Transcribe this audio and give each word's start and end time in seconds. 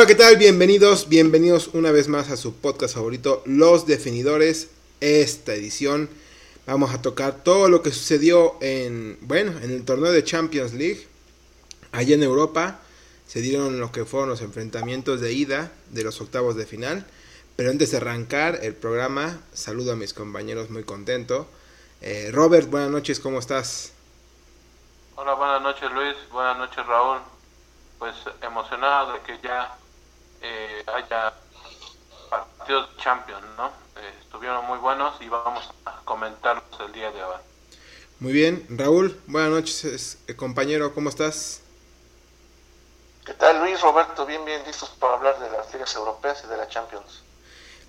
Hola, 0.00 0.06
¿qué 0.06 0.14
tal? 0.14 0.38
Bienvenidos, 0.38 1.10
bienvenidos 1.10 1.68
una 1.74 1.92
vez 1.92 2.08
más 2.08 2.30
a 2.30 2.38
su 2.38 2.56
podcast 2.56 2.94
favorito, 2.94 3.42
Los 3.44 3.84
Definidores. 3.84 4.70
Esta 5.00 5.52
edición 5.52 6.08
vamos 6.64 6.94
a 6.94 7.02
tocar 7.02 7.44
todo 7.44 7.68
lo 7.68 7.82
que 7.82 7.90
sucedió 7.90 8.56
en, 8.62 9.18
bueno, 9.20 9.52
en 9.58 9.70
el 9.70 9.84
torneo 9.84 10.10
de 10.10 10.24
Champions 10.24 10.72
League. 10.72 11.06
Allá 11.92 12.14
en 12.14 12.22
Europa 12.22 12.80
se 13.26 13.42
dieron 13.42 13.78
lo 13.78 13.92
que 13.92 14.06
fueron 14.06 14.30
los 14.30 14.40
enfrentamientos 14.40 15.20
de 15.20 15.34
ida 15.34 15.70
de 15.90 16.02
los 16.02 16.18
octavos 16.22 16.56
de 16.56 16.64
final. 16.64 17.04
Pero 17.56 17.68
antes 17.68 17.90
de 17.90 17.98
arrancar 17.98 18.60
el 18.62 18.74
programa, 18.74 19.38
saludo 19.52 19.92
a 19.92 19.96
mis 19.96 20.14
compañeros 20.14 20.70
muy 20.70 20.84
contento. 20.84 21.46
Eh, 22.00 22.30
Robert, 22.32 22.70
buenas 22.70 22.90
noches, 22.90 23.20
¿cómo 23.20 23.38
estás? 23.38 23.92
Hola, 25.16 25.34
buenas 25.34 25.60
noches 25.60 25.90
Luis, 25.92 26.16
buenas 26.32 26.56
noches 26.56 26.86
Raúl. 26.86 27.18
Pues 27.98 28.14
emocionado 28.40 29.12
de 29.12 29.20
que 29.20 29.38
ya 29.42 29.76
eh, 30.42 30.84
haya 30.86 31.34
partidos 32.28 32.96
Champions, 32.98 33.44
¿no? 33.56 33.68
Eh, 33.68 34.14
estuvieron 34.20 34.64
muy 34.66 34.78
buenos 34.78 35.20
y 35.20 35.28
vamos 35.28 35.68
a 35.84 36.00
comentarlos 36.04 36.64
el 36.86 36.92
día 36.92 37.10
de 37.10 37.22
hoy. 37.22 37.36
Muy 38.20 38.32
bien, 38.32 38.66
Raúl, 38.70 39.18
buenas 39.26 39.50
noches, 39.50 40.18
eh, 40.26 40.36
compañero, 40.36 40.94
¿cómo 40.94 41.08
estás? 41.08 41.62
¿Qué 43.24 43.34
tal 43.34 43.60
Luis, 43.60 43.80
Roberto? 43.80 44.26
Bien, 44.26 44.44
bien, 44.44 44.62
listos 44.66 44.90
para 44.98 45.14
hablar 45.14 45.38
de 45.40 45.50
las 45.50 45.72
ligas 45.72 45.94
europeas 45.94 46.42
y 46.44 46.48
de 46.48 46.56
la 46.56 46.68
Champions. 46.68 47.22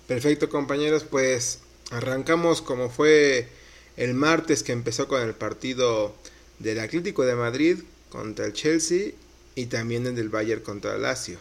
Perfecto, 0.06 0.48
compañeros, 0.48 1.04
pues 1.04 1.62
arrancamos 1.90 2.62
como 2.62 2.88
fue 2.90 3.48
el 3.96 4.14
martes 4.14 4.62
que 4.62 4.72
empezó 4.72 5.08
con 5.08 5.20
el 5.22 5.34
partido 5.34 6.14
del 6.58 6.80
Atlético 6.80 7.24
de 7.24 7.34
Madrid 7.34 7.82
contra 8.08 8.46
el 8.46 8.52
Chelsea 8.52 9.12
y 9.54 9.66
también 9.66 10.06
el 10.06 10.14
del 10.14 10.28
Bayern 10.28 10.62
contra 10.62 10.94
el 10.94 11.02
Lazio. 11.02 11.38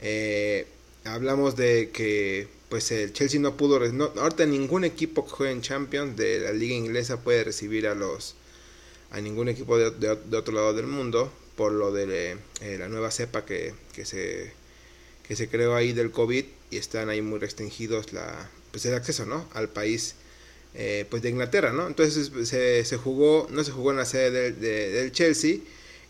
Eh, 0.00 0.66
hablamos 1.04 1.56
de 1.56 1.90
que 1.90 2.48
pues 2.68 2.90
el 2.90 3.12
Chelsea 3.12 3.40
no 3.40 3.56
pudo, 3.56 3.76
ahorita 3.76 4.46
ningún 4.46 4.84
equipo 4.84 5.24
que 5.24 5.30
juegue 5.30 5.52
en 5.52 5.62
Champions 5.62 6.16
de 6.16 6.40
la 6.40 6.52
liga 6.52 6.74
inglesa 6.74 7.20
puede 7.20 7.44
recibir 7.44 7.86
a 7.86 7.94
los 7.94 8.34
a 9.10 9.20
ningún 9.20 9.48
equipo 9.48 9.78
de, 9.78 9.92
de, 9.92 10.36
otro 10.36 10.52
lado 10.52 10.74
del 10.74 10.88
mundo 10.88 11.32
por 11.54 11.70
lo 11.70 11.92
de 11.92 12.36
eh, 12.60 12.78
la 12.78 12.88
nueva 12.88 13.12
cepa 13.12 13.44
que, 13.44 13.72
que, 13.92 14.04
se 14.04 14.52
que 15.22 15.36
se 15.36 15.48
creó 15.48 15.76
ahí 15.76 15.92
del 15.92 16.10
COVID 16.10 16.44
y 16.72 16.76
están 16.76 17.10
ahí 17.10 17.22
muy 17.22 17.38
restringidos 17.38 18.12
la 18.12 18.50
pues 18.72 18.84
el 18.86 18.94
acceso 18.94 19.24
no 19.24 19.48
al 19.52 19.68
país 19.68 20.16
eh, 20.74 21.06
pues 21.10 21.22
de 21.22 21.30
Inglaterra 21.30 21.72
no 21.72 21.86
entonces 21.86 22.32
se, 22.48 22.84
se, 22.84 22.96
jugó 22.96 23.46
no 23.50 23.62
se 23.62 23.70
jugó 23.70 23.92
en 23.92 23.98
la 23.98 24.04
sede 24.04 24.50
del, 24.50 24.60
del 24.60 25.12
Chelsea 25.12 25.58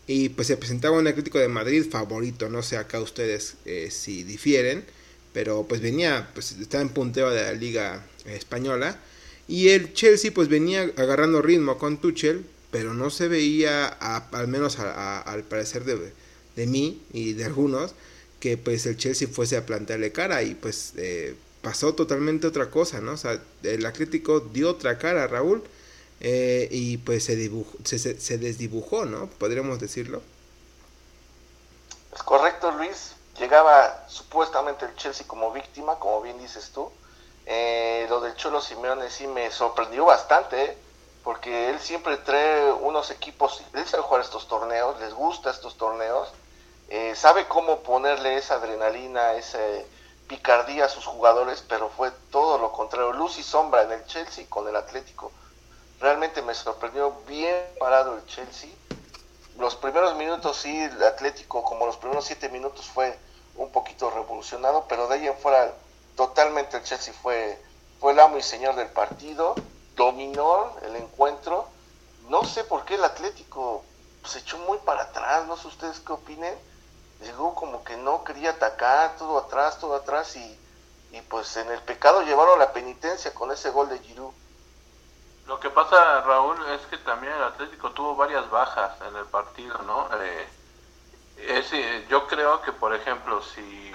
y 0.07 0.29
pues 0.29 0.47
se 0.47 0.57
presentaba 0.57 0.97
un 0.97 1.07
Atlético 1.07 1.39
de 1.39 1.47
Madrid 1.47 1.85
favorito, 1.89 2.49
no 2.49 2.61
sé 2.61 2.77
acá 2.77 2.99
ustedes 2.99 3.55
eh, 3.65 3.89
si 3.91 4.23
difieren, 4.23 4.85
pero 5.33 5.65
pues 5.67 5.81
venía, 5.81 6.29
pues 6.33 6.51
estaba 6.53 6.81
en 6.81 6.89
punteo 6.89 7.31
de 7.31 7.41
la 7.41 7.53
liga 7.53 8.05
española. 8.25 8.99
Y 9.47 9.69
el 9.69 9.93
Chelsea 9.93 10.31
pues 10.33 10.47
venía 10.47 10.91
agarrando 10.95 11.41
ritmo 11.41 11.77
con 11.77 11.99
Tuchel, 11.99 12.45
pero 12.71 12.93
no 12.93 13.09
se 13.09 13.27
veía, 13.27 13.87
al 13.87 14.47
menos 14.47 14.79
al 14.79 15.43
parecer 15.43 15.85
de, 15.85 16.11
de, 16.55 16.67
mí 16.67 17.01
y 17.13 17.33
de 17.33 17.45
algunos, 17.45 17.93
que 18.39 18.57
pues 18.57 18.85
el 18.85 18.97
Chelsea 18.97 19.27
fuese 19.27 19.57
a 19.57 19.65
plantearle 19.65 20.11
cara 20.11 20.43
y 20.43 20.55
pues 20.55 20.93
eh, 20.97 21.35
pasó 21.61 21.93
totalmente 21.95 22.47
otra 22.47 22.69
cosa, 22.69 23.01
¿no? 23.01 23.13
O 23.13 23.17
sea, 23.17 23.41
el 23.63 23.85
Atlético 23.85 24.39
dio 24.39 24.69
otra 24.69 24.97
cara, 24.97 25.27
Raúl, 25.27 25.63
eh, 26.21 26.67
y 26.71 26.97
pues 26.97 27.25
se, 27.25 27.35
se, 27.83 28.37
desdibujó, 28.37 29.05
¿no? 29.05 29.27
Podríamos 29.27 29.79
decirlo. 29.79 30.21
Es 32.13 32.23
correcto, 32.23 32.71
Luis. 32.71 33.13
Llegaba 33.37 34.05
supuestamente 34.07 34.85
el 34.85 34.95
Chelsea 34.95 35.27
como 35.27 35.51
víctima, 35.51 35.99
como 35.99 36.21
bien 36.21 36.39
dices 36.39 36.71
tú. 36.73 36.89
Eh, 37.45 38.05
lo 38.09 38.21
del 38.21 38.35
Cholo 38.35 38.61
Simeone 38.61 39.09
sí 39.09 39.27
me 39.27 39.51
sorprendió 39.51 40.05
bastante, 40.05 40.63
¿eh? 40.63 40.77
porque 41.23 41.69
él 41.69 41.79
siempre 41.79 42.17
trae 42.17 42.71
unos 42.71 43.11
equipos, 43.11 43.61
él 43.73 43.85
sabe 43.85 44.03
jugar 44.03 44.21
estos 44.21 44.47
torneos, 44.47 44.99
les 44.99 45.13
gusta 45.13 45.51
estos 45.51 45.75
torneos, 45.75 46.29
sabe 47.15 47.47
cómo 47.47 47.81
ponerle 47.81 48.37
esa 48.37 48.55
adrenalina, 48.55 49.33
esa 49.33 49.59
picardía 50.27 50.85
a 50.85 50.89
sus 50.89 51.05
jugadores, 51.05 51.63
pero 51.67 51.89
fue 51.89 52.11
todo 52.31 52.59
lo 52.59 52.71
contrario, 52.71 53.11
luz 53.13 53.39
y 53.39 53.43
sombra 53.43 53.83
en 53.83 53.91
el 53.91 54.05
Chelsea 54.05 54.45
con 54.47 54.67
el 54.67 54.75
Atlético 54.75 55.31
Realmente 56.05 56.43
me 56.43 56.53
sorprendió 56.53 57.13
bien 57.25 57.65
parado 57.79 58.13
el 58.13 58.23
Chelsea. 58.27 58.69
Los 59.57 59.75
primeros 59.75 60.13
minutos 60.13 60.55
sí, 60.55 60.83
el 60.83 61.01
Atlético, 61.01 61.63
como 61.63 61.87
los 61.87 61.97
primeros 61.97 62.25
siete 62.25 62.47
minutos, 62.49 62.85
fue 62.85 63.17
un 63.55 63.71
poquito 63.71 64.11
revolucionado, 64.11 64.85
pero 64.87 65.07
de 65.07 65.15
ahí 65.15 65.25
en 65.25 65.35
fuera 65.35 65.73
totalmente 66.15 66.77
el 66.77 66.83
Chelsea 66.83 67.11
fue, 67.11 67.59
fue 67.99 68.11
el 68.11 68.19
amo 68.19 68.37
y 68.37 68.43
señor 68.43 68.75
del 68.75 68.89
partido, 68.89 69.55
dominó 69.95 70.75
el 70.83 70.95
encuentro. 70.95 71.67
No 72.29 72.43
sé 72.43 72.63
por 72.65 72.85
qué 72.85 72.93
el 72.93 73.03
Atlético 73.03 73.83
se 74.25 74.37
echó 74.37 74.59
muy 74.59 74.77
para 74.77 75.05
atrás, 75.05 75.47
no 75.47 75.57
sé 75.57 75.69
ustedes 75.69 76.01
qué 76.01 76.13
opinen. 76.13 76.55
Llegó 77.21 77.55
como 77.55 77.83
que 77.83 77.97
no 77.97 78.23
quería 78.23 78.51
atacar, 78.51 79.15
todo 79.17 79.39
atrás, 79.39 79.79
todo 79.79 79.95
atrás, 79.95 80.35
y, 80.35 80.59
y 81.13 81.21
pues 81.21 81.57
en 81.57 81.71
el 81.71 81.81
pecado 81.81 82.21
llevaron 82.21 82.59
la 82.59 82.73
penitencia 82.73 83.33
con 83.33 83.51
ese 83.51 83.71
gol 83.71 83.89
de 83.89 83.97
Giroud. 83.97 84.44
Lo 85.47 85.59
que 85.59 85.69
pasa, 85.69 86.21
Raúl, 86.21 86.57
es 86.71 86.81
que 86.87 86.97
también 86.97 87.33
el 87.33 87.43
Atlético 87.43 87.91
tuvo 87.91 88.15
varias 88.15 88.49
bajas 88.49 88.99
en 89.01 89.15
el 89.15 89.25
partido, 89.25 89.77
¿no? 89.83 90.09
Eh, 90.19 90.47
eh, 91.37 92.05
yo 92.09 92.25
creo 92.27 92.61
que, 92.61 92.71
por 92.71 92.95
ejemplo, 92.95 93.43
si 93.43 93.93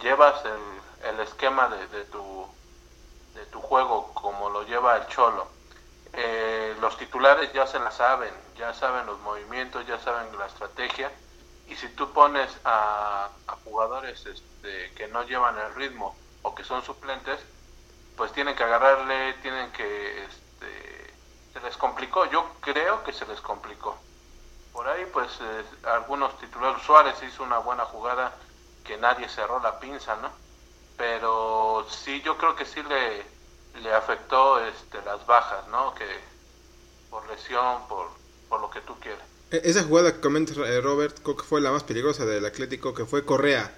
llevas 0.00 0.44
el, 0.44 1.08
el 1.08 1.20
esquema 1.20 1.68
de, 1.68 1.86
de, 1.88 2.04
tu, 2.04 2.46
de 3.34 3.46
tu 3.46 3.60
juego 3.62 4.12
como 4.12 4.50
lo 4.50 4.64
lleva 4.64 4.96
el 4.98 5.06
Cholo, 5.06 5.48
eh, 6.12 6.76
los 6.80 6.98
titulares 6.98 7.50
ya 7.54 7.66
se 7.66 7.78
la 7.78 7.90
saben, 7.90 8.34
ya 8.56 8.74
saben 8.74 9.06
los 9.06 9.18
movimientos, 9.20 9.86
ya 9.86 9.98
saben 10.00 10.36
la 10.38 10.46
estrategia, 10.46 11.10
y 11.66 11.76
si 11.76 11.88
tú 11.94 12.12
pones 12.12 12.50
a, 12.64 13.30
a 13.46 13.52
jugadores 13.64 14.26
este, 14.26 14.92
que 14.94 15.08
no 15.08 15.22
llevan 15.22 15.56
el 15.58 15.74
ritmo 15.76 16.14
o 16.42 16.54
que 16.54 16.64
son 16.64 16.82
suplentes, 16.82 17.40
pues 18.16 18.32
tienen 18.32 18.54
que 18.54 18.64
agarrarle, 18.64 19.32
tienen 19.34 19.72
que... 19.72 20.24
Este, 20.24 20.49
se 21.52 21.60
les 21.60 21.76
complicó, 21.76 22.30
yo 22.30 22.46
creo 22.60 23.02
que 23.04 23.12
se 23.12 23.26
les 23.26 23.40
complicó. 23.40 23.98
Por 24.72 24.88
ahí 24.88 25.04
pues 25.12 25.28
eh, 25.40 25.64
algunos 25.84 26.38
titulares, 26.38 26.82
Suárez 26.82 27.16
hizo 27.22 27.42
una 27.42 27.58
buena 27.58 27.84
jugada 27.84 28.36
que 28.84 28.96
nadie 28.96 29.28
cerró 29.28 29.60
la 29.60 29.78
pinza, 29.80 30.16
¿no? 30.16 30.30
Pero 30.96 31.86
sí, 31.88 32.22
yo 32.22 32.36
creo 32.36 32.54
que 32.54 32.64
sí 32.64 32.82
le, 32.82 33.24
le 33.80 33.94
afectó 33.94 34.64
este, 34.64 35.02
las 35.02 35.24
bajas, 35.26 35.66
¿no? 35.68 35.94
Que 35.94 36.06
por 37.10 37.28
lesión, 37.28 37.88
por, 37.88 38.08
por 38.48 38.60
lo 38.60 38.70
que 38.70 38.80
tú 38.82 38.98
quieras. 39.00 39.26
E, 39.50 39.60
esa 39.64 39.82
jugada 39.82 40.12
que 40.14 40.20
comenta 40.20 40.52
eh, 40.66 40.80
Robert, 40.80 41.18
creo 41.22 41.36
que 41.36 41.44
fue 41.44 41.60
la 41.60 41.72
más 41.72 41.82
peligrosa 41.82 42.24
del 42.24 42.46
Atlético, 42.46 42.94
que 42.94 43.04
fue 43.04 43.24
Correa, 43.24 43.72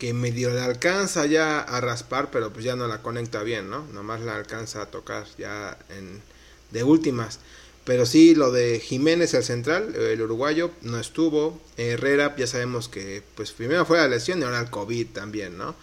que 0.00 0.14
medio 0.14 0.48
le 0.50 0.62
alcanza 0.62 1.26
ya 1.26 1.60
a 1.60 1.80
raspar, 1.82 2.30
pero 2.32 2.50
pues 2.50 2.64
ya 2.64 2.74
no 2.74 2.88
la 2.88 3.02
conecta 3.02 3.42
bien, 3.42 3.68
¿no? 3.68 3.84
Nomás 3.92 4.22
la 4.22 4.34
alcanza 4.34 4.80
a 4.80 4.86
tocar 4.86 5.26
ya 5.36 5.76
en, 5.90 6.22
de 6.70 6.82
últimas. 6.82 7.38
Pero 7.84 8.06
sí, 8.06 8.34
lo 8.34 8.50
de 8.50 8.80
Jiménez, 8.80 9.34
el 9.34 9.44
central, 9.44 9.94
el 9.94 10.22
uruguayo, 10.22 10.70
no 10.80 10.98
estuvo. 10.98 11.60
Herrera, 11.76 12.34
ya 12.34 12.46
sabemos 12.46 12.88
que, 12.88 13.22
pues 13.34 13.52
primero 13.52 13.84
fue 13.84 13.98
la 13.98 14.08
lesión 14.08 14.40
y 14.40 14.44
ahora 14.44 14.60
el 14.60 14.70
COVID 14.70 15.08
también, 15.08 15.58
¿no? 15.58 15.74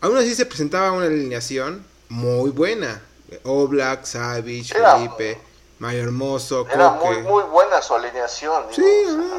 Aún 0.00 0.16
así 0.16 0.36
se 0.36 0.46
presentaba 0.46 0.92
una 0.92 1.06
alineación 1.06 1.84
muy 2.08 2.50
buena. 2.50 3.02
Oblak, 3.42 4.04
Savic, 4.04 4.72
Felipe, 4.72 5.40
Mayo 5.80 6.02
Hermoso, 6.02 6.68
Era 6.72 6.90
muy, 6.90 7.16
muy 7.18 7.42
buena 7.42 7.82
su 7.82 7.94
alineación. 7.94 8.66
Sí, 8.70 8.82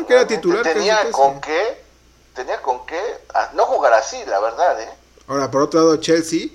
que 0.06 0.14
era 0.14 0.28
titular. 0.28 0.64
Tenía 0.64 1.10
con 1.12 1.40
qué, 1.40 1.78
tenía 2.38 2.62
con 2.62 2.86
qué, 2.86 3.02
no 3.54 3.66
jugar 3.66 3.94
así, 3.94 4.18
la 4.28 4.40
verdad, 4.40 4.80
¿eh? 4.80 4.90
Ahora, 5.28 5.50
por 5.50 5.64
otro 5.64 5.82
lado, 5.82 5.98
Chelsea, 5.98 6.50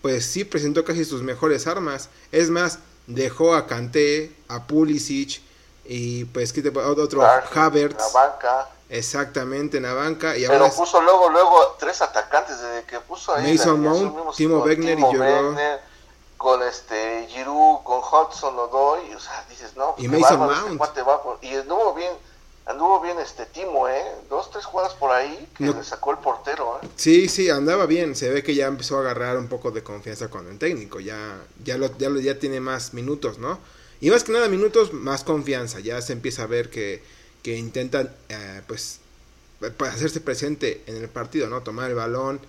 pues 0.00 0.24
sí 0.24 0.44
presentó 0.44 0.84
casi 0.84 1.04
sus 1.04 1.22
mejores 1.22 1.66
armas. 1.66 2.08
Es 2.32 2.48
más, 2.48 2.78
dejó 3.06 3.54
a 3.54 3.66
Kanté, 3.66 4.34
a 4.48 4.66
Pulisic 4.66 5.42
y 5.84 6.24
pues 6.24 6.52
¿qué 6.52 6.62
te, 6.62 6.76
otro 6.76 7.22
Havertz. 7.22 7.98
La 7.98 8.20
banca. 8.20 8.68
Exactamente, 8.88 9.76
en 9.76 9.82
la 9.82 9.92
banca. 9.92 10.36
Y 10.36 10.46
Pero 10.46 10.70
puso 10.70 11.00
luego, 11.02 11.28
luego 11.28 11.76
tres 11.78 12.00
atacantes 12.00 12.60
desde 12.60 12.84
que 12.84 12.98
puso 13.00 13.34
ahí. 13.34 13.52
Mason 13.52 13.80
Mount, 13.80 14.34
Timo 14.36 14.60
Wegner 14.60 14.98
y 14.98 15.02
Wegner, 15.02 15.80
con 16.36 16.62
este 16.62 17.26
Giroud, 17.28 17.82
con 17.82 17.98
Hudson 17.98 18.58
Odoi, 18.58 19.12
o 19.14 19.20
sea, 19.20 19.44
dices, 19.50 19.76
no, 19.76 19.94
pues 19.94 20.04
y 20.04 20.08
Mason 20.08 20.38
Mount. 20.38 20.82
Este 20.82 21.02
va, 21.02 21.20
y 21.42 21.54
anduvo 21.56 21.94
bien, 21.94 22.12
anduvo 22.66 23.00
bien 23.00 23.18
este 23.18 23.46
Timo, 23.46 23.88
¿eh? 23.88 24.02
Dos, 24.28 24.50
tres 24.50 24.64
jugadas 24.64 24.94
por 24.94 25.12
ahí 25.12 25.48
que 25.56 25.64
le 25.64 25.84
sacó 25.84 26.10
el 26.10 26.18
portero, 26.18 26.80
¿eh? 26.82 26.88
Sí, 26.96 27.28
sí, 27.28 27.48
andaba 27.48 27.86
bien. 27.86 28.14
Se 28.16 28.28
ve 28.28 28.42
que 28.42 28.54
ya 28.54 28.66
empezó 28.66 28.98
a 28.98 29.00
agarrar 29.00 29.38
un 29.38 29.48
poco 29.48 29.70
de 29.70 29.82
confianza 29.82 30.28
con 30.28 30.48
el 30.48 30.58
técnico. 30.58 31.00
Ya, 31.00 31.40
ya, 31.64 31.78
lo, 31.78 31.96
ya, 31.96 32.10
lo, 32.10 32.20
ya 32.20 32.38
tiene 32.38 32.60
más 32.60 32.92
minutos, 32.92 33.38
¿no? 33.38 33.58
Y 34.00 34.10
más 34.10 34.24
que 34.24 34.32
nada 34.32 34.48
minutos, 34.48 34.92
más 34.92 35.24
confianza. 35.24 35.80
Ya 35.80 36.02
se 36.02 36.12
empieza 36.12 36.42
a 36.42 36.46
ver 36.46 36.68
que, 36.68 37.02
que 37.42 37.56
intentan, 37.56 38.12
eh, 38.28 38.60
pues, 38.66 38.98
para 39.76 39.92
hacerse 39.92 40.20
presente 40.20 40.82
en 40.86 40.96
el 40.96 41.08
partido, 41.08 41.48
¿no? 41.48 41.62
Tomar 41.62 41.90
el 41.90 41.96
balón, 41.96 42.40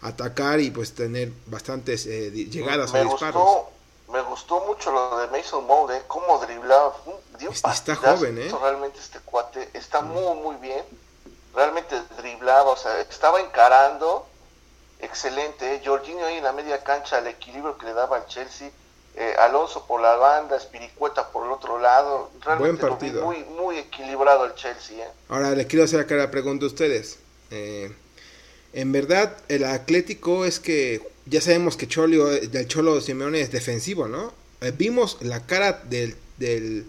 atacar 0.00 0.60
y 0.60 0.70
pues 0.70 0.92
tener 0.92 1.30
bastantes 1.46 2.06
eh, 2.06 2.30
llegadas 2.30 2.92
me 2.92 3.00
o 3.00 3.08
gustó, 3.08 3.26
disparos. 3.26 3.77
Me 4.10 4.22
gustó 4.22 4.60
mucho 4.66 4.90
lo 4.90 5.18
de 5.18 5.26
Mason 5.28 5.66
Mount, 5.66 5.90
¿eh? 5.92 6.02
cómo 6.06 6.38
driblaba. 6.38 6.94
Dio 7.38 7.50
Está- 7.50 7.72
está 7.72 7.94
joven, 7.96 8.38
¿eh? 8.38 8.50
Realmente 8.60 8.98
este 8.98 9.18
cuate 9.20 9.68
está 9.74 10.00
muy, 10.00 10.34
muy 10.40 10.56
bien. 10.56 10.82
Realmente 11.54 11.94
driblaba, 12.16 12.70
o 12.70 12.76
sea, 12.76 13.00
estaba 13.00 13.40
encarando. 13.40 14.26
Excelente, 15.00 15.74
¿eh? 15.74 15.82
Jorginho 15.84 16.24
ahí 16.26 16.38
en 16.38 16.44
la 16.44 16.52
media 16.52 16.82
cancha, 16.82 17.18
el 17.18 17.26
equilibrio 17.28 17.76
que 17.78 17.86
le 17.86 17.92
daba 17.94 18.16
al 18.16 18.26
Chelsea. 18.26 18.70
eh, 19.20 19.34
Alonso 19.40 19.84
por 19.86 20.00
la 20.00 20.14
banda, 20.14 20.56
Espiricueta 20.56 21.28
por 21.30 21.44
el 21.46 21.50
otro 21.52 21.78
lado. 21.80 22.30
Realmente 22.40 22.82
lo 22.86 22.96
vi 22.96 23.10
partido. 23.10 23.24
muy, 23.24 23.38
muy 23.44 23.78
equilibrado 23.78 24.44
el 24.44 24.54
Chelsea, 24.54 25.04
¿eh? 25.04 25.10
Ahora 25.28 25.50
le 25.50 25.66
quiero 25.66 25.84
hacer 25.84 25.98
acá 26.00 26.14
la 26.14 26.30
pregunta 26.30 26.64
a 26.64 26.68
ustedes. 26.68 27.18
Eh, 27.50 27.92
en 28.72 28.92
verdad, 28.92 29.36
el 29.48 29.64
Atlético 29.64 30.44
es 30.44 30.60
que 30.60 31.10
ya 31.28 31.40
sabemos 31.40 31.76
que 31.76 31.88
Cholio, 31.88 32.26
del 32.26 32.66
Cholo 32.68 33.00
Simeone 33.00 33.40
es 33.40 33.50
defensivo, 33.52 34.08
¿no? 34.08 34.32
Eh, 34.60 34.72
¿Vimos 34.76 35.18
la 35.20 35.46
cara 35.46 35.72
del, 35.84 36.16
del, 36.38 36.86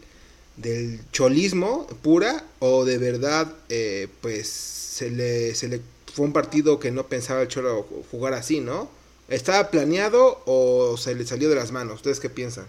del 0.57 1.01
cholismo 1.11 1.87
pura 2.01 2.43
o 2.59 2.85
de 2.85 2.97
verdad 2.97 3.51
eh, 3.69 4.07
pues 4.21 4.49
se 4.49 5.11
le, 5.11 5.55
se 5.55 5.67
le 5.69 5.81
fue 6.13 6.25
un 6.25 6.33
partido 6.33 6.79
que 6.79 6.91
no 6.91 7.07
pensaba 7.07 7.41
el 7.41 7.47
Cholo 7.47 7.83
jugar 8.11 8.33
así, 8.33 8.59
¿no? 8.61 8.89
¿Estaba 9.27 9.69
planeado 9.71 10.41
o 10.45 10.97
se 10.97 11.15
le 11.15 11.25
salió 11.25 11.49
de 11.49 11.55
las 11.55 11.71
manos? 11.71 11.95
¿Ustedes 11.97 12.19
qué 12.19 12.29
piensan? 12.29 12.65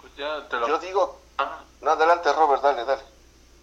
Pues 0.00 0.12
ya 0.16 0.48
te 0.48 0.56
lo, 0.56 0.68
Yo 0.68 0.78
digo, 0.78 1.20
Ah, 1.38 1.64
no, 1.80 1.90
adelante 1.90 2.32
Robert, 2.32 2.62
dale, 2.62 2.84
dale. 2.84 3.02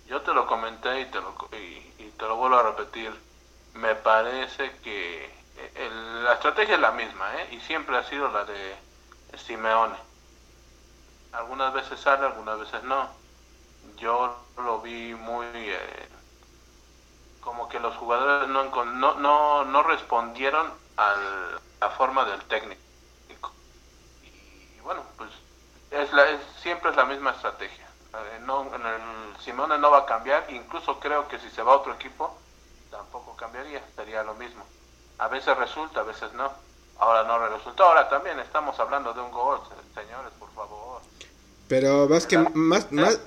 yo 0.06 0.22
te 0.22 0.34
lo 0.34 0.46
comenté 0.48 1.02
y 1.02 1.06
te 1.12 1.20
lo, 1.22 1.36
y, 1.54 2.04
y 2.04 2.12
te 2.18 2.26
lo 2.26 2.36
vuelvo 2.38 2.58
a 2.58 2.64
repetir. 2.64 3.12
Me 3.74 3.96
parece 3.96 4.80
que 4.80 5.26
eh, 5.56 5.72
el- 5.76 6.24
la 6.24 6.34
estrategia 6.36 6.76
es 6.76 6.80
la 6.82 6.92
misma, 6.94 7.36
¿eh? 7.42 7.50
Y 7.52 7.60
siempre 7.60 7.98
ha 7.98 8.04
sido 8.04 8.30
la 8.30 8.46
de 8.46 8.78
Simeone. 9.34 9.98
Algunas 11.34 11.74
veces 11.74 12.00
sale, 12.00 12.26
algunas 12.26 12.58
veces 12.58 12.84
no. 12.84 13.18
Yo 13.98 14.52
lo 14.58 14.82
vi 14.82 15.16
muy... 15.16 15.46
eh, 15.54 16.10
como 17.40 17.68
que 17.68 17.80
los 17.80 17.96
jugadores 17.98 18.48
no, 18.50 18.64
no, 18.86 19.16
no, 19.16 19.66
no 19.66 19.84
respondieron 19.84 20.74
a 20.98 21.16
la 21.82 21.90
forma 21.92 22.24
del 22.26 22.46
técnico. 22.46 22.82
Y 24.22 24.80
bueno, 24.82 25.06
pues 25.18 25.32
es 25.90 26.12
la, 26.14 26.30
es- 26.30 26.46
siempre 26.62 26.90
es 26.92 26.96
la 26.96 27.06
misma 27.06 27.32
estrategia. 27.32 27.88
Eh, 28.14 28.40
no, 28.42 28.66
no 28.66 29.92
va 29.92 30.00
a 30.00 30.06
cambiar, 30.06 30.46
incluso 30.52 31.00
creo 31.00 31.28
que 31.28 31.40
si 31.40 31.50
se 31.50 31.64
va 31.64 31.74
a 31.74 31.78
otro 31.78 31.94
equipo, 31.94 32.41
tampoco 33.12 33.36
cambiaría, 33.36 33.82
sería 33.96 34.24
lo 34.24 34.34
mismo. 34.36 34.64
A 35.20 35.28
veces 35.28 35.56
resulta, 35.58 36.00
a 36.00 36.04
veces 36.04 36.32
no. 36.34 36.50
Ahora 36.98 37.24
no 37.24 37.38
resultó, 37.50 37.84
ahora 37.84 38.08
también 38.10 38.40
estamos 38.40 38.80
hablando 38.80 39.14
de 39.14 39.22
un 39.22 39.32
gol, 39.32 39.60
se- 39.68 40.02
señores, 40.02 40.32
por 40.40 40.50
favor. 40.54 41.02
Pero 41.68 42.08
más 42.08 42.26
que 42.26 42.38
más, 42.38 42.92
más, 42.92 43.20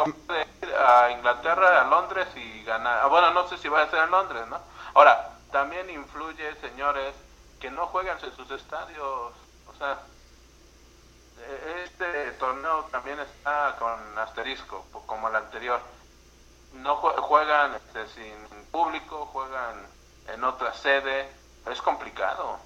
a 0.78 1.10
Inglaterra, 1.10 1.82
a 1.82 1.84
Londres 1.84 2.28
y 2.36 2.62
ganar. 2.64 3.00
Ah, 3.02 3.06
Bueno, 3.08 3.30
no 3.32 3.46
sé 3.48 3.58
si 3.58 3.68
va 3.68 3.82
a 3.82 3.90
ser 3.90 4.04
en 4.04 4.10
Londres, 4.10 4.46
¿no? 4.48 4.58
Ahora, 4.94 5.30
también 5.50 5.88
influye, 5.90 6.54
señores, 6.60 7.14
que 7.60 7.70
no 7.70 7.86
juegan 7.86 8.18
en 8.22 8.34
sus 8.36 8.50
estadios. 8.50 9.32
O 9.66 9.74
sea, 9.78 9.98
eh, 11.40 11.84
este 11.84 12.32
torneo 12.32 12.84
también 12.90 13.18
está 13.20 13.76
con 13.78 14.18
asterisco, 14.18 14.84
como 15.06 15.28
el 15.28 15.36
anterior. 15.36 15.80
No 16.74 17.00
jue- 17.00 17.16
juegan 17.20 17.74
este, 17.74 18.06
sin 18.14 18.64
público, 18.70 19.26
juegan 19.32 19.86
en 20.28 20.44
otra 20.44 20.72
sede. 20.74 21.28
Es 21.70 21.80
complicado. 21.80 22.58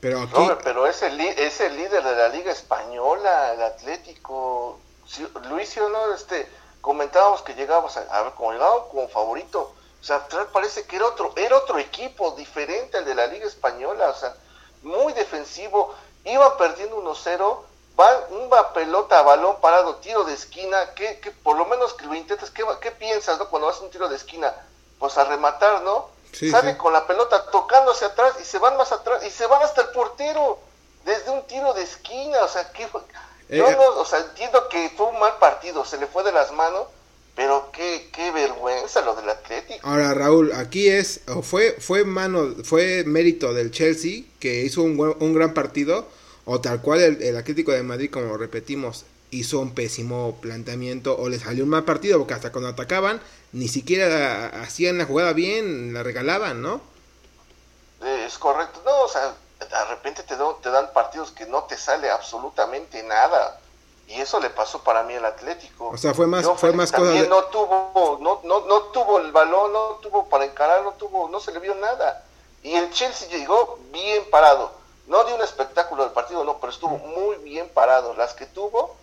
pero 0.00 0.20
aquí 0.22 0.32
Robert, 0.34 0.60
pero 0.62 0.86
es 0.86 1.02
el, 1.02 1.16
li- 1.16 1.34
es 1.36 1.60
el 1.60 1.76
líder 1.76 2.02
de 2.04 2.14
la 2.14 2.28
Liga 2.28 2.52
Española, 2.52 3.52
el 3.54 3.62
Atlético. 3.62 4.78
Sí, 5.06 5.26
Luis, 5.48 5.68
¿sí 5.70 5.80
o 5.80 5.88
no? 5.88 6.12
Este, 6.14 6.46
comentábamos 6.80 7.42
que 7.42 7.54
llegábamos 7.54 7.96
a, 7.96 8.00
a 8.10 8.22
ver, 8.22 8.32
como 8.34 8.52
llegábamos 8.52 8.88
como 8.90 9.08
favorito. 9.08 9.72
O 10.00 10.04
sea, 10.04 10.26
parece 10.52 10.86
que 10.86 10.96
era 10.96 11.06
otro, 11.06 11.32
era 11.36 11.56
otro 11.56 11.78
equipo 11.78 12.32
diferente 12.32 12.98
al 12.98 13.04
de 13.04 13.14
la 13.14 13.26
Liga 13.26 13.46
Española. 13.46 14.10
O 14.10 14.14
sea, 14.14 14.34
muy 14.82 15.12
defensivo. 15.14 15.94
Iban 16.24 16.56
perdiendo 16.58 17.02
1-0. 17.02 17.58
Va 17.98 18.26
una 18.30 18.72
pelota 18.72 19.18
a 19.18 19.22
balón 19.22 19.60
parado, 19.60 19.96
tiro 19.96 20.24
de 20.24 20.34
esquina. 20.34 20.94
que 20.94 21.18
que 21.20 21.30
por 21.32 21.56
lo 21.56 21.66
menos 21.66 21.94
que 21.94 22.06
lo 22.06 22.14
intentes? 22.14 22.50
¿Qué, 22.50 22.64
qué 22.80 22.90
piensas, 22.92 23.38
no? 23.38 23.48
Cuando 23.48 23.66
vas 23.68 23.78
a 23.78 23.84
un 23.84 23.90
tiro 23.90 24.08
de 24.08 24.16
esquina, 24.16 24.54
pues 24.98 25.16
a 25.18 25.24
rematar, 25.24 25.82
¿no? 25.82 26.08
Sí, 26.32 26.50
Sale 26.50 26.72
sí. 26.72 26.76
con 26.76 26.92
la 26.92 27.06
pelota 27.06 27.50
tocándose 27.50 28.04
atrás 28.04 28.34
y 28.40 28.44
se 28.44 28.58
van 28.58 28.76
más 28.76 28.92
atrás 28.92 29.24
y 29.26 29.30
se 29.30 29.46
van 29.46 29.62
hasta 29.62 29.80
el 29.82 29.88
portero 29.88 30.58
desde 31.04 31.30
un 31.30 31.46
tiro 31.46 31.72
de 31.74 31.82
esquina, 31.82 32.42
o 32.44 32.48
sea, 32.48 32.70
¿qué 32.72 32.86
fue? 32.86 33.00
Eh, 33.48 33.58
No, 33.58 34.00
o 34.00 34.04
sea, 34.04 34.20
entiendo 34.20 34.68
que 34.68 34.90
fue 34.96 35.06
un 35.06 35.18
mal 35.18 35.38
partido, 35.38 35.84
se 35.84 35.96
le 35.98 36.06
fue 36.06 36.22
de 36.22 36.32
las 36.32 36.52
manos, 36.52 36.86
pero 37.34 37.70
qué, 37.72 38.10
qué 38.12 38.30
vergüenza 38.30 39.00
lo 39.00 39.14
del 39.14 39.28
Atlético. 39.30 39.88
Ahora 39.88 40.12
Raúl, 40.14 40.52
aquí 40.52 40.88
es 40.88 41.20
o 41.28 41.42
fue 41.42 41.76
fue 41.80 42.04
mano 42.04 42.54
fue 42.64 43.04
mérito 43.06 43.54
del 43.54 43.70
Chelsea 43.70 44.24
que 44.40 44.62
hizo 44.62 44.82
un, 44.82 44.98
un 45.18 45.34
gran 45.34 45.54
partido 45.54 46.06
o 46.50 46.60
tal 46.60 46.80
cual 46.80 47.00
el, 47.02 47.22
el 47.22 47.36
Atlético 47.36 47.72
de 47.72 47.82
Madrid 47.82 48.10
como 48.10 48.36
repetimos 48.38 49.04
hizo 49.30 49.60
un 49.60 49.74
pésimo 49.74 50.38
planteamiento 50.40 51.14
o 51.18 51.28
le 51.28 51.38
salió 51.38 51.64
un 51.64 51.70
mal 51.70 51.84
partido 51.84 52.18
porque 52.18 52.32
hasta 52.34 52.50
cuando 52.50 52.70
atacaban 52.70 53.20
ni 53.52 53.68
siquiera 53.68 54.46
hacían 54.62 54.96
la 54.96 55.04
jugada 55.04 55.34
bien, 55.34 55.92
la 55.92 56.02
regalaban, 56.02 56.62
¿no? 56.62 56.80
Es 58.00 58.38
correcto, 58.38 58.80
no, 58.84 59.02
o 59.02 59.08
sea, 59.08 59.34
de 59.60 59.84
repente 59.90 60.22
te, 60.22 60.36
do- 60.36 60.58
te 60.62 60.70
dan 60.70 60.92
partidos 60.92 61.32
que 61.32 61.46
no 61.46 61.64
te 61.64 61.76
sale 61.76 62.10
absolutamente 62.10 63.02
nada. 63.02 63.58
Y 64.06 64.14
eso 64.20 64.40
le 64.40 64.48
pasó 64.48 64.82
para 64.82 65.02
mí 65.02 65.14
al 65.14 65.24
Atlético. 65.26 65.88
O 65.90 65.98
sea, 65.98 66.14
fue 66.14 66.26
más- 66.26 66.46
fue 66.56 66.72
más 66.72 66.90
cosa 66.92 67.10
de- 67.10 67.28
no 67.28 67.44
tuvo, 67.44 68.18
no, 68.22 68.40
no, 68.44 68.66
no 68.66 68.82
tuvo 68.84 69.18
el 69.20 69.32
balón, 69.32 69.72
no 69.72 69.98
tuvo 70.00 70.26
para 70.28 70.46
encarar, 70.46 70.82
no 70.82 70.92
tuvo, 70.92 71.28
no 71.28 71.40
se 71.40 71.52
le 71.52 71.58
vio 71.58 71.74
nada. 71.74 72.24
Y 72.62 72.74
el 72.74 72.90
Chelsea 72.90 73.28
llegó 73.28 73.78
bien 73.92 74.24
parado. 74.30 74.77
No 75.08 75.24
dio 75.24 75.36
un 75.36 75.42
espectáculo 75.42 76.04
del 76.04 76.12
partido, 76.12 76.44
no, 76.44 76.60
pero 76.60 76.72
estuvo 76.72 76.98
muy 76.98 77.36
bien 77.42 77.66
parado. 77.72 78.14
Las 78.14 78.34
que 78.34 78.46
tuvo, 78.46 78.96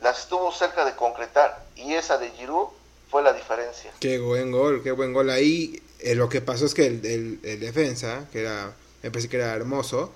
las 0.00 0.20
estuvo 0.20 0.50
cerca 0.52 0.84
de 0.84 0.96
concretar. 0.96 1.64
Y 1.76 1.94
esa 1.94 2.18
de 2.18 2.30
Giroud 2.30 2.68
fue 3.10 3.22
la 3.22 3.32
diferencia. 3.32 3.92
Qué 4.00 4.18
buen 4.18 4.50
gol, 4.50 4.82
qué 4.82 4.92
buen 4.92 5.12
gol 5.12 5.30
ahí. 5.30 5.82
Eh, 5.98 6.14
lo 6.14 6.28
que 6.28 6.40
pasó 6.40 6.64
es 6.64 6.74
que 6.74 6.86
el, 6.86 7.40
defensa, 7.60 8.26
que 8.32 8.40
era, 8.40 8.72
me 9.02 9.10
parece 9.10 9.28
que 9.28 9.36
era 9.36 9.54
hermoso, 9.54 10.12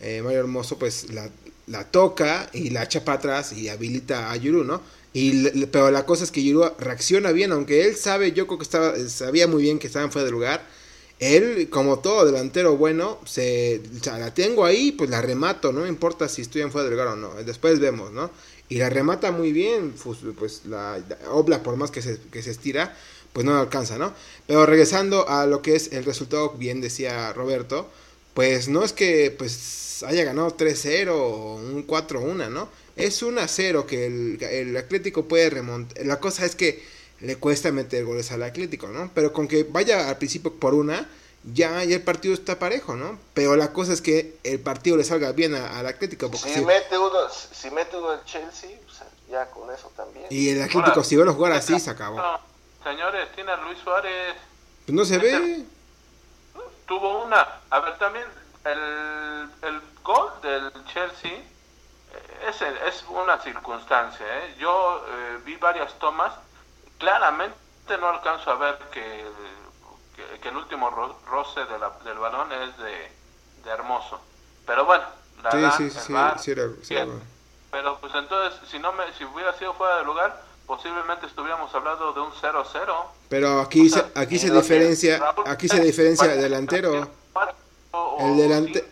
eh, 0.00 0.20
Mario 0.22 0.40
Hermoso, 0.40 0.78
pues 0.78 1.12
la, 1.12 1.28
la 1.68 1.84
toca 1.84 2.48
y 2.52 2.70
la 2.70 2.84
echa 2.84 3.04
para 3.04 3.18
atrás 3.18 3.52
y 3.52 3.68
habilita 3.68 4.30
a 4.30 4.36
Yuru, 4.36 4.64
¿no? 4.64 4.80
Y 5.12 5.66
pero 5.66 5.90
la 5.90 6.04
cosa 6.06 6.24
es 6.24 6.30
que 6.30 6.42
Yuru 6.42 6.70
reacciona 6.78 7.32
bien, 7.32 7.52
aunque 7.52 7.86
él 7.86 7.96
sabe, 7.96 8.32
yo 8.32 8.46
creo 8.46 8.58
que 8.58 8.64
estaba, 8.64 8.96
sabía 9.08 9.46
muy 9.46 9.62
bien 9.62 9.78
que 9.78 9.86
estaban 9.86 10.12
fuera 10.12 10.26
de 10.26 10.30
lugar. 10.30 10.62
Él, 11.20 11.68
como 11.68 11.98
todo 11.98 12.24
delantero 12.24 12.76
bueno, 12.76 13.18
se, 13.24 13.80
la 14.04 14.32
tengo 14.34 14.64
ahí, 14.64 14.92
pues 14.92 15.10
la 15.10 15.20
remato, 15.20 15.72
no 15.72 15.86
importa 15.86 16.28
si 16.28 16.42
estoy 16.42 16.62
en 16.62 16.70
fuera 16.70 16.84
de 16.84 16.92
lugar 16.92 17.08
o 17.08 17.16
no. 17.16 17.34
Después 17.42 17.80
vemos, 17.80 18.12
¿no? 18.12 18.30
Y 18.68 18.78
la 18.78 18.88
remata 18.88 19.32
muy 19.32 19.52
bien, 19.52 19.94
pues, 20.02 20.18
pues 20.38 20.62
la, 20.66 20.98
la 21.08 21.32
Obla, 21.32 21.62
por 21.62 21.76
más 21.76 21.90
que 21.90 22.02
se, 22.02 22.20
que 22.30 22.42
se 22.42 22.50
estira, 22.50 22.96
pues 23.32 23.44
no 23.44 23.58
alcanza, 23.58 23.98
¿no? 23.98 24.12
Pero 24.46 24.66
regresando 24.66 25.28
a 25.28 25.46
lo 25.46 25.62
que 25.62 25.74
es 25.74 25.92
el 25.92 26.04
resultado, 26.04 26.50
bien 26.50 26.80
decía 26.80 27.32
Roberto, 27.32 27.88
pues 28.34 28.68
no 28.68 28.84
es 28.84 28.92
que 28.92 29.34
pues 29.36 30.04
haya 30.04 30.24
ganado 30.24 30.56
3-0 30.56 31.08
o 31.10 31.54
un 31.56 31.86
4-1, 31.86 32.48
¿no? 32.50 32.68
Es 32.96 33.22
1-0 33.22 33.86
que 33.86 34.06
el, 34.06 34.42
el 34.42 34.76
Atlético 34.76 35.26
puede 35.26 35.50
remontar. 35.50 36.06
La 36.06 36.20
cosa 36.20 36.46
es 36.46 36.54
que 36.54 36.82
le 37.20 37.36
cuesta 37.36 37.72
meter 37.72 38.04
goles 38.04 38.30
al 38.32 38.42
Atlético, 38.42 38.88
¿no? 38.88 39.10
Pero 39.14 39.32
con 39.32 39.48
que 39.48 39.64
vaya 39.64 40.08
al 40.08 40.18
principio 40.18 40.52
por 40.54 40.74
una, 40.74 41.08
ya, 41.44 41.82
ya 41.84 41.96
el 41.96 42.02
partido 42.02 42.34
está 42.34 42.58
parejo, 42.58 42.94
¿no? 42.96 43.18
Pero 43.34 43.56
la 43.56 43.72
cosa 43.72 43.92
es 43.92 44.00
que 44.02 44.36
el 44.44 44.60
partido 44.60 44.96
le 44.96 45.04
salga 45.04 45.32
bien 45.32 45.54
a- 45.54 45.78
al 45.78 45.86
Atlético. 45.86 46.30
Porque 46.30 46.48
Si 46.48 46.54
si- 46.54 46.64
mete 46.64 46.96
uno, 46.98 47.18
si 47.30 47.70
mete 47.70 47.96
uno 47.96 48.12
el 48.12 48.24
Chelsea, 48.24 48.70
o 48.86 48.90
sea, 48.92 49.06
ya 49.30 49.50
con 49.50 49.72
eso 49.72 49.90
también. 49.96 50.26
y 50.30 50.50
el 50.50 50.62
Atlético, 50.62 50.90
Ahora, 50.90 51.04
si 51.04 51.16
van 51.16 51.28
a 51.28 51.32
jugar 51.32 51.52
así, 51.52 51.78
se 51.80 51.90
acabó. 51.90 52.16
No, 52.18 52.40
señores, 52.84 53.32
tiene 53.34 53.52
a 53.52 53.56
Luis 53.56 53.78
Suárez. 53.78 54.34
Pues 54.86 54.94
no 54.96 55.04
se 55.04 55.18
ve. 55.18 55.64
tuvo 56.86 57.24
una. 57.24 57.46
A 57.70 57.80
ver, 57.80 57.98
también 57.98 58.24
el, 58.64 59.50
el 59.68 59.80
gol 60.02 60.30
del 60.42 60.72
Chelsea 60.86 61.32
eh, 61.32 62.48
es, 62.48 62.56
es 62.62 63.04
una 63.08 63.40
circunstancia. 63.42 64.24
¿eh? 64.26 64.54
Yo 64.58 65.04
eh, 65.08 65.38
vi 65.44 65.56
varias 65.56 65.98
tomas. 65.98 66.32
Claramente 66.98 67.96
no 68.00 68.08
alcanzo 68.08 68.50
a 68.50 68.54
ver 68.56 68.78
que, 68.92 69.24
que, 70.16 70.40
que 70.40 70.48
el 70.48 70.56
último 70.56 70.90
ro- 70.90 71.16
roce 71.26 71.60
de 71.64 71.78
la- 71.78 71.92
del 72.04 72.18
balón 72.18 72.52
es 72.52 72.76
de, 72.78 73.12
de 73.64 73.70
Hermoso. 73.70 74.20
Pero 74.66 74.84
bueno, 74.84 75.04
la 75.42 75.50
Sí, 75.52 75.60
dan, 75.62 75.72
sí, 75.72 75.84
el 75.84 75.90
sí, 75.90 75.98
sí 76.38 76.50
era- 76.50 76.68
sí 76.82 76.94
era. 76.96 77.06
Pero 77.70 77.98
pues 78.00 78.12
entonces, 78.14 78.60
si 78.70 78.78
no 78.78 78.92
me, 78.92 79.12
si 79.14 79.24
hubiera 79.24 79.52
sido 79.58 79.74
fuera 79.74 79.96
de 79.98 80.04
lugar, 80.04 80.42
posiblemente 80.66 81.26
estuviéramos 81.26 81.74
hablando 81.74 82.12
de 82.12 82.20
un 82.20 82.32
0-0. 82.32 82.94
Pero 83.28 83.60
aquí 83.60 83.88
se, 83.88 84.04
aquí 84.14 84.38
se 84.38 84.50
diferencia, 84.50 85.34
aquí 85.46 85.68
se 85.68 85.80
diferencia 85.80 86.32
el 86.32 86.40
delantero. 86.40 87.08
El, 88.18 88.36
delante, 88.36 88.84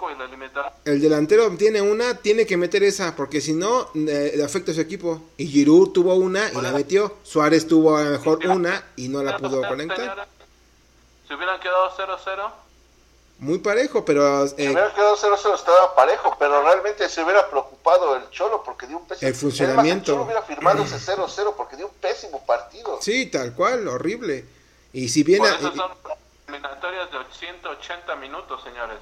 el 0.84 1.00
delantero 1.00 1.50
tiene 1.56 1.82
una, 1.82 2.14
tiene 2.14 2.46
que 2.46 2.56
meter 2.56 2.84
esa, 2.84 3.16
porque 3.16 3.40
si 3.40 3.52
no, 3.52 3.90
eh, 3.94 4.34
le 4.36 4.44
afecta 4.44 4.70
a 4.70 4.74
su 4.74 4.80
equipo. 4.80 5.20
Y 5.36 5.46
Giroud 5.46 5.90
tuvo 5.90 6.14
una 6.14 6.52
y 6.52 6.60
la 6.60 6.72
metió. 6.72 7.16
Suárez 7.22 7.66
tuvo 7.66 7.96
a 7.96 8.04
lo 8.04 8.10
mejor 8.12 8.46
una 8.46 8.84
y 8.96 9.08
no 9.08 9.22
la 9.22 9.36
pudo 9.36 9.66
conectar. 9.66 10.28
Si 11.26 11.34
hubieran 11.34 11.58
quedado 11.60 11.90
0-0 11.90 12.52
muy 13.38 13.58
parejo, 13.58 14.04
pero... 14.04 14.44
Eh, 14.44 14.48
si 14.48 14.62
hubiera 14.68 14.94
quedado 14.94 15.16
0-0 15.16 15.54
estaba 15.54 15.94
parejo, 15.94 16.36
pero 16.38 16.62
realmente 16.62 17.06
se 17.08 17.22
hubiera 17.22 17.48
preocupado 17.50 18.16
el 18.16 18.30
Cholo 18.30 18.62
porque 18.64 18.86
dio 18.86 18.96
un 18.96 19.06
pésimo... 19.06 19.28
El 19.28 19.34
funcionamiento. 19.34 20.12
el 20.12 20.16
Cholo 20.16 20.24
hubiera 20.24 20.42
firmado 20.42 20.82
ese 20.84 20.96
0-0 21.16 21.54
porque 21.54 21.76
dio 21.76 21.86
un 21.86 21.94
pésimo 21.94 22.44
partido. 22.46 22.98
Sí, 23.02 23.26
tal 23.26 23.54
cual, 23.54 23.86
horrible. 23.88 24.46
Y 24.92 25.08
si 25.08 25.22
viene... 25.22 25.48
Por 25.48 25.58
eso 25.58 25.74
son 25.74 25.90
eliminatorias 26.48 27.10
de 27.10 27.18
180 27.38 28.16
minutos, 28.16 28.62
señores. 28.62 28.98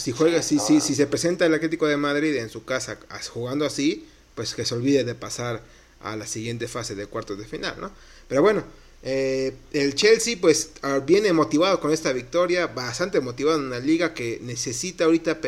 Si 0.00 0.12
juega, 0.12 0.42
si, 0.42 0.58
si, 0.58 0.80
si 0.80 0.94
se 0.94 1.06
presenta 1.06 1.46
el 1.46 1.54
Atlético 1.54 1.86
de 1.86 1.96
Madrid 1.96 2.36
en 2.36 2.50
su 2.50 2.64
casa 2.64 2.98
jugando 3.32 3.64
así, 3.64 4.08
pues 4.34 4.54
que 4.54 4.64
se 4.64 4.74
olvide 4.74 5.04
de 5.04 5.14
pasar 5.14 5.62
a 6.02 6.16
la 6.16 6.26
siguiente 6.26 6.68
fase 6.68 6.94
de 6.94 7.06
cuartos 7.06 7.38
de 7.38 7.44
final, 7.44 7.74
¿no? 7.80 7.90
Pero 8.28 8.42
bueno, 8.42 8.64
eh, 9.02 9.56
el 9.72 9.94
Chelsea 9.94 10.36
pues 10.40 10.72
ah, 10.82 11.00
viene 11.04 11.32
motivado 11.32 11.80
con 11.80 11.92
esta 11.92 12.12
victoria, 12.12 12.66
bastante 12.66 13.20
motivado 13.20 13.58
en 13.58 13.66
una 13.66 13.78
liga 13.78 14.14
que 14.14 14.38
necesita 14.42 15.04
ahorita 15.04 15.38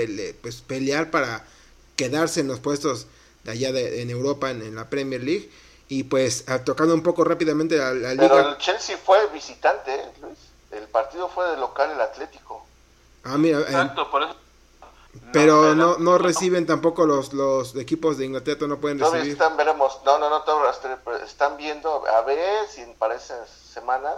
pues, 0.40 0.62
pelear 0.62 1.10
para 1.10 1.44
quedarse 1.96 2.40
en 2.40 2.48
los 2.48 2.60
puestos 2.60 3.06
de 3.44 3.52
allá 3.52 3.72
de, 3.72 4.02
en 4.02 4.10
Europa 4.10 4.50
en, 4.50 4.74
la 4.74 4.88
Premier 4.88 5.22
League 5.22 5.50
y 5.88 6.04
pues 6.04 6.44
ah, 6.46 6.60
tocando 6.64 6.94
un 6.94 7.02
poco 7.02 7.24
rápidamente 7.24 7.76
la, 7.76 7.92
liga. 7.92 8.28
Pero 8.28 8.48
el 8.50 8.58
Chelsea 8.58 8.96
fue 8.96 9.18
visitante, 9.32 10.00
Luis. 10.20 10.38
El 10.70 10.86
partido 10.86 11.28
fue 11.28 11.48
de 11.50 11.56
local 11.56 11.90
el 11.90 12.00
Atlético. 12.00 12.49
Ah, 13.24 13.38
mira, 13.38 13.60
Exacto, 13.60 14.10
por 14.10 14.22
eso 14.22 14.36
pero 15.32 15.74
no, 15.74 15.98
no 15.98 16.18
reciben 16.18 16.66
tampoco 16.66 17.06
los, 17.06 17.32
los 17.32 17.74
equipos 17.76 18.18
de 18.18 18.26
Inglaterra, 18.26 18.66
no 18.66 18.80
pueden 18.80 18.98
recibir. 18.98 19.32
Están, 19.32 19.56
veremos. 19.56 19.98
No, 20.04 20.18
no, 20.18 20.28
no, 20.28 20.44
están 21.24 21.56
viendo 21.56 22.06
a 22.06 22.22
ver 22.22 22.38
si 22.68 22.82
para 22.98 23.16
esa 23.16 23.46
semana 23.46 24.10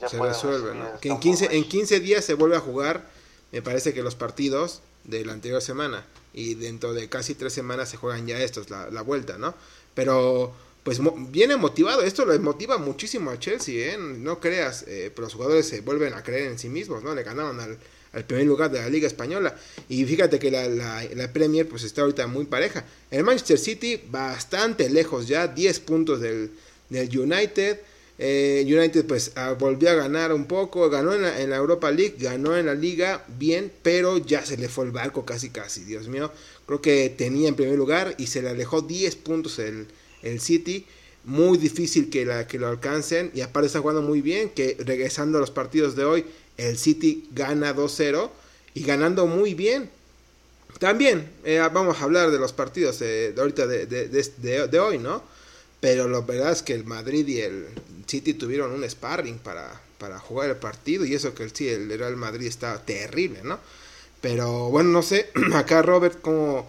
ya 0.00 0.08
se 0.08 0.18
resuelve. 0.18 0.74
¿no? 0.74 1.00
Que 1.00 1.10
en 1.10 1.20
15, 1.20 1.56
en 1.56 1.68
15 1.68 2.00
días 2.00 2.24
se 2.24 2.34
vuelve 2.34 2.56
a 2.56 2.60
jugar, 2.60 3.02
me 3.52 3.62
parece 3.62 3.92
que 3.92 4.02
los 4.02 4.14
partidos 4.14 4.80
de 5.04 5.24
la 5.24 5.32
anterior 5.32 5.60
semana. 5.60 6.04
Y 6.32 6.54
dentro 6.54 6.94
de 6.94 7.08
casi 7.08 7.34
tres 7.34 7.52
semanas 7.52 7.90
se 7.90 7.96
juegan 7.96 8.26
ya 8.26 8.38
estos, 8.38 8.68
la, 8.70 8.90
la 8.90 9.02
vuelta, 9.02 9.38
¿no? 9.38 9.54
Pero 9.94 10.52
pues 10.82 11.00
viene 11.30 11.56
motivado. 11.56 12.02
Esto 12.02 12.26
le 12.26 12.38
motiva 12.38 12.76
muchísimo 12.78 13.30
a 13.30 13.38
Chelsea, 13.38 13.94
¿eh? 13.94 13.98
No 13.98 14.40
creas, 14.40 14.84
eh, 14.86 15.10
pero 15.14 15.26
los 15.26 15.34
jugadores 15.34 15.68
se 15.68 15.80
vuelven 15.80 16.12
a 16.14 16.22
creer 16.22 16.48
en 16.50 16.58
sí 16.58 16.68
mismos, 16.68 17.02
¿no? 17.02 17.14
Le 17.14 17.22
ganaron 17.22 17.60
al, 17.60 17.78
al 18.14 18.24
primer 18.24 18.46
lugar 18.46 18.70
de 18.70 18.80
la 18.80 18.88
Liga 18.88 19.06
Española. 19.06 19.56
Y 19.88 20.04
fíjate 20.04 20.38
que 20.38 20.50
la, 20.50 20.68
la, 20.68 21.32
Premier 21.32 21.68
pues 21.68 21.82
está 21.82 22.02
ahorita 22.02 22.26
muy 22.26 22.44
pareja. 22.44 22.84
El 23.10 23.24
Manchester 23.24 23.58
City 23.58 24.00
bastante 24.10 24.88
lejos 24.88 25.26
ya, 25.26 25.48
10 25.48 25.80
puntos 25.80 26.20
del, 26.20 26.50
del 26.90 27.18
United. 27.18 27.80
Eh, 28.16 28.64
United 28.64 29.06
pues 29.06 29.32
ah, 29.34 29.56
volvió 29.58 29.90
a 29.90 29.94
ganar 29.94 30.32
un 30.32 30.46
poco, 30.46 30.88
ganó 30.88 31.12
en 31.14 31.50
la, 31.50 31.56
Europa 31.56 31.90
League, 31.90 32.14
ganó 32.18 32.56
en 32.56 32.66
la 32.66 32.74
liga 32.74 33.24
bien, 33.38 33.72
pero 33.82 34.18
ya 34.18 34.46
se 34.46 34.56
le 34.56 34.68
fue 34.68 34.84
el 34.84 34.92
barco 34.92 35.24
casi 35.24 35.50
casi, 35.50 35.82
Dios 35.82 36.06
mío. 36.06 36.30
Creo 36.66 36.80
que 36.80 37.10
tenía 37.10 37.48
en 37.48 37.56
primer 37.56 37.76
lugar 37.76 38.14
y 38.16 38.28
se 38.28 38.40
le 38.40 38.50
alejó 38.50 38.82
10 38.82 39.16
puntos 39.16 39.58
el, 39.58 39.88
el 40.22 40.40
City. 40.40 40.86
Muy 41.24 41.56
difícil 41.56 42.10
que, 42.10 42.26
la, 42.26 42.46
que 42.46 42.58
lo 42.58 42.68
alcancen 42.68 43.30
y 43.34 43.40
aparte 43.40 43.68
está 43.68 43.80
jugando 43.80 44.02
muy 44.02 44.20
bien, 44.20 44.50
que 44.50 44.76
regresando 44.78 45.38
a 45.38 45.40
los 45.40 45.50
partidos 45.50 45.96
de 45.96 46.04
hoy 46.04 46.26
el 46.56 46.78
City 46.78 47.28
gana 47.32 47.74
2-0 47.74 48.30
y 48.74 48.82
ganando 48.84 49.26
muy 49.26 49.54
bien. 49.54 49.90
También 50.78 51.30
eh, 51.44 51.60
vamos 51.72 52.00
a 52.00 52.04
hablar 52.04 52.30
de 52.30 52.38
los 52.38 52.52
partidos 52.52 52.98
de, 52.98 53.34
ahorita 53.36 53.66
de, 53.66 53.86
de, 53.86 54.78
hoy, 54.80 54.98
¿no? 54.98 55.22
Pero 55.80 56.08
la 56.08 56.20
verdad 56.20 56.52
es 56.52 56.62
que 56.62 56.74
el 56.74 56.84
Madrid 56.84 57.26
y 57.28 57.40
el 57.40 57.66
City 58.06 58.34
tuvieron 58.34 58.72
un 58.72 58.88
sparring 58.88 59.38
para, 59.38 59.80
para 59.98 60.18
jugar 60.18 60.50
el 60.50 60.56
partido 60.56 61.04
y 61.04 61.14
eso 61.14 61.34
que 61.34 61.44
el, 61.44 61.54
sí, 61.54 61.68
el 61.68 61.96
Real 61.96 62.16
Madrid 62.16 62.46
está 62.46 62.84
terrible, 62.84 63.40
¿no? 63.44 63.58
Pero 64.20 64.70
bueno, 64.70 64.90
no 64.90 65.02
sé, 65.02 65.30
acá 65.54 65.82
Robert, 65.82 66.20
¿cómo, 66.20 66.66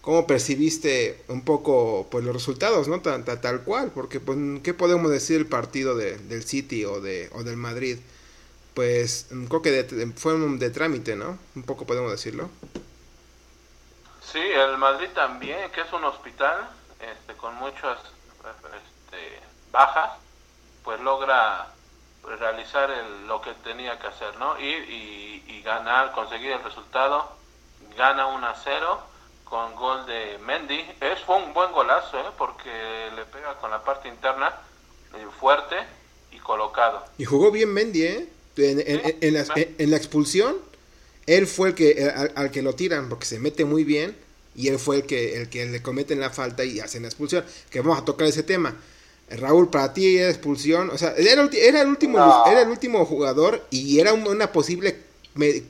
cómo 0.00 0.26
percibiste 0.26 1.22
un 1.28 1.42
poco 1.42 2.08
pues 2.10 2.24
los 2.24 2.34
resultados, 2.34 2.88
¿no? 2.88 3.00
Tal, 3.00 3.24
tal, 3.24 3.62
cual, 3.62 3.92
porque 3.94 4.20
pues, 4.20 4.38
¿qué 4.62 4.74
podemos 4.74 5.10
decir 5.10 5.38
del 5.38 5.46
partido 5.46 5.96
del 5.96 6.44
City 6.44 6.84
o, 6.84 7.00
de, 7.00 7.30
o 7.32 7.44
del 7.44 7.56
Madrid? 7.56 7.98
Pues 8.74 9.28
creo 9.48 9.62
que 9.62 10.12
fue 10.16 10.34
de 10.34 10.70
trámite, 10.70 11.16
¿no? 11.16 11.38
Un 11.54 11.62
poco 11.62 11.86
podemos 11.86 12.10
decirlo. 12.10 12.50
Sí, 14.20 14.40
el 14.40 14.76
Madrid 14.78 15.08
también, 15.14 15.70
que 15.70 15.82
es 15.82 15.92
un 15.92 16.04
hospital 16.04 16.68
este, 17.00 17.34
con 17.34 17.54
muchas 17.54 17.98
este, 18.40 19.40
bajas, 19.70 20.10
pues 20.82 21.00
logra 21.00 21.72
realizar 22.38 22.90
lo 23.26 23.40
que 23.40 23.52
tenía 23.62 23.98
que 23.98 24.08
hacer, 24.08 24.36
¿no? 24.38 24.58
Ir 24.58 24.90
y, 24.90 25.62
ganar, 25.62 26.12
conseguir 26.12 26.52
el 26.52 26.62
resultado, 26.62 27.26
gana 27.96 28.26
1 28.26 28.46
a 28.46 28.54
0 28.62 29.00
con 29.44 29.74
gol 29.76 30.04
de 30.04 30.38
Mendy. 30.44 30.84
Es, 31.00 31.20
fue 31.20 31.36
un 31.36 31.54
buen 31.54 31.72
golazo, 31.72 32.18
¿eh? 32.20 32.30
Porque 32.36 33.10
le 33.16 33.24
pega 33.24 33.54
con 33.54 33.70
la 33.70 33.82
parte 33.82 34.08
interna 34.08 34.52
eh, 35.14 35.26
fuerte 35.40 35.76
y 36.32 36.38
colocado. 36.38 37.02
Y 37.16 37.24
jugó 37.24 37.50
bien 37.50 37.72
Mendy, 37.72 38.02
¿eh? 38.02 38.28
En, 38.56 39.34
la, 39.90 39.96
expulsión, 39.96 40.56
él 41.26 41.46
fue 41.46 41.68
el 41.68 41.74
que 41.74 42.12
al, 42.34 42.50
que 42.50 42.62
lo 42.62 42.74
tiran 42.74 43.08
porque 43.08 43.26
se 43.26 43.38
mete 43.38 43.64
muy 43.64 43.84
bien 43.84 44.16
y 44.54 44.68
él 44.68 44.78
fue 44.78 44.96
el 44.96 45.06
que 45.06 45.36
el 45.40 45.48
que 45.48 45.66
le 45.66 45.82
cometen 45.82 46.20
la 46.20 46.30
falta 46.30 46.64
y 46.64 46.80
hacen 46.80 47.02
la 47.02 47.08
expulsión. 47.08 47.44
Que 47.70 47.80
vamos 47.80 47.98
a 47.98 48.04
tocar 48.04 48.28
ese 48.28 48.42
tema. 48.42 48.76
Raúl, 49.30 49.70
para 49.70 49.92
ti 49.92 50.18
era 50.18 50.28
expulsión, 50.28 50.90
o 50.90 50.98
sea, 50.98 51.14
era, 51.16 51.32
el 51.32 51.40
último 51.88 52.44
era 52.46 52.60
el 52.60 52.68
último 52.68 53.04
jugador 53.06 53.64
y 53.70 53.98
era 53.98 54.12
una 54.12 54.52
posible 54.52 55.02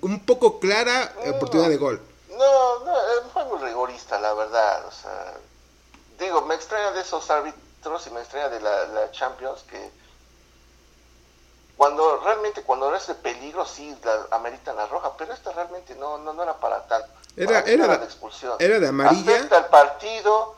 un 0.03 0.21
poco 0.27 0.61
clara 0.61 1.15
oportunidad 1.27 1.71
de 1.71 1.77
gol. 1.77 2.01
No, 2.29 2.85
no, 2.85 2.95
fue 3.33 3.45
muy 3.47 3.59
rigorista, 3.59 4.21
la 4.21 4.35
verdad. 4.35 4.87
O 4.87 4.93
sea, 4.93 5.35
digo, 6.19 6.43
me 6.43 6.55
extraña 6.55 6.93
de 6.93 7.01
esos 7.01 7.31
árbitros 7.31 8.07
y 8.07 8.11
me 8.11 8.21
extraña 8.21 8.49
de 8.49 8.61
la, 8.61 8.87
la 8.89 9.11
Champions 9.13 9.65
que 9.71 9.79
cuando 11.77 12.21
realmente, 12.21 12.63
cuando 12.63 12.95
es 12.95 13.07
de 13.07 13.15
peligro, 13.15 13.67
sí 13.67 13.97
la, 14.05 14.27
ameritan 14.31 14.77
la 14.77 14.87
roja, 14.87 15.13
pero 15.17 15.33
esta 15.33 15.53
realmente 15.53 15.95
no, 15.97 16.19
no, 16.19 16.33
no 16.33 16.43
era 16.43 16.55
para 16.59 16.87
tal. 16.87 17.05
Era, 17.37 17.61
era, 17.61 17.99
de 17.99 18.05
expulsión. 18.05 18.57
Era 18.61 18.79
de 18.79 18.89
amarilla. 18.89 19.37
Afecta 19.37 19.57
al 19.57 19.67
partido, 19.67 20.55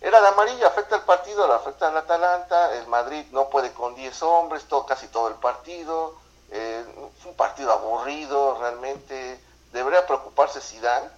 era 0.00 0.20
de 0.20 0.28
amarilla, 0.28 0.68
afecta 0.68 0.96
al 0.96 1.04
partido, 1.04 1.46
lo 1.46 1.54
afecta 1.54 1.88
al 1.88 1.96
Atalanta, 1.96 2.76
el 2.76 2.86
Madrid 2.86 3.24
no 3.32 3.48
puede 3.50 3.72
con 3.72 3.94
10 3.94 4.22
hombres, 4.22 4.64
todo, 4.64 4.86
casi 4.86 5.08
todo 5.08 5.28
el 5.28 5.34
partido, 5.34 6.14
eh, 6.50 6.84
un 7.24 7.34
partido 7.34 7.72
aburrido 7.72 8.56
realmente, 8.60 9.40
debería 9.72 10.06
preocuparse 10.06 10.60
Zidane 10.60 11.08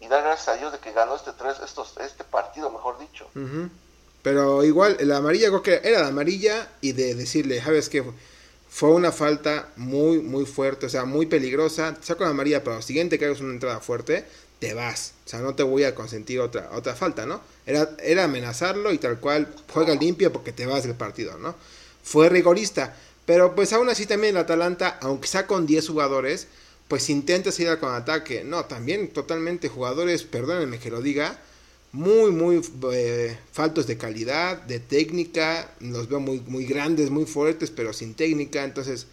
y 0.00 0.08
dar 0.08 0.22
gracias 0.22 0.48
a 0.48 0.58
Dios 0.58 0.72
de 0.72 0.78
que 0.78 0.92
ganó 0.92 1.16
este 1.16 1.32
tres, 1.32 1.56
estos, 1.64 1.96
este 1.96 2.24
partido, 2.24 2.70
mejor 2.70 2.98
dicho. 2.98 3.26
Pero 4.22 4.62
igual, 4.62 4.98
la 5.00 5.18
amarilla 5.18 5.48
creo 5.48 5.62
que 5.62 5.80
era 5.82 6.02
de 6.02 6.08
amarilla 6.08 6.68
y 6.82 6.92
de 6.92 7.14
decirle, 7.14 7.62
¿sabes 7.62 7.88
qué? 7.88 8.04
Fue 8.74 8.90
una 8.90 9.12
falta 9.12 9.68
muy, 9.76 10.18
muy 10.18 10.46
fuerte, 10.46 10.86
o 10.86 10.88
sea, 10.88 11.04
muy 11.04 11.26
peligrosa. 11.26 11.96
Saco 12.00 12.24
la 12.24 12.30
amarilla, 12.30 12.64
pero 12.64 12.74
lo 12.74 12.82
siguiente 12.82 13.20
que 13.20 13.24
hagas 13.24 13.40
una 13.40 13.52
entrada 13.52 13.78
fuerte, 13.78 14.24
te 14.58 14.74
vas. 14.74 15.14
O 15.24 15.28
sea, 15.28 15.38
no 15.42 15.54
te 15.54 15.62
voy 15.62 15.84
a 15.84 15.94
consentir 15.94 16.40
otra, 16.40 16.68
otra 16.72 16.96
falta, 16.96 17.24
¿no? 17.24 17.40
Era, 17.66 17.90
era 18.02 18.24
amenazarlo 18.24 18.92
y 18.92 18.98
tal 18.98 19.20
cual, 19.20 19.46
juega 19.72 19.94
limpio 19.94 20.32
porque 20.32 20.50
te 20.50 20.66
vas 20.66 20.82
del 20.82 20.96
partido, 20.96 21.38
¿no? 21.38 21.54
Fue 22.02 22.28
rigorista. 22.28 22.96
Pero 23.24 23.54
pues 23.54 23.72
aún 23.72 23.90
así 23.90 24.06
también 24.06 24.34
el 24.34 24.42
Atalanta, 24.42 24.98
aunque 25.02 25.28
sea 25.28 25.46
con 25.46 25.66
10 25.66 25.90
jugadores, 25.90 26.48
pues 26.88 27.08
intenta 27.10 27.52
seguir 27.52 27.78
con 27.78 27.94
ataque. 27.94 28.42
No, 28.42 28.64
también 28.64 29.06
totalmente 29.12 29.68
jugadores, 29.68 30.24
perdónenme 30.24 30.80
que 30.80 30.90
lo 30.90 31.00
diga, 31.00 31.38
muy, 31.94 32.32
muy 32.32 32.60
eh, 32.92 33.38
faltos 33.52 33.86
de 33.86 33.96
calidad, 33.96 34.60
de 34.62 34.80
técnica, 34.80 35.70
los 35.78 36.08
veo 36.08 36.18
muy, 36.18 36.40
muy 36.40 36.66
grandes, 36.66 37.08
muy 37.08 37.24
fuertes, 37.24 37.70
pero 37.70 37.92
sin 37.92 38.14
técnica, 38.14 38.64
entonces, 38.64 39.06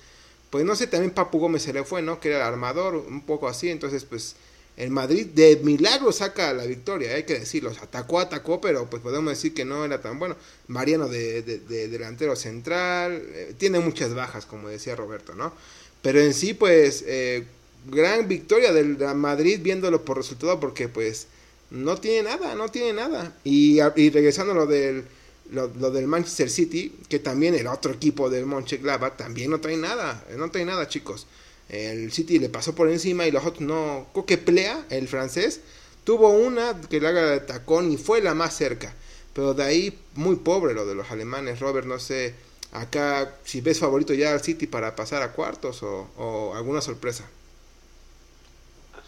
pues 0.49 0.65
no 0.65 0.75
sé, 0.75 0.87
también 0.87 1.13
Papu 1.13 1.37
Gómez 1.37 1.61
se 1.61 1.73
le 1.73 1.83
fue, 1.83 2.01
¿no? 2.01 2.19
Que 2.19 2.29
era 2.29 2.37
el 2.37 2.43
armador, 2.43 2.95
un 2.95 3.21
poco 3.21 3.47
así, 3.47 3.69
entonces, 3.69 4.03
pues, 4.03 4.35
el 4.77 4.89
Madrid 4.89 5.27
de 5.27 5.57
milagro 5.57 6.11
saca 6.11 6.53
la 6.53 6.65
victoria, 6.65 7.13
hay 7.13 7.23
que 7.23 7.37
decirlo, 7.37 7.69
atacó, 7.69 8.19
atacó, 8.19 8.59
pero 8.59 8.89
pues 8.89 9.03
podemos 9.03 9.31
decir 9.31 9.53
que 9.53 9.63
no 9.63 9.85
era 9.85 10.01
tan 10.01 10.17
bueno. 10.17 10.35
Mariano 10.67 11.07
de, 11.07 11.43
delantero 11.43 12.35
central, 12.35 13.21
eh, 13.27 13.53
tiene 13.59 13.79
muchas 13.79 14.15
bajas, 14.15 14.47
como 14.47 14.69
decía 14.69 14.95
Roberto, 14.95 15.35
¿no? 15.35 15.53
Pero 16.01 16.19
en 16.19 16.33
sí, 16.33 16.55
pues, 16.55 17.03
eh, 17.05 17.45
gran 17.91 18.27
victoria 18.27 18.73
del 18.73 18.97
Madrid 19.15 19.59
viéndolo 19.61 20.03
por 20.03 20.17
resultado, 20.17 20.59
porque 20.59 20.89
pues 20.89 21.27
no 21.71 21.97
tiene 21.97 22.29
nada, 22.29 22.55
no 22.55 22.69
tiene 22.69 22.93
nada. 22.93 23.33
Y, 23.43 23.79
y 23.95 24.09
regresando 24.09 24.51
a 24.53 24.55
lo 24.55 24.67
del, 24.67 25.05
lo, 25.51 25.67
del 25.67 26.07
Manchester 26.07 26.49
City, 26.49 26.95
que 27.09 27.19
también 27.19 27.55
el 27.55 27.67
otro 27.67 27.93
equipo 27.93 28.29
del 28.29 28.45
Mönchengladbach 28.45 29.17
también 29.17 29.51
no 29.51 29.59
trae 29.59 29.77
nada, 29.77 30.23
no 30.37 30.49
trae 30.51 30.65
nada, 30.65 30.87
chicos. 30.87 31.27
El 31.69 32.11
City 32.11 32.39
le 32.39 32.49
pasó 32.49 32.75
por 32.75 32.89
encima 32.89 33.25
y 33.25 33.31
los 33.31 33.45
otros 33.45 33.61
no. 33.61 34.07
Coqueplea, 34.13 34.85
el 34.89 35.07
francés, 35.07 35.61
tuvo 36.03 36.29
una 36.29 36.79
que 36.81 36.99
le 36.99 37.07
haga 37.07 37.29
de 37.31 37.39
tacón 37.39 37.91
y 37.91 37.97
fue 37.97 38.21
la 38.21 38.33
más 38.33 38.55
cerca. 38.55 38.93
Pero 39.33 39.53
de 39.53 39.63
ahí, 39.63 39.99
muy 40.15 40.35
pobre 40.35 40.73
lo 40.73 40.85
de 40.85 40.95
los 40.95 41.09
alemanes. 41.11 41.59
Robert, 41.61 41.87
no 41.87 41.99
sé, 41.99 42.35
acá 42.73 43.35
si 43.45 43.61
ves 43.61 43.79
favorito 43.79 44.13
ya 44.13 44.33
al 44.33 44.41
City 44.41 44.67
para 44.67 44.95
pasar 44.95 45.21
a 45.21 45.31
cuartos 45.31 45.81
o, 45.83 46.53
alguna 46.55 46.81
sorpresa. 46.81 47.25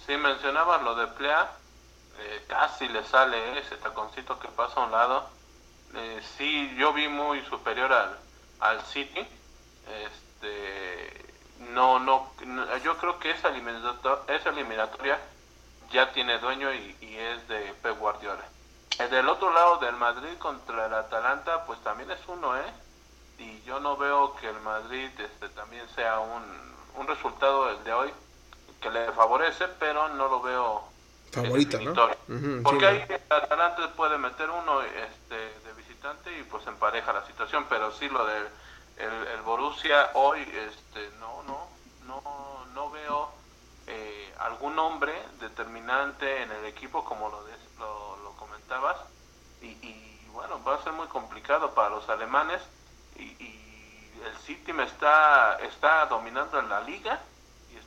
Sí, 0.08 0.16
mencionabas 0.18 0.84
lo 0.84 0.96
de 0.96 1.08
Plea, 1.08 1.58
eh, 2.20 2.46
casi 2.48 2.88
le 2.88 3.04
sale 3.06 3.60
ese 3.60 3.78
taconcito 3.78 4.40
que 4.40 4.48
pasa 4.50 4.80
a 4.80 4.86
un 4.86 4.92
lado. 4.92 5.30
Eh, 5.96 6.22
sí, 6.38 6.76
yo 6.78 6.94
vi 6.94 7.08
muy 7.08 7.42
superior 7.46 7.92
al, 7.92 8.18
al 8.60 8.82
City. 8.86 9.26
Este, 9.88 11.34
no, 11.72 12.00
no, 12.00 12.32
yo 12.84 12.98
creo 12.98 13.20
que 13.20 13.32
esa 13.32 13.50
eliminatoria, 13.50 14.36
esa 14.36 14.50
eliminatoria 14.50 15.20
ya 15.92 16.12
tiene 16.12 16.40
dueño 16.40 16.74
y, 16.74 16.96
es 17.02 17.48
de 17.48 17.74
Pep 17.82 17.98
Guardiola. 18.00 18.44
El 19.00 19.10
del 19.10 19.28
otro 19.30 19.52
lado 19.52 19.78
del 19.78 19.96
Madrid 19.96 20.38
contra 20.40 20.86
el 20.86 20.94
Atalanta, 20.94 21.66
pues 21.66 21.80
también 21.84 22.12
es 22.12 22.20
uno, 22.28 22.58
¿eh? 22.58 22.74
Y 23.40 23.62
yo 23.64 23.80
no 23.80 23.98
veo 23.98 24.36
que 24.36 24.48
el 24.50 24.60
Madrid 24.62 25.10
este, 25.20 25.50
también 25.50 25.88
sea 25.90 26.20
un, 26.20 26.44
un 26.96 27.08
resultado 27.08 27.70
el 27.70 27.84
de 27.84 27.94
hoy 27.94 28.14
que 28.82 28.90
le 28.90 29.12
favorece, 29.14 29.68
pero 29.80 30.10
no 30.10 30.28
lo 30.28 30.42
veo 30.42 30.93
favorito, 31.34 31.80
¿no? 31.82 31.94
Porque 32.64 32.86
ahí 32.86 33.06
el 33.08 33.22
Atalanta 33.30 33.92
puede 33.94 34.18
meter 34.18 34.50
uno 34.50 34.82
este, 34.82 35.36
de 35.36 35.74
visitante 35.76 36.38
y 36.38 36.44
pues 36.44 36.66
empareja 36.68 37.14
la 37.14 37.26
situación, 37.26 37.66
pero 37.70 37.92
sí 37.92 38.08
lo 38.10 38.26
de 38.26 38.38
el, 38.98 39.28
el 39.28 39.42
Borussia 39.42 40.12
hoy, 40.14 40.42
este, 40.42 41.10
no, 41.20 41.44
no, 41.44 41.68
no, 42.06 42.66
no 42.74 42.92
veo 42.92 43.32
eh, 43.88 44.34
algún 44.40 44.78
hombre 44.80 45.14
determinante 45.40 46.44
en 46.44 46.52
el 46.52 46.66
equipo 46.66 47.04
como 47.04 47.30
lo, 47.30 47.42
lo, 47.80 48.18
lo 48.24 48.32
comentabas. 48.38 48.98
Y, 49.62 49.68
y, 49.68 50.28
bueno 50.32 50.64
va 50.64 50.76
a 50.76 50.84
ser 50.84 50.94
muy 50.94 51.08
complicado 51.08 51.76
para 51.76 51.90
los 51.90 52.10
alemanes 52.10 52.62
y, 53.16 53.22
y, 53.22 53.60
el 54.26 54.38
City 54.38 54.74
me 54.74 54.84
está 54.84 55.58
está 55.62 56.06
dominando 56.08 56.58
en 56.60 56.70
la 56.70 56.82
liga 56.82 57.22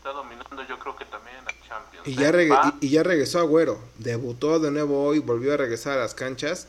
está 0.07 0.17
dominando 0.17 0.65
yo 0.69 0.79
creo 0.79 0.95
que 0.95 1.05
también 1.07 1.37
en 1.37 1.45
la 1.47 1.53
Champions 1.67 2.07
y 2.07 2.15
ya, 2.15 2.75
y, 2.81 2.91
ya 2.91 3.03
regresó 3.03 3.41
Agüero 3.41 3.81
debutó 3.99 4.61
de 4.61 4.71
nuevo 4.71 5.03
hoy 5.05 5.19
volvió 5.19 5.55
a 5.55 5.57
regresar 5.57 5.99
a 5.99 6.03
las 6.03 6.15
canchas 6.15 6.69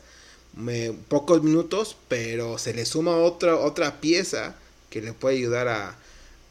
me, 0.56 0.92
pocos 1.06 1.44
minutos 1.44 1.96
pero 2.08 2.58
se 2.58 2.74
le 2.74 2.84
suma 2.84 3.16
otra 3.16 3.54
otra 3.54 4.00
pieza 4.00 4.56
que 4.90 5.00
le 5.02 5.12
puede 5.12 5.36
ayudar 5.36 5.68
a, 5.68 5.96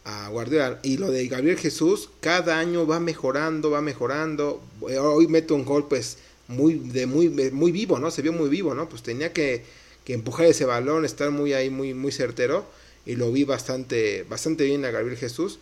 a 0.06 0.30
Guardiola. 0.30 0.80
Y 0.84 0.98
lo 0.98 1.10
de 1.10 1.28
Gabriel 1.28 1.58
Jesús, 1.58 2.10
cada 2.22 2.60
año 2.60 2.86
va 2.86 3.00
mejorando, 3.00 3.72
va 3.72 3.82
mejorando. 3.82 4.62
Hoy 4.80 5.28
mete 5.28 5.54
un 5.54 5.66
gol, 5.66 5.88
pues, 5.88 6.20
muy, 6.48 6.76
de 6.76 7.08
muy, 7.08 7.30
muy 7.30 7.72
vivo, 7.72 7.98
¿no? 7.98 8.12
Se 8.12 8.22
vio 8.22 8.32
muy 8.32 8.48
vivo, 8.48 8.76
¿no? 8.76 8.88
Pues 8.88 9.02
tenía 9.02 9.34
que, 9.34 9.66
que 10.06 10.14
empujar 10.14 10.46
ese 10.46 10.66
balón, 10.66 11.04
estar 11.04 11.32
muy 11.32 11.54
ahí, 11.54 11.72
muy, 11.72 11.96
muy 11.96 12.12
certero. 12.12 12.64
Y 13.08 13.16
lo 13.16 13.32
vi 13.32 13.44
bastante, 13.44 14.24
bastante 14.30 14.66
bien 14.66 14.86
a 14.86 14.92
Gabriel 14.92 15.18
Jesús. 15.18 15.58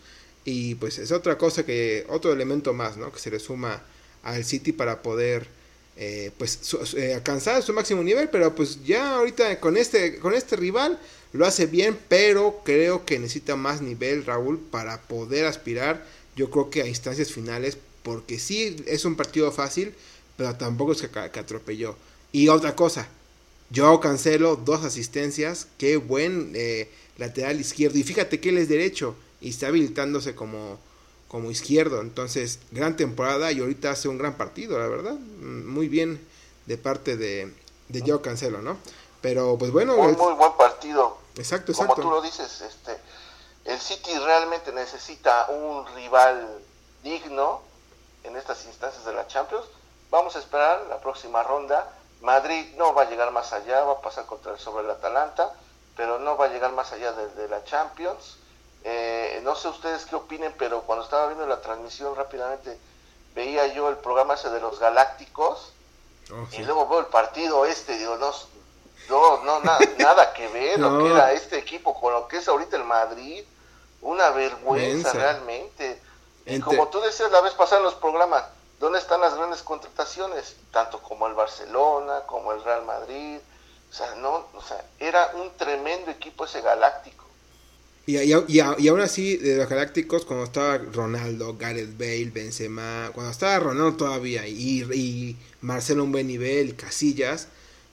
Y 0.46 0.76
pues 0.76 0.98
es 0.98 1.10
otra 1.10 1.36
cosa 1.36 1.66
que, 1.66 2.06
otro 2.08 2.32
elemento 2.32 2.72
más, 2.72 2.96
¿no? 2.96 3.12
Que 3.12 3.18
se 3.18 3.32
le 3.32 3.40
suma 3.40 3.82
al 4.22 4.44
City 4.44 4.70
para 4.70 5.02
poder, 5.02 5.48
eh, 5.96 6.30
pues, 6.38 6.60
eh, 6.96 7.14
alcanzar 7.14 7.62
su 7.64 7.72
máximo 7.72 8.02
nivel. 8.04 8.28
Pero 8.30 8.54
pues 8.54 8.84
ya 8.84 9.16
ahorita 9.16 9.58
con 9.58 9.76
este, 9.76 10.20
con 10.20 10.34
este 10.34 10.54
rival, 10.54 11.00
lo 11.32 11.46
hace 11.46 11.66
bien, 11.66 11.98
pero 12.08 12.62
creo 12.64 13.04
que 13.04 13.18
necesita 13.18 13.56
más 13.56 13.82
nivel 13.82 14.24
Raúl 14.24 14.60
para 14.60 15.02
poder 15.02 15.46
aspirar, 15.46 16.06
yo 16.36 16.48
creo 16.48 16.70
que 16.70 16.82
a 16.82 16.86
instancias 16.86 17.32
finales, 17.32 17.76
porque 18.04 18.38
sí 18.38 18.76
es 18.86 19.04
un 19.04 19.16
partido 19.16 19.50
fácil, 19.50 19.94
pero 20.36 20.54
tampoco 20.54 20.92
es 20.92 21.02
que, 21.02 21.18
atropelló. 21.18 21.96
Y 22.30 22.48
otra 22.48 22.76
cosa, 22.76 23.08
yo 23.70 23.98
cancelo 23.98 24.54
dos 24.54 24.84
asistencias, 24.84 25.66
qué 25.76 25.96
buen 25.96 26.52
eh, 26.54 26.88
lateral 27.18 27.58
izquierdo, 27.58 27.98
y 27.98 28.04
fíjate 28.04 28.38
que 28.38 28.50
él 28.50 28.58
es 28.58 28.68
derecho 28.68 29.16
y 29.46 29.50
está 29.50 29.68
habilitándose 29.68 30.34
como, 30.34 30.76
como 31.28 31.52
izquierdo, 31.52 32.00
entonces 32.00 32.58
gran 32.72 32.96
temporada 32.96 33.52
y 33.52 33.60
ahorita 33.60 33.90
hace 33.92 34.08
un 34.08 34.18
gran 34.18 34.36
partido, 34.36 34.76
la 34.76 34.88
verdad, 34.88 35.12
muy 35.12 35.86
bien 35.86 36.20
de 36.66 36.76
parte 36.76 37.16
de, 37.16 37.54
de 37.86 38.02
Joe 38.04 38.20
Cancelo, 38.20 38.60
¿no? 38.60 38.76
Pero 39.20 39.56
pues 39.56 39.70
bueno. 39.70 39.94
Un 39.94 40.16
muy 40.16 40.32
buen 40.34 40.52
partido. 40.54 41.18
Exacto, 41.36 41.70
exacto. 41.70 41.94
Como 41.94 42.08
tú 42.08 42.10
lo 42.16 42.22
dices, 42.22 42.60
este, 42.60 42.98
el 43.66 43.78
City 43.78 44.18
realmente 44.18 44.72
necesita 44.72 45.46
un 45.50 45.86
rival 45.94 46.58
digno 47.04 47.62
en 48.24 48.34
estas 48.34 48.64
instancias 48.64 49.04
de 49.04 49.12
la 49.12 49.28
Champions. 49.28 49.64
Vamos 50.10 50.34
a 50.34 50.40
esperar 50.40 50.86
la 50.88 51.00
próxima 51.00 51.44
ronda. 51.44 51.88
Madrid 52.20 52.74
no 52.76 52.94
va 52.94 53.02
a 53.02 53.10
llegar 53.10 53.30
más 53.30 53.52
allá, 53.52 53.84
va 53.84 53.92
a 53.92 54.00
pasar 54.00 54.26
contra 54.26 54.54
el 54.54 54.58
sobre 54.58 54.84
el 54.84 54.90
Atalanta, 54.90 55.52
pero 55.96 56.18
no 56.18 56.36
va 56.36 56.46
a 56.46 56.48
llegar 56.48 56.72
más 56.72 56.90
allá 56.92 57.12
de, 57.12 57.48
la 57.48 57.62
Champions. 57.62 58.38
Eh, 58.88 59.40
no 59.42 59.56
sé 59.56 59.66
ustedes 59.66 60.06
qué 60.06 60.14
opinen, 60.14 60.54
pero 60.56 60.82
cuando 60.82 61.04
estaba 61.04 61.26
viendo 61.26 61.44
la 61.44 61.60
transmisión 61.60 62.14
rápidamente 62.14 62.78
veía 63.34 63.66
yo 63.66 63.88
el 63.88 63.96
programa 63.96 64.34
ese 64.34 64.48
de 64.48 64.60
los 64.60 64.78
Galácticos 64.78 65.72
oh, 66.30 66.46
y 66.52 66.62
luego 66.62 66.86
veo 66.88 67.00
el 67.00 67.06
partido 67.06 67.66
este, 67.66 67.98
digo, 67.98 68.16
no, 68.16 68.32
no, 69.08 69.42
no, 69.42 69.60
nada 69.98 70.32
que 70.32 70.46
ver 70.46 70.78
lo 70.78 70.98
que 71.00 71.10
era 71.10 71.32
este 71.32 71.58
equipo 71.58 72.00
con 72.00 72.12
lo 72.12 72.28
que 72.28 72.36
es 72.36 72.46
ahorita 72.46 72.76
el 72.76 72.84
Madrid. 72.84 73.44
Una 74.02 74.30
vergüenza 74.30 75.12
realmente. 75.12 76.00
Y 76.44 76.60
como 76.60 76.86
tú 76.86 77.00
decías 77.00 77.32
la 77.32 77.40
vez 77.40 77.54
pasada 77.54 77.78
en 77.78 77.86
los 77.86 77.94
programas, 77.94 78.44
¿dónde 78.78 79.00
están 79.00 79.20
las 79.20 79.34
grandes 79.34 79.62
contrataciones? 79.62 80.54
Tanto 80.70 81.02
como 81.02 81.26
el 81.26 81.34
Barcelona, 81.34 82.20
como 82.26 82.52
el 82.52 82.62
Real 82.62 82.84
Madrid. 82.84 83.40
O 83.90 83.92
sea, 83.92 84.14
no, 84.14 84.46
o 84.54 84.62
sea, 84.62 84.84
era 85.00 85.32
un 85.34 85.50
tremendo 85.56 86.12
equipo 86.12 86.44
ese 86.44 86.60
galáctico. 86.60 87.25
Y, 88.06 88.18
y, 88.18 88.32
y, 88.48 88.60
aún 88.88 89.00
así, 89.00 89.36
de 89.36 89.56
los 89.56 89.68
Galácticos, 89.68 90.24
cuando 90.24 90.44
estaba 90.44 90.78
Ronaldo, 90.78 91.56
Gareth 91.58 91.98
Bale, 91.98 92.30
Benzema, 92.32 93.10
cuando 93.12 93.32
estaba 93.32 93.58
Ronaldo 93.58 93.96
todavía 93.96 94.46
y, 94.46 94.84
y 94.94 95.36
Marcelo 95.60 96.04
un 96.04 96.12
buen 96.12 96.28
nivel, 96.28 96.76
Casillas, 96.76 97.48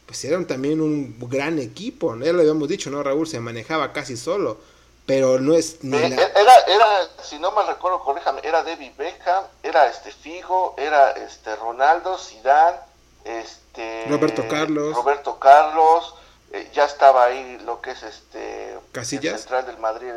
pues 0.06 0.24
eran 0.26 0.46
también 0.46 0.82
un 0.82 1.18
gran 1.28 1.58
equipo, 1.58 2.16
ya 2.18 2.32
lo 2.32 2.42
habíamos 2.42 2.68
dicho, 2.68 2.92
¿no? 2.92 3.02
Raúl 3.02 3.28
se 3.28 3.40
manejaba 3.40 3.92
casi 3.92 4.16
solo, 4.16 4.60
pero 5.08 5.40
no 5.40 5.56
es 5.56 5.84
ni 5.84 5.98
eh, 5.98 6.06
era, 6.06 6.60
era, 6.68 6.88
si 7.24 7.40
no 7.40 7.52
me 7.52 7.64
recuerdo, 7.64 8.00
corríjame, 8.02 8.42
era 8.44 8.64
David 8.64 8.92
Beckham, 8.96 9.46
era 9.64 9.88
este 9.88 10.12
Figo, 10.12 10.76
era 10.78 11.12
este 11.12 11.56
Ronaldo, 11.56 12.18
Zidane, 12.20 12.78
este 13.26 14.06
Roberto 14.08 14.48
Carlos, 14.48 14.96
Roberto 14.96 15.40
Carlos, 15.40 16.14
eh, 16.54 16.70
ya 16.74 16.86
estaba 16.86 17.26
ahí 17.26 17.60
lo 17.66 17.82
que 17.82 17.92
es 17.92 18.04
este 18.04 18.78
Casillas, 18.92 19.34
el 19.34 19.40
central 19.40 19.66
del 19.66 19.80
Madrid, 19.80 20.12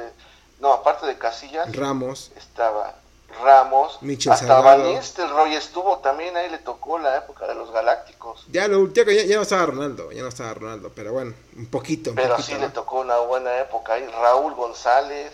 no, 0.60 0.72
aparte 0.72 1.06
de 1.06 1.16
Casillas, 1.16 1.74
Ramos, 1.74 2.30
estaba 2.36 2.94
Ramos, 3.42 3.98
Michel 4.02 4.32
hasta 4.32 4.60
Van 4.60 4.82
Roy 4.82 5.54
estuvo 5.54 5.98
también 5.98 6.36
ahí, 6.36 6.50
le 6.50 6.58
tocó 6.58 6.98
la 6.98 7.16
época 7.16 7.46
de 7.46 7.54
los 7.54 7.72
Galácticos. 7.72 8.46
Ya, 8.50 8.68
lo, 8.68 8.92
ya, 8.92 9.04
ya 9.04 9.36
no 9.36 9.42
estaba 9.42 9.66
Ronaldo, 9.66 10.12
ya 10.12 10.22
no 10.22 10.28
estaba 10.28 10.54
Ronaldo, 10.54 10.92
pero 10.94 11.12
bueno, 11.12 11.34
un 11.56 11.66
poquito. 11.66 12.12
pero 12.14 12.40
sí 12.40 12.54
le 12.54 12.68
tocó 12.68 13.00
una 13.00 13.16
buena 13.18 13.58
época 13.58 13.94
ahí, 13.94 14.06
Raúl 14.06 14.54
González. 14.54 15.32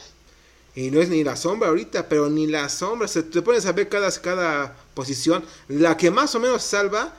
Y 0.75 0.91
no 0.91 1.03
es 1.03 1.11
ni 1.11 1.23
la 1.23 1.37
sombra 1.37 1.69
ahorita, 1.69 2.09
pero 2.09 2.31
ni 2.31 2.47
la 2.47 2.69
sombra, 2.69 3.07
se 3.07 3.25
te 3.25 3.43
pones 3.43 3.67
a 3.67 3.73
ver 3.73 3.88
cada, 3.88 4.11
cada 4.21 4.75
posición, 4.95 5.45
la 5.69 5.97
que 5.97 6.11
más 6.11 6.35
o 6.35 6.41
menos 6.41 6.62
salva 6.62 7.12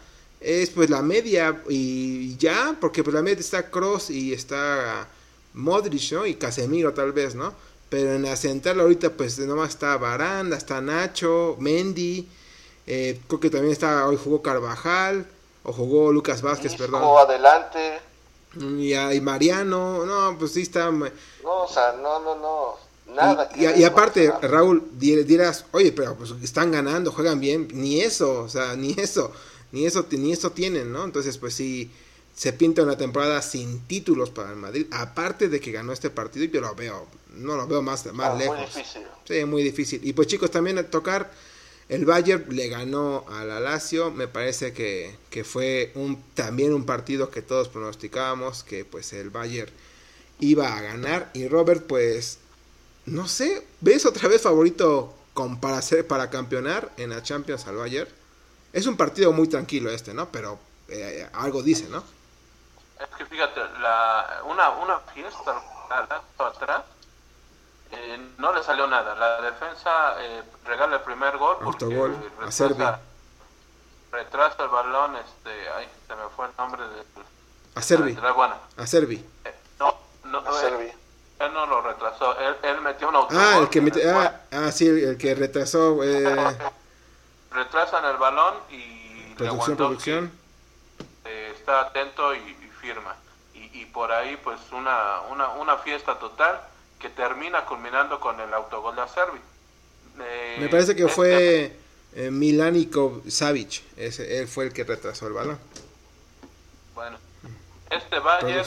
es 0.44 0.70
pues 0.70 0.90
la 0.90 1.02
media 1.02 1.62
y 1.70 2.36
ya, 2.38 2.76
porque 2.80 3.04
pues 3.04 3.14
la 3.14 3.22
media 3.22 3.40
está 3.40 3.70
Cross 3.70 4.10
y 4.10 4.34
está 4.34 5.08
Modric, 5.54 6.12
¿no? 6.12 6.26
Y 6.26 6.36
Casemiro 6.36 6.94
tal 6.94 7.12
vez, 7.12 7.36
¿no? 7.36 7.54
Pero 7.90 8.14
en 8.14 8.24
la 8.24 8.36
central 8.36 8.80
ahorita 8.80 9.12
pues 9.12 9.40
nomás 9.40 9.70
está 9.70 9.98
Baranda, 9.98 10.58
está 10.58 10.82
Nacho, 10.82 11.56
Mendy, 11.60 12.28
eh, 12.86 13.20
creo 13.28 13.40
que 13.40 13.50
también 13.50 13.72
está, 13.72 14.08
hoy 14.08 14.18
jugó 14.22 14.42
Carvajal, 14.42 15.26
o 15.64 15.72
jugó 15.72 16.12
Lucas 16.12 16.42
Vázquez, 16.42 16.76
perdón. 16.76 17.02
Jugó 17.02 17.20
adelante. 17.20 18.00
Y, 18.60 18.94
y, 18.94 19.22
Mariano, 19.22 20.06
no, 20.06 20.38
pues 20.38 20.54
sí 20.54 20.62
está... 20.62 20.92
No, 20.92 21.10
o 21.44 21.68
sea, 21.68 21.94
no, 21.94 22.20
no, 22.20 22.36
no, 22.36 22.76
nada. 23.16 23.50
Y, 23.56 23.82
y, 23.82 23.84
aparte, 23.84 24.32
Raúl, 24.42 24.84
dirás, 24.94 25.66
oye, 25.72 25.92
pero 25.92 26.16
pues 26.16 26.34
están 26.44 26.72
ganando, 26.72 27.12
juegan 27.12 27.40
bien, 27.40 27.68
ni 27.74 28.02
eso, 28.02 28.42
o 28.44 28.50
sea, 28.50 28.76
ni 28.76 28.94
eso, 28.98 29.32
ni 29.74 29.86
eso, 29.86 30.08
ni 30.12 30.32
eso 30.32 30.52
tienen, 30.52 30.94
¿no? 30.94 31.04
Entonces, 31.04 31.38
pues 31.38 31.54
sí, 31.54 31.92
se 32.34 32.54
pinta 32.54 32.84
una 32.84 32.98
temporada 32.98 33.42
sin 33.42 33.82
títulos 33.82 34.30
para 34.30 34.52
el 34.52 34.56
Madrid, 34.56 34.86
aparte 34.92 35.50
de 35.50 35.60
que 35.60 35.74
ganó 35.74 35.92
este 35.92 36.10
partido, 36.10 36.46
yo 36.46 36.62
lo 36.62 36.74
veo 36.74 37.08
no 37.34 37.56
lo 37.56 37.68
veo 37.68 37.82
más, 37.82 38.06
más 38.14 38.38
lejos. 38.38 38.58
Muy 38.58 38.66
difícil. 38.66 39.02
Sí, 39.28 39.46
muy 39.46 39.64
difícil. 39.64 40.02
Y 40.04 40.14
pues 40.14 40.28
chicos, 40.28 40.52
también 40.52 40.78
a 40.78 40.84
tocar 40.84 41.32
El 41.90 42.06
Bayern 42.06 42.46
le 42.50 42.70
ganó 42.70 43.26
a 43.30 43.44
la 43.44 43.60
Lazio, 43.60 44.12
me 44.12 44.28
parece 44.28 44.74
que, 44.74 45.16
que, 45.30 45.44
fue 45.44 45.92
un, 45.96 46.22
también 46.34 46.74
un 46.74 46.86
partido 46.86 47.30
que 47.30 47.42
todos 47.42 47.70
pronosticábamos, 47.70 48.64
que 48.64 48.86
pues 48.86 49.14
el 49.14 49.30
Bayern 49.30 49.72
iba 50.40 50.78
a 50.78 50.82
ganar 50.82 51.30
y 51.34 51.48
Robert 51.48 51.86
pues 51.88 52.40
no 53.06 53.28
sé, 53.28 53.64
¿ves 53.82 54.06
otra 54.06 54.30
vez 54.30 54.42
favorito 54.42 55.14
con, 55.34 55.60
para, 55.60 55.78
hacer, 55.78 56.08
para 56.08 56.30
campeonar 56.30 56.94
en 56.98 57.10
la 57.10 57.22
Champions 57.22 57.68
al 57.68 57.76
Bayern? 57.76 58.10
Es 58.74 58.88
un 58.88 58.98
partido 58.98 59.32
muy 59.32 59.48
tranquilo 59.48 59.92
este, 59.92 60.16
¿no? 60.16 60.30
Pero 60.30 60.58
eh, 60.88 61.30
algo 61.34 61.62
dice, 61.62 61.88
¿no? 61.90 62.04
Es 63.00 63.08
que 63.16 63.26
fíjate, 63.26 63.60
la, 63.80 64.42
una, 64.46 64.70
una 64.72 65.00
fiesta 65.00 65.62
atrás 66.40 66.84
eh, 67.92 68.20
no 68.40 68.52
le 68.52 68.64
salió 68.64 68.88
nada. 68.88 69.14
La 69.14 69.42
defensa 69.42 70.16
eh, 70.22 70.42
regala 70.66 70.96
el 70.96 71.02
primer 71.04 71.38
gol 71.38 71.58
porque 71.64 71.86
retrasa, 72.40 73.00
retrasa, 74.12 74.64
el 74.64 74.70
balón. 74.70 75.18
Este, 75.18 75.70
ay, 75.78 75.88
se 76.08 76.16
me 76.16 76.28
fue 76.36 76.48
el 76.48 76.52
nombre 76.58 76.82
de. 76.82 77.04
A 77.76 77.82
Servi. 77.82 78.14
Bueno, 78.14 78.56
a 78.78 78.88
Servi. 78.88 79.24
Eh, 79.46 79.54
no, 79.80 79.96
no, 80.26 80.40
a 80.40 80.60
Servi. 80.60 80.92
Él, 81.40 81.54
no 81.54 81.68
lo 81.68 81.82
retrasó. 81.82 82.40
Él, 82.40 82.56
él 82.64 82.82
metió 82.82 83.10
un 83.10 83.16
autogol. 83.18 83.44
Ah, 83.44 83.58
el 83.60 83.70
que 83.70 83.82
metió, 83.82 84.02
ah, 84.18 84.42
ah, 84.52 84.72
sí, 84.72 84.88
el 84.88 85.18
que 85.18 85.36
retrasó. 85.36 86.04
Eh... 86.04 86.58
Retrasan 87.54 88.06
el 88.06 88.18
balón 88.18 88.56
y. 88.70 89.34
Producción, 89.36 89.78
producción. 89.78 90.32
Eh, 91.26 91.54
está 91.58 91.82
atento 91.82 92.36
y, 92.36 92.40
y 92.40 92.70
firma. 92.82 93.16
Y, 93.54 93.82
y, 93.82 93.86
por 93.86 94.12
ahí, 94.12 94.38
pues, 94.44 94.60
una, 94.72 95.22
una, 95.30 95.50
una 95.50 95.78
fiesta 95.78 96.20
total 96.20 96.62
que 97.00 97.10
termina 97.10 97.66
culminando 97.66 98.20
con 98.20 98.40
el 98.40 98.54
autogol 98.54 98.96
de 98.96 99.02
Acerbi. 99.02 99.40
Eh, 100.20 100.58
Me 100.60 100.70
parece 100.70 100.96
que 100.96 101.08
fue 101.08 101.78
eh, 102.16 102.32
Milanico 102.32 103.22
Savic, 103.28 103.84
ese, 103.98 104.40
él 104.40 104.48
fue 104.48 104.66
el 104.66 104.74
que 104.74 104.84
retrasó 104.84 105.28
el 105.28 105.34
balón. 105.34 105.60
Bueno, 106.94 107.18
este 107.90 108.20
Bayern 108.20 108.60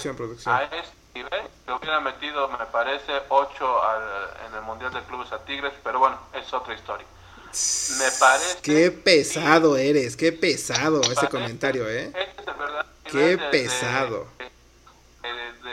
a 0.47 0.63
este 0.65 0.85
nivel 1.15 1.43
le 1.67 1.73
hubiera 1.73 2.01
metido, 2.01 2.49
me 2.49 2.67
parece, 2.67 3.13
8 3.29 3.83
al, 3.85 4.03
en 4.49 4.55
el 4.55 4.63
Mundial 4.63 4.93
de 4.93 5.03
Clubes 5.05 5.33
a 5.33 5.45
Tigres, 5.45 5.73
pero 5.85 5.99
bueno, 5.99 6.19
es 6.33 6.53
otra 6.53 6.75
historia. 6.75 7.07
Me 7.99 8.11
parece. 8.19 8.59
Qué 8.63 8.91
pesado 8.91 9.77
eres, 9.77 10.17
qué 10.17 10.33
pesado 10.33 11.01
ese 11.03 11.29
comentario, 11.29 11.89
¿eh? 11.89 12.13
Qué 13.05 13.39
pesado. 13.51 14.27
De, 14.39 14.47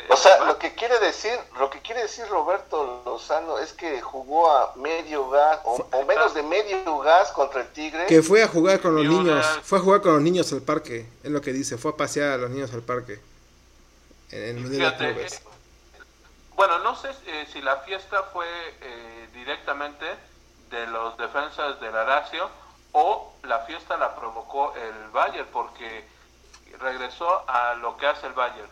o 0.10 0.16
sea, 0.16 0.46
lo 0.46 0.58
que 0.58 0.74
quiere 0.74 1.00
decir, 1.00 1.34
lo 1.60 1.70
que 1.70 1.80
quiere 1.82 2.02
decir 2.02 2.26
Roberto 2.28 3.02
Lozano 3.06 3.60
es 3.60 3.74
que 3.74 4.02
jugó 4.02 4.52
a 4.52 4.74
medio 4.76 5.30
gas 5.30 5.60
o, 5.64 5.88
menos 6.08 6.34
de 6.34 6.44
medio 6.44 7.00
gas 7.00 7.32
contra 7.32 7.62
el 7.62 7.68
Tigre. 7.70 8.06
Que 8.08 8.22
fue 8.22 8.44
a 8.44 8.48
jugar 8.48 8.80
con 8.80 8.96
los 8.96 9.06
niños, 9.06 9.46
fue 9.64 9.80
a 9.80 9.82
jugar 9.82 10.02
con 10.02 10.14
los 10.14 10.22
niños 10.22 10.52
al 10.54 10.62
parque, 10.62 11.08
es 11.24 11.32
lo 11.32 11.42
que 11.42 11.54
dice, 11.54 11.78
fue 11.78 11.92
a 11.92 11.98
pasear 11.98 12.32
a 12.32 12.38
los 12.38 12.50
niños 12.50 12.74
al 12.74 12.82
parque. 12.82 13.20
En 14.32 14.58
el 14.58 14.70
de 14.70 14.96
clubes. 14.98 15.42
Bueno, 16.56 16.80
no 16.80 16.96
sé 16.96 17.10
eh, 17.28 17.48
si 17.52 17.62
la 17.62 17.78
fiesta 17.78 18.24
fue 18.32 18.48
eh, 18.82 19.28
directamente 19.34 20.06
de 20.74 20.88
los 20.88 21.16
defensas 21.18 21.80
del 21.80 21.94
Lazio 21.94 22.50
o 22.94 23.34
la 23.44 23.60
fiesta 23.60 23.96
la 23.96 24.16
provocó 24.16 24.74
el 24.76 25.12
Bayern 25.12 25.48
porque 25.54 26.06
regresó 26.80 27.48
a 27.48 27.76
lo 27.76 27.96
que 27.96 28.08
hace 28.08 28.26
el 28.26 28.34
Bayern 28.34 28.70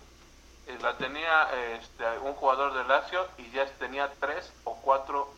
eh, 0.66 0.78
la 0.82 0.98
tenía 0.98 1.48
este, 1.76 2.04
un 2.24 2.34
jugador 2.34 2.74
de 2.74 2.84
Lazio 2.86 3.26
y 3.38 3.52
ya 3.52 3.66
tenía 3.78 4.12
tres 4.20 4.52
o 4.64 4.76
cuatro 4.82 5.32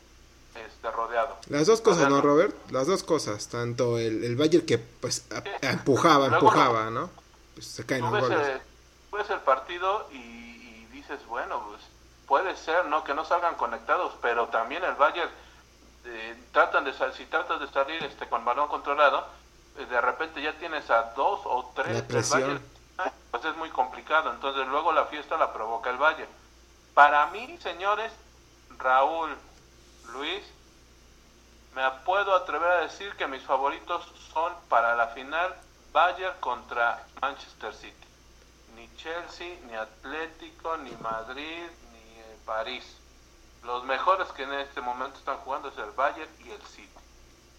este, 0.55 0.89
rodeados. 0.91 1.35
Las 1.49 1.67
dos 1.67 1.81
cosas, 1.81 2.09
¿no, 2.09 2.21
Robert? 2.21 2.55
Las 2.71 2.87
dos 2.87 3.03
cosas. 3.03 3.49
Tanto 3.49 3.97
el, 3.97 4.23
el 4.23 4.35
Bayern 4.37 4.65
que 4.65 4.77
pues 4.77 5.27
empujaba, 5.61 6.27
empujaba, 6.27 6.89
¿no? 6.89 7.09
Pues 7.55 7.67
se 7.67 7.85
caen 7.85 8.03
los 8.03 8.11
goles. 8.11 8.39
El, 8.39 9.31
el 9.35 9.39
partido 9.41 10.07
y, 10.11 10.85
dices, 10.91 11.19
bueno, 11.27 11.61
pues 11.69 11.81
puede 12.25 12.55
ser, 12.55 12.85
¿no? 12.85 13.03
Que 13.03 13.13
no 13.13 13.25
salgan 13.25 13.55
conectados, 13.55 14.13
pero 14.21 14.47
también 14.47 14.83
el 14.83 14.95
Bayern 14.95 15.29
eh, 16.05 16.43
tratan 16.51 16.83
de 16.83 16.93
si 17.13 17.25
tratas 17.25 17.59
de 17.59 17.67
salir 17.67 18.03
este 18.03 18.27
con 18.27 18.43
balón 18.45 18.67
controlado, 18.67 19.27
eh, 19.77 19.85
de 19.85 20.01
repente 20.01 20.41
ya 20.41 20.53
tienes 20.53 20.89
a 20.89 21.13
dos 21.15 21.41
o 21.45 21.71
tres 21.75 22.07
del 22.07 22.23
Bayern 22.23 22.73
pues 23.31 23.45
es 23.45 23.55
muy 23.57 23.69
complicado. 23.69 24.31
Entonces 24.31 24.67
luego 24.67 24.91
la 24.93 25.05
fiesta 25.05 25.37
la 25.37 25.51
provoca 25.51 25.89
el 25.89 25.97
Valle. 25.97 26.27
Para 26.93 27.25
mí, 27.27 27.57
señores, 27.61 28.11
Raúl, 28.77 29.35
Luis, 30.11 30.43
me 31.73 31.89
puedo 32.05 32.35
atrever 32.35 32.69
a 32.69 32.81
decir 32.81 33.15
que 33.15 33.25
mis 33.27 33.41
favoritos 33.41 34.05
son 34.31 34.53
para 34.69 34.95
la 34.95 35.07
final 35.07 35.55
Bayern 35.91 36.39
contra 36.39 37.03
Manchester 37.21 37.73
City. 37.73 38.07
Ni 38.75 38.87
Chelsea, 38.97 39.57
ni 39.65 39.73
Atlético, 39.73 40.77
ni 40.77 40.91
Madrid, 40.97 41.63
ni 41.91 42.19
eh, 42.19 42.37
París. 42.45 42.85
Los 43.65 43.85
mejores 43.85 44.27
que 44.35 44.43
en 44.43 44.53
este 44.53 44.81
momento 44.81 45.17
están 45.17 45.37
jugando 45.37 45.69
es 45.69 45.77
el 45.77 45.91
Bayern 45.95 46.29
y 46.45 46.49
el 46.51 46.61
City. 46.61 46.89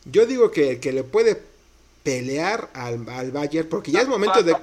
Yo 0.04 0.26
digo 0.26 0.50
que 0.50 0.72
el 0.72 0.80
que 0.80 0.92
le 0.92 1.02
puede 1.02 1.42
pelear 2.02 2.68
al, 2.74 3.08
al 3.08 3.32
Bayern, 3.32 3.68
porque 3.68 3.90
ya 3.90 4.02
es 4.02 4.08
momento 4.08 4.42
de 4.42 4.54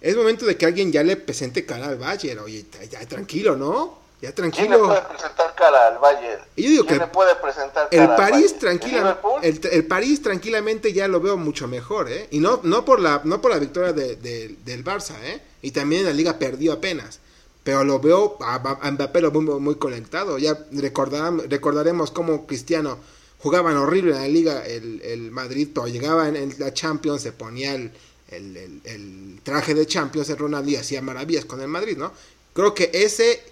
es 0.00 0.14
momento 0.16 0.44
de 0.44 0.58
que 0.58 0.66
alguien 0.66 0.92
ya 0.92 1.02
le 1.02 1.16
presente 1.16 1.64
cara 1.64 1.86
al 1.86 1.96
Bayern. 1.96 2.40
Oye, 2.40 2.66
ya, 2.90 3.00
tranquilo, 3.06 3.56
¿no? 3.56 3.98
Ya 4.20 4.32
tranquilo. 4.32 4.68
¿Quién 4.68 4.80
le 4.80 4.86
puede 4.86 5.02
presentar 5.02 5.54
cara 5.54 5.86
al 5.86 5.98
Bayern? 5.98 6.42
Yo 6.56 6.68
digo 6.68 6.84
¿Quién 6.84 6.98
que 6.98 7.04
le 7.06 7.10
puede 7.10 7.34
presentar 7.36 7.88
cara 7.88 8.02
el 8.04 8.10
París 8.14 8.58
tranquila, 8.58 9.18
el, 9.42 9.60
el, 9.72 9.86
París 9.86 10.22
tranquilamente 10.22 10.92
ya 10.92 11.08
lo 11.08 11.20
veo 11.20 11.38
mucho 11.38 11.68
mejor, 11.68 12.10
¿eh? 12.10 12.28
Y 12.30 12.38
no, 12.38 12.60
no 12.64 12.84
por 12.84 13.00
la, 13.00 13.22
no 13.24 13.40
por 13.40 13.50
la 13.50 13.58
victoria 13.58 13.94
de, 13.94 14.16
del 14.16 14.84
Barça, 14.84 15.14
¿eh? 15.22 15.40
Y 15.62 15.70
también 15.70 16.02
en 16.02 16.08
la 16.08 16.12
liga 16.12 16.38
perdió 16.38 16.74
apenas. 16.74 17.20
Pero 17.64 17.82
lo 17.82 17.98
veo 17.98 18.36
a, 18.40 18.54
a 18.54 18.90
Mbappé 18.90 19.20
lo 19.20 19.30
muy, 19.32 19.74
conectado. 19.74 20.38
Ya 20.38 20.66
recordaremos 20.70 22.10
cómo 22.10 22.46
Cristiano 22.46 22.98
jugaban 23.38 23.76
horrible 23.76 24.12
en 24.12 24.22
la 24.22 24.28
liga 24.28 24.66
el, 24.66 25.00
el 25.02 25.30
Madrid, 25.30 25.68
pero 25.74 25.88
llegaba 25.88 26.28
en, 26.28 26.36
en 26.36 26.54
la 26.58 26.72
Champions, 26.72 27.22
se 27.22 27.32
ponía 27.32 27.74
el 27.74 27.92
el, 28.36 29.40
traje 29.42 29.74
de 29.74 29.86
Champions 29.86 30.28
de 30.28 30.36
Ronaldo 30.36 30.70
y 30.70 30.76
hacía 30.76 31.02
maravillas 31.02 31.44
con 31.44 31.60
el 31.60 31.68
Madrid, 31.68 31.96
¿no? 31.96 32.12
Creo 32.52 32.74
que 32.74 32.90
ese, 32.92 33.42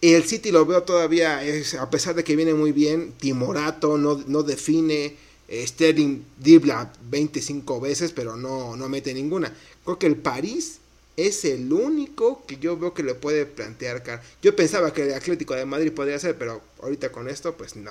el 0.00 0.24
City 0.24 0.50
lo 0.50 0.64
veo 0.66 0.82
todavía, 0.82 1.44
es, 1.44 1.74
a 1.74 1.90
pesar 1.90 2.14
de 2.14 2.24
que 2.24 2.36
viene 2.36 2.54
muy 2.54 2.72
bien, 2.72 3.12
timorato, 3.18 3.98
no, 3.98 4.22
no 4.26 4.42
define, 4.42 5.16
eh, 5.48 5.66
Sterling 5.66 6.22
dribla 6.38 6.92
25 7.10 7.80
veces, 7.80 8.12
pero 8.12 8.36
no, 8.36 8.76
no 8.76 8.88
mete 8.88 9.12
ninguna. 9.14 9.52
Creo 9.84 9.98
que 9.98 10.06
el 10.06 10.16
París 10.16 10.78
es 11.16 11.44
el 11.44 11.72
único 11.72 12.44
que 12.46 12.58
yo 12.58 12.76
veo 12.76 12.92
que 12.92 13.02
le 13.02 13.14
puede 13.14 13.46
plantear 13.46 14.02
cara. 14.02 14.22
Yo 14.42 14.54
pensaba 14.54 14.92
que 14.92 15.04
el 15.04 15.14
Atlético 15.14 15.54
de 15.54 15.64
Madrid 15.64 15.92
podría 15.94 16.18
ser, 16.18 16.36
pero 16.36 16.60
ahorita 16.82 17.10
con 17.10 17.28
esto, 17.28 17.56
pues 17.56 17.74
no, 17.76 17.90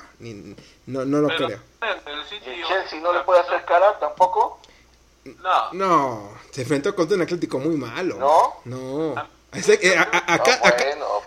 no, 0.85 1.05
no 1.05 1.21
lo 1.21 1.27
creo. 1.29 1.59
El 1.81 2.67
Chelsea 2.67 2.99
no 3.01 3.13
le 3.13 3.21
puede 3.21 3.41
hacer 3.41 3.65
cara 3.65 3.97
tampoco? 3.99 4.59
No. 5.23 5.73
No, 5.73 6.29
se 6.51 6.61
enfrentó 6.61 6.95
contra 6.95 7.15
un 7.15 7.23
Atlético 7.23 7.57
muy 7.57 7.75
malo. 7.75 8.17
No. 8.17 8.53
No. 8.65 9.15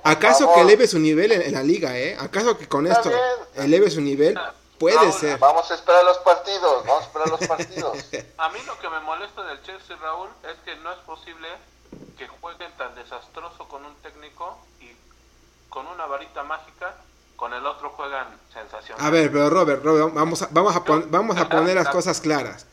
¿Acaso 0.04 0.52
que 0.54 0.60
eleve 0.60 0.86
su 0.86 0.98
nivel 0.98 1.32
en, 1.32 1.52
la 1.52 1.62
liga, 1.62 1.98
eh? 1.98 2.16
¿Acaso 2.18 2.56
que 2.56 2.68
con 2.68 2.86
esto 2.86 3.10
eleve 3.56 3.90
su 3.90 4.00
nivel? 4.00 4.38
Puede 4.78 5.10
ser. 5.12 5.38
Vamos 5.38 5.68
a 5.70 5.74
esperar 5.74 6.04
los 6.04 6.18
partidos, 6.18 6.86
vamos 6.86 7.02
a 7.02 7.06
esperar 7.06 7.28
los 7.28 7.46
partidos. 7.48 7.98
a 8.38 8.48
mí 8.50 8.60
lo 8.64 8.78
que 8.78 8.88
me 8.88 9.00
molesta 9.00 9.42
del 9.42 9.60
Chelsea, 9.62 9.96
Raúl, 9.96 10.28
es 10.44 10.56
que 10.64 10.76
no 10.76 10.92
es 10.92 10.98
posible 10.98 11.48
que 12.18 12.26
jueguen 12.26 12.70
tan 12.76 12.94
desastroso 12.94 13.68
con 13.68 13.84
un 13.84 13.94
técnico 14.02 14.58
y 14.80 14.90
con 15.70 15.86
una 15.86 16.06
varita 16.06 16.42
mágica 16.42 16.94
con 17.36 17.54
el 17.54 17.64
otro 17.64 17.90
juegan 17.90 18.26
sensacional. 18.52 19.06
A 19.06 19.10
ver, 19.10 19.30
pero 19.30 19.48
Robert, 19.48 19.84
Robert 19.84 20.12
vamos 20.12 20.42
a, 20.42 20.48
vamos 20.50 20.74
a, 20.74 20.80
vamos 20.80 21.38
a 21.38 21.48
poner 21.48 21.76
las 21.76 21.88
cosas 21.88 22.20
claras. 22.20 22.66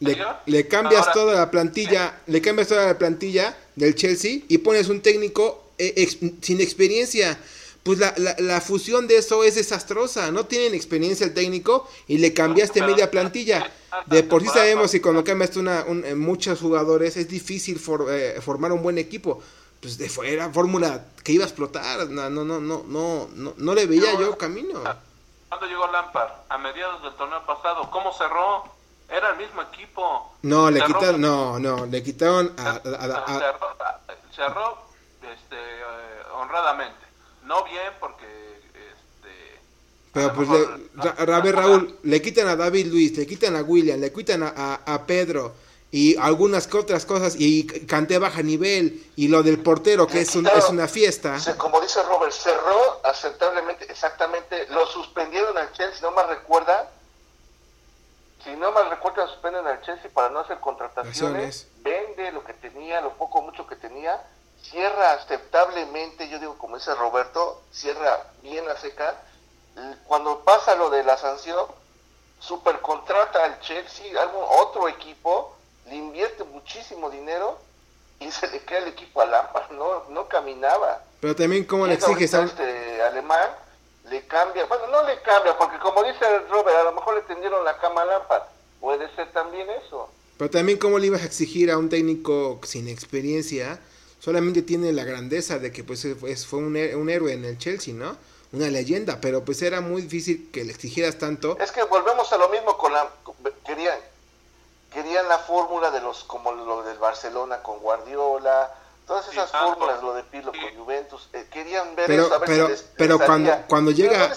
le, 0.00 0.18
le, 0.46 0.66
cambias 0.66 1.12
toda 1.12 1.36
la 1.36 1.48
plantilla, 1.48 2.18
le 2.26 2.42
cambias 2.42 2.66
toda 2.66 2.86
la 2.86 2.98
plantilla 2.98 3.56
del 3.76 3.94
Chelsea 3.94 4.40
y 4.48 4.58
pones 4.58 4.88
un 4.88 5.00
técnico 5.00 5.70
eh, 5.78 6.08
sin 6.42 6.60
experiencia. 6.60 7.38
Pues 7.88 8.00
la, 8.00 8.14
la, 8.36 8.60
fusión 8.60 9.06
de 9.08 9.16
eso 9.16 9.44
es 9.44 9.54
desastrosa. 9.54 10.30
No 10.30 10.44
tienen 10.44 10.74
experiencia 10.74 11.24
el 11.24 11.32
técnico 11.32 11.88
y 12.06 12.18
le 12.18 12.34
cambiaste 12.34 12.82
media 12.82 13.10
plantilla. 13.10 13.72
De 14.04 14.22
por 14.22 14.42
sí 14.42 14.48
sabemos 14.48 14.92
que 14.92 15.00
cuando 15.00 15.24
cambias 15.24 15.56
una, 15.56 15.84
un, 15.88 16.04
eh, 16.04 16.14
muchos 16.14 16.60
jugadores 16.60 17.16
es 17.16 17.30
difícil 17.30 17.80
eh, 18.10 18.40
formar 18.44 18.72
un 18.72 18.82
buen 18.82 18.98
equipo 18.98 19.42
pues 19.80 19.96
de 19.96 20.10
fuera, 20.10 20.50
fórmula 20.50 21.06
que 21.24 21.32
iba 21.32 21.44
a 21.44 21.46
explotar, 21.46 22.10
no, 22.10 22.28
no, 22.28 22.44
no, 22.44 22.60
no, 22.60 22.82
no, 22.86 23.54
no, 23.56 23.74
le 23.74 23.86
veía 23.86 24.12
yo 24.20 24.36
camino. 24.36 24.82
¿Cuándo 25.48 25.66
llegó 25.66 25.90
Lampard? 25.90 26.30
A 26.50 26.58
mediados 26.58 27.02
del 27.02 27.14
torneo 27.14 27.42
pasado, 27.46 27.90
¿cómo 27.90 28.12
cerró? 28.12 28.64
Era 29.08 29.30
el 29.30 29.38
mismo 29.38 29.62
equipo. 29.62 30.34
No, 30.42 30.70
le 30.70 30.82
quitaron, 30.82 31.22
no, 31.22 31.58
no, 31.58 31.86
le 31.86 32.02
quitaron 32.02 32.52
a, 32.58 32.82
cerró, 34.34 34.76
este, 35.22 35.56
eh, 35.56 36.22
honradamente. 36.34 36.97
No 37.48 37.64
bien 37.64 37.94
porque 37.98 38.26
este, 38.26 39.60
Pero 40.12 40.34
pues, 40.34 40.48
le, 40.50 41.32
a 41.34 41.40
ver, 41.40 41.56
Raúl, 41.56 41.98
le 42.02 42.20
quitan 42.20 42.46
a 42.46 42.56
David 42.56 42.88
Luis, 42.88 43.16
le 43.16 43.26
quitan 43.26 43.56
a 43.56 43.62
William, 43.62 43.98
le 43.98 44.12
quitan 44.12 44.42
a, 44.42 44.80
a, 44.84 45.06
Pedro 45.06 45.54
y 45.90 46.14
algunas 46.18 46.72
otras 46.74 47.06
cosas 47.06 47.36
y 47.38 47.66
canté 47.86 48.18
baja 48.18 48.42
nivel 48.42 49.02
y 49.16 49.28
lo 49.28 49.42
del 49.42 49.62
portero 49.62 50.06
que 50.06 50.20
es, 50.20 50.36
es 50.36 50.68
una 50.68 50.88
fiesta. 50.88 51.38
Como 51.56 51.80
dice 51.80 52.02
Robert, 52.02 52.32
cerró 52.32 53.00
aceptablemente, 53.02 53.90
exactamente, 53.90 54.66
lo 54.68 54.86
suspendieron 54.86 55.56
al 55.56 55.72
Chelsea, 55.72 55.96
si 55.96 56.02
no 56.02 56.10
me 56.10 56.24
recuerda, 56.24 56.90
si 58.44 58.50
no 58.56 58.72
me 58.72 58.84
recuerda, 58.90 59.26
suspenden 59.26 59.66
al 59.66 59.80
Chelsea 59.80 60.10
para 60.12 60.28
no 60.28 60.40
hacer 60.40 60.60
contrataciones, 60.60 61.66
vende 61.78 62.30
lo 62.30 62.44
que 62.44 62.52
tenía, 62.52 63.00
lo 63.00 63.14
poco 63.14 63.40
mucho 63.40 63.66
que 63.66 63.76
tenía, 63.76 64.22
cierra 64.62 65.12
aceptablemente, 65.12 66.28
yo 66.28 66.38
digo 66.38 66.58
como 66.58 66.76
dice 66.76 66.94
Roberto, 66.94 67.62
cierra 67.72 68.24
bien 68.42 68.68
a 68.68 68.76
seca 68.76 69.22
cuando 70.06 70.40
pasa 70.40 70.74
lo 70.74 70.90
de 70.90 71.04
la 71.04 71.16
sanción, 71.16 71.66
supercontrata 72.40 73.44
al 73.44 73.60
Chelsea, 73.60 74.20
algún 74.20 74.44
otro 74.48 74.88
equipo, 74.88 75.56
le 75.86 75.96
invierte 75.96 76.44
muchísimo 76.44 77.10
dinero 77.10 77.58
y 78.20 78.30
se 78.30 78.48
le 78.48 78.60
queda 78.60 78.78
el 78.78 78.88
equipo 78.88 79.20
a 79.20 79.26
Lampard, 79.26 79.70
no, 79.72 80.04
no 80.10 80.28
caminaba. 80.28 81.02
Pero 81.20 81.36
también 81.36 81.64
como 81.64 81.86
le 81.86 81.94
exiges 81.94 82.34
a 82.34 82.44
este 82.44 83.02
alemán, 83.02 83.50
le 84.10 84.26
cambia, 84.26 84.64
bueno, 84.66 84.86
no 84.88 85.06
le 85.06 85.20
cambia, 85.22 85.56
porque 85.56 85.78
como 85.78 86.02
dice 86.02 86.24
Robert, 86.50 86.76
a 86.76 86.84
lo 86.84 86.92
mejor 86.92 87.16
le 87.16 87.22
tendieron 87.22 87.64
la 87.64 87.76
cama 87.78 88.02
a 88.02 88.06
Lampard, 88.06 88.42
puede 88.80 89.14
ser 89.14 89.30
también 89.32 89.68
eso. 89.70 90.10
Pero 90.36 90.50
también 90.50 90.78
cómo 90.78 90.98
le 90.98 91.08
ibas 91.08 91.22
a 91.22 91.26
exigir 91.26 91.70
a 91.70 91.78
un 91.78 91.88
técnico 91.88 92.60
sin 92.62 92.88
experiencia, 92.88 93.80
solamente 94.28 94.60
tiene 94.60 94.92
la 94.92 95.04
grandeza 95.04 95.58
de 95.58 95.72
que 95.72 95.82
pues 95.84 96.06
fue 96.46 96.58
un, 96.58 96.76
un 96.76 97.08
héroe 97.08 97.32
en 97.32 97.46
el 97.46 97.56
Chelsea, 97.56 97.94
¿no? 97.94 98.14
una 98.52 98.68
leyenda, 98.68 99.22
pero 99.22 99.42
pues 99.42 99.62
era 99.62 99.80
muy 99.80 100.02
difícil 100.02 100.50
que 100.52 100.64
le 100.64 100.72
exigieras 100.72 101.16
tanto. 101.16 101.56
Es 101.58 101.72
que 101.72 101.82
volvemos 101.84 102.30
a 102.30 102.36
lo 102.36 102.50
mismo 102.50 102.76
con 102.76 102.92
la 102.92 103.08
querían 103.64 103.98
querían 104.92 105.26
la 105.30 105.38
fórmula 105.38 105.90
de 105.90 106.02
los 106.02 106.24
como 106.24 106.52
lo 106.52 106.82
del 106.82 106.98
Barcelona 106.98 107.62
con 107.62 107.78
Guardiola, 107.78 108.70
todas 109.06 109.26
esas 109.32 109.50
fórmulas, 109.50 110.02
lo 110.02 110.12
de 110.12 110.24
Pirlo 110.24 110.52
con 110.52 110.84
Juventus, 110.84 111.26
eh, 111.32 111.46
querían 111.50 111.96
ver 111.96 112.06
pero, 112.06 112.28
pero, 112.44 112.68
pero 112.98 113.18
cuando 113.18 113.50
cuando 113.66 113.92
llega 113.92 114.30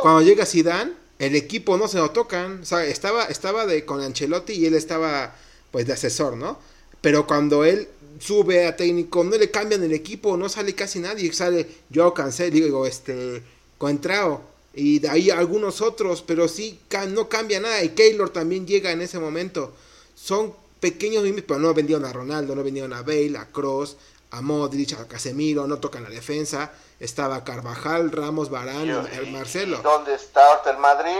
cuando 0.00 0.22
llega 0.22 0.46
Zidane, 0.46 0.94
el 1.18 1.36
equipo 1.36 1.76
no 1.76 1.86
se 1.86 1.98
lo 1.98 2.12
tocan, 2.12 2.62
o 2.62 2.64
sea, 2.64 2.82
estaba 2.82 3.24
estaba 3.24 3.66
de 3.66 3.84
con 3.84 4.00
Ancelotti 4.00 4.54
y 4.54 4.64
él 4.64 4.74
estaba 4.74 5.34
pues 5.70 5.86
de 5.86 5.92
asesor, 5.92 6.34
¿no? 6.38 6.58
Pero 7.02 7.26
cuando 7.26 7.64
él 7.66 7.90
sube 8.18 8.66
a 8.66 8.76
técnico, 8.76 9.24
no 9.24 9.36
le 9.36 9.50
cambian 9.50 9.82
el 9.82 9.92
equipo, 9.92 10.36
no 10.36 10.48
sale 10.48 10.74
casi 10.74 10.98
nadie, 10.98 11.32
sale 11.32 11.66
yo 11.90 12.12
cansé, 12.14 12.50
digo, 12.50 12.86
este 12.86 13.42
Contrao 13.78 14.54
y 14.74 14.98
de 14.98 15.08
ahí 15.08 15.30
algunos 15.30 15.80
otros, 15.80 16.22
pero 16.22 16.48
sí 16.48 16.80
no 17.08 17.28
cambia 17.28 17.60
nada. 17.60 17.82
Y 17.82 17.90
Keylor 17.90 18.30
también 18.30 18.66
llega 18.66 18.90
en 18.90 19.00
ese 19.00 19.18
momento. 19.18 19.72
Son 20.14 20.52
pequeños 20.80 21.24
pero 21.46 21.60
no 21.60 21.72
vendieron 21.74 22.04
a 22.04 22.12
Ronaldo, 22.12 22.54
no 22.54 22.64
vendieron 22.64 22.92
a 22.92 23.02
Bale, 23.02 23.38
a 23.38 23.46
Cross, 23.46 23.96
a 24.30 24.40
Modric, 24.40 24.92
a 24.94 25.06
Casemiro, 25.06 25.66
no 25.66 25.78
tocan 25.78 26.02
la 26.02 26.10
defensa. 26.10 26.72
Estaba 26.98 27.44
Carvajal, 27.44 28.10
Ramos, 28.10 28.50
Barán, 28.50 28.88
el 28.88 29.30
Marcelo. 29.30 29.80
¿Dónde 29.82 30.14
está 30.14 30.62
el 30.70 30.78
Madrid? 30.78 31.12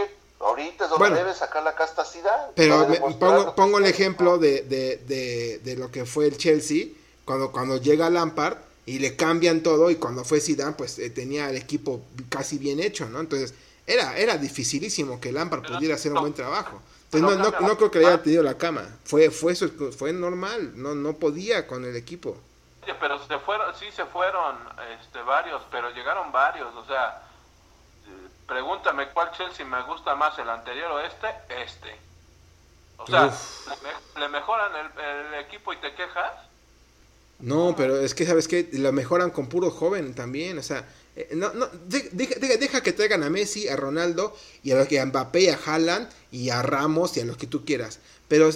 Ahorita 0.44 0.84
es 0.84 0.90
donde 0.90 1.10
debe 1.10 1.34
sacar 1.34 1.62
la 1.62 1.74
castacidad. 1.74 2.50
Pero 2.54 2.86
pongo, 3.18 3.54
pongo 3.54 3.78
el 3.78 3.86
ejemplo 3.86 4.38
de, 4.38 4.62
de, 4.62 4.98
de, 4.98 5.58
de, 5.64 5.76
lo 5.76 5.90
que 5.90 6.04
fue 6.04 6.26
el 6.26 6.36
Chelsea, 6.36 6.88
cuando, 7.24 7.50
cuando 7.50 7.78
llega 7.78 8.10
Lampard 8.10 8.58
y 8.84 8.98
le 8.98 9.16
cambian 9.16 9.62
todo 9.62 9.90
y 9.90 9.96
cuando 9.96 10.22
fue 10.24 10.40
Zidane 10.40 10.72
pues 10.72 10.98
eh, 10.98 11.08
tenía 11.08 11.48
el 11.48 11.56
equipo 11.56 12.02
casi 12.28 12.58
bien 12.58 12.78
hecho, 12.80 13.08
¿no? 13.08 13.20
Entonces 13.20 13.54
era, 13.86 14.18
era 14.18 14.36
dificilísimo 14.36 15.18
que 15.18 15.32
Lampard 15.32 15.62
pudiera 15.62 15.94
hacer 15.94 16.12
un 16.12 16.20
buen 16.20 16.34
trabajo. 16.34 16.80
Entonces 17.10 17.38
no, 17.38 17.66
no, 17.66 17.76
creo 17.76 17.90
que 17.90 18.00
le 18.00 18.06
haya 18.06 18.22
tenido 18.22 18.42
la 18.42 18.58
cama. 18.58 18.86
Fue, 19.04 19.30
fue 19.30 19.52
eso, 19.52 19.68
fue 19.96 20.12
normal, 20.12 20.72
no, 20.74 20.94
no 20.94 21.14
podía 21.14 21.66
con 21.66 21.84
el 21.84 21.96
equipo. 21.96 22.36
Pero 23.00 23.18
se 23.26 23.38
fueron, 23.38 23.74
sí 23.76 23.86
se 23.94 24.04
fueron 24.06 24.56
este, 25.00 25.22
varios, 25.22 25.62
pero 25.70 25.90
llegaron 25.90 26.30
varios, 26.32 26.74
o 26.74 26.84
sea, 26.84 27.22
pregúntame 28.46 29.08
cuál 29.10 29.30
Chelsea 29.32 29.64
me 29.66 29.82
gusta 29.82 30.14
más, 30.14 30.38
el 30.38 30.48
anterior 30.48 30.90
o 30.92 31.00
este, 31.00 31.28
este. 31.62 31.96
O 32.96 33.06
sea, 33.06 33.32
le, 34.18 34.28
mejoran 34.28 34.72
el 34.76 35.34
equipo 35.44 35.72
y 35.72 35.76
te 35.78 35.94
quejas. 35.94 36.32
No, 37.40 37.74
pero 37.76 37.98
es 37.98 38.14
que, 38.14 38.24
¿sabes 38.24 38.46
que 38.46 38.68
Lo 38.72 38.92
mejoran 38.92 39.30
con 39.30 39.48
puro 39.48 39.70
joven 39.70 40.14
también, 40.14 40.58
o 40.58 40.62
sea, 40.62 40.86
eh, 41.16 41.30
no, 41.32 41.52
no, 41.52 41.68
deja, 41.86 42.38
deja, 42.38 42.82
que 42.82 42.92
traigan 42.92 43.22
a 43.22 43.30
Messi, 43.30 43.68
a 43.68 43.76
Ronaldo, 43.76 44.36
y 44.62 44.72
a, 44.72 44.80
a 44.80 45.06
Mbappé, 45.06 45.50
a 45.50 45.58
Haaland, 45.64 46.08
y 46.32 46.50
a 46.50 46.62
Ramos, 46.62 47.16
y 47.16 47.20
a 47.20 47.24
los 47.24 47.36
que 47.36 47.46
tú 47.46 47.64
quieras. 47.64 48.00
Pero 48.28 48.50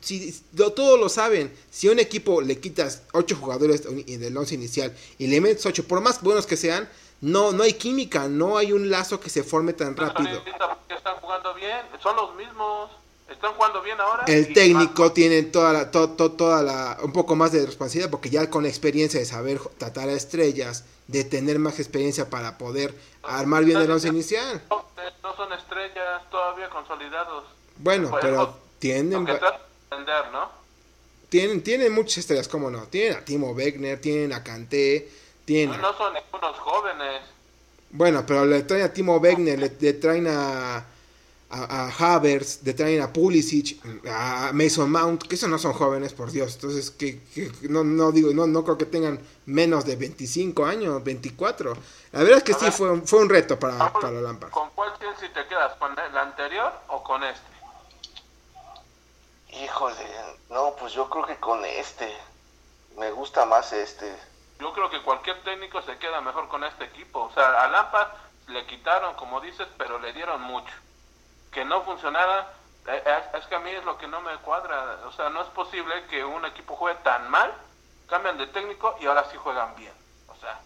si 0.00 0.40
todos 0.54 0.98
lo 0.98 1.08
saben, 1.08 1.52
si 1.70 1.88
a 1.88 1.92
un 1.92 1.98
equipo 1.98 2.40
le 2.40 2.58
quitas 2.60 3.02
8 3.12 3.36
jugadores 3.36 3.82
del 3.82 4.36
once 4.36 4.54
inicial 4.54 4.94
y 5.18 5.26
le 5.26 5.40
metes 5.40 5.66
8, 5.66 5.88
por 5.88 6.00
más 6.00 6.22
buenos 6.22 6.46
que 6.46 6.56
sean, 6.56 6.88
no, 7.20 7.52
no 7.52 7.64
hay 7.64 7.72
química, 7.74 8.28
no 8.28 8.58
hay 8.58 8.72
un 8.72 8.90
lazo 8.90 9.18
que 9.20 9.30
se 9.30 9.42
forme 9.42 9.72
tan 9.72 9.96
rápido. 9.96 10.42
Están 10.88 11.16
jugando 11.20 11.54
bien, 11.54 11.80
son 12.02 12.16
los 12.16 12.34
mismos. 12.36 12.90
Están 13.28 13.52
jugando 13.54 13.82
bien 13.82 14.00
ahora. 14.00 14.24
El 14.26 14.52
técnico 14.54 15.12
tiene 15.12 15.42
toda 15.42 15.72
la, 15.72 15.90
toda 15.90 16.62
la, 16.62 16.98
un 17.02 17.12
poco 17.12 17.36
más 17.36 17.52
de 17.52 17.66
responsabilidad 17.66 18.10
porque 18.10 18.30
ya 18.30 18.48
con 18.48 18.64
experiencia 18.64 19.20
de 19.20 19.26
saber 19.26 19.60
tratar 19.76 20.08
a 20.08 20.12
estrellas, 20.12 20.84
de 21.08 21.24
tener 21.24 21.58
más 21.58 21.78
experiencia 21.78 22.30
para 22.30 22.56
poder 22.56 22.94
armar 23.22 23.64
bien 23.64 23.78
el 23.78 23.90
once 23.90 24.08
inicial. 24.08 24.62
No 24.70 25.36
son 25.36 25.52
estrellas 25.52 26.22
todavía 26.30 26.70
consolidados. 26.70 27.44
Bueno, 27.78 28.10
pero 28.20 28.56
tienen... 28.78 29.24
¿no? 30.32 30.58
Tienen, 31.28 31.62
tienen 31.62 31.92
muchas 31.92 32.18
estrellas, 32.18 32.48
¿cómo 32.48 32.70
no? 32.70 32.84
Tienen 32.84 33.18
a 33.18 33.24
Timo 33.24 33.50
Wegner, 33.52 34.00
tienen 34.00 34.32
a 34.32 34.42
Kanté, 34.42 35.10
tienen... 35.48 35.80
No, 35.80 35.96
son 35.96 36.12
unos 36.30 36.58
jóvenes. 36.58 37.22
Bueno, 37.90 38.24
pero 38.26 38.44
le 38.44 38.62
traen 38.64 38.84
a 38.84 38.92
Timo 38.92 39.16
Wegner, 39.16 39.58
le 39.58 39.92
traen 39.94 40.26
a 40.28 40.84
a, 41.50 41.86
a 41.86 42.16
Havers, 42.16 42.62
de 42.62 42.74
traen 42.74 43.00
a 43.00 43.12
Pulisic, 43.12 43.80
a 44.06 44.50
Mason 44.52 44.90
Mount, 44.90 45.22
que 45.22 45.34
esos 45.34 45.48
no 45.48 45.58
son 45.58 45.72
jóvenes, 45.72 46.12
por 46.12 46.30
Dios. 46.30 46.54
Entonces, 46.54 46.90
que, 46.90 47.20
no, 47.62 47.84
no 47.84 48.12
digo, 48.12 48.32
no, 48.34 48.46
no 48.46 48.64
creo 48.64 48.76
que 48.76 48.84
tengan 48.84 49.20
menos 49.46 49.84
de 49.84 49.96
25 49.96 50.66
años, 50.66 51.02
24. 51.02 51.74
La 52.12 52.20
verdad 52.20 52.38
es 52.38 52.44
que 52.44 52.54
sí, 52.54 52.70
fue, 52.70 53.00
fue 53.02 53.20
un 53.20 53.28
reto 53.28 53.58
para, 53.58 53.92
para 53.92 54.10
Lampard. 54.10 54.50
¿Con 54.50 54.70
cuál 54.74 54.92
si 55.18 55.28
te 55.30 55.46
quedas? 55.46 55.74
¿Con 55.76 55.98
el 55.98 56.16
anterior 56.16 56.72
o 56.88 57.02
con 57.02 57.24
este? 57.24 57.48
Híjole, 59.50 60.06
no, 60.50 60.74
pues 60.78 60.92
yo 60.92 61.08
creo 61.08 61.26
que 61.26 61.36
con 61.36 61.64
este. 61.64 62.12
Me 62.98 63.10
gusta 63.12 63.46
más 63.46 63.72
este. 63.72 64.14
Yo 64.58 64.72
creo 64.72 64.90
que 64.90 65.02
cualquier 65.02 65.42
técnico 65.42 65.80
se 65.82 65.98
queda 65.98 66.20
mejor 66.20 66.48
con 66.48 66.64
este 66.64 66.84
equipo. 66.84 67.20
O 67.20 67.32
sea, 67.32 67.62
a 67.62 67.68
Lampard 67.68 68.08
le 68.48 68.66
quitaron, 68.66 69.14
como 69.14 69.40
dices, 69.40 69.68
pero 69.76 69.98
le 69.98 70.12
dieron 70.12 70.40
mucho 70.42 70.74
que 71.50 71.64
no 71.64 71.82
funcionara, 71.82 72.52
eh, 72.86 73.02
es, 73.34 73.46
que 73.46 73.54
a 73.54 73.60
mí 73.60 73.70
es 73.70 73.84
lo 73.84 73.98
que 73.98 74.06
no 74.06 74.20
me 74.20 74.36
cuadra. 74.38 75.00
O 75.06 75.12
sea, 75.12 75.28
no 75.30 75.42
es 75.42 75.48
posible 75.48 76.06
que 76.06 76.24
un 76.24 76.44
equipo 76.44 76.76
juegue 76.76 76.98
tan 77.02 77.28
mal, 77.30 77.52
cambian 78.08 78.38
de 78.38 78.46
técnico 78.48 78.96
y 79.00 79.06
ahora 79.06 79.24
sí 79.30 79.36
juegan 79.36 79.74
bien. 79.76 79.92
O 80.28 80.36
sea, 80.36 80.60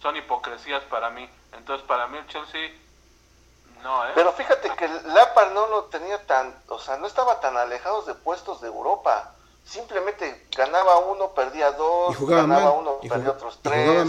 son 0.00 0.16
hipocresías 0.16 0.82
para 0.84 1.10
mí. 1.10 1.28
Entonces, 1.52 1.86
para 1.86 2.06
mí 2.08 2.18
el 2.18 2.26
Chelsea 2.28 2.72
no, 3.82 4.06
¿eh? 4.06 4.12
Pero 4.14 4.32
fíjate 4.32 4.70
que 4.76 4.88
Lapar 4.88 5.50
no 5.52 5.66
lo 5.66 5.84
tenía 5.84 6.24
tan, 6.26 6.54
o 6.68 6.78
sea, 6.78 6.96
no 6.96 7.06
estaba 7.06 7.40
tan 7.40 7.56
alejados 7.56 8.06
de 8.06 8.14
puestos 8.14 8.60
de 8.60 8.68
Europa. 8.68 9.34
Simplemente 9.64 10.46
ganaba 10.56 10.98
uno, 10.98 11.30
perdía 11.34 11.72
dos, 11.72 12.18
ganaba 12.28 12.72
uno, 12.72 13.00
perdía 13.00 13.30
otros 13.30 13.58
tres. 13.62 14.06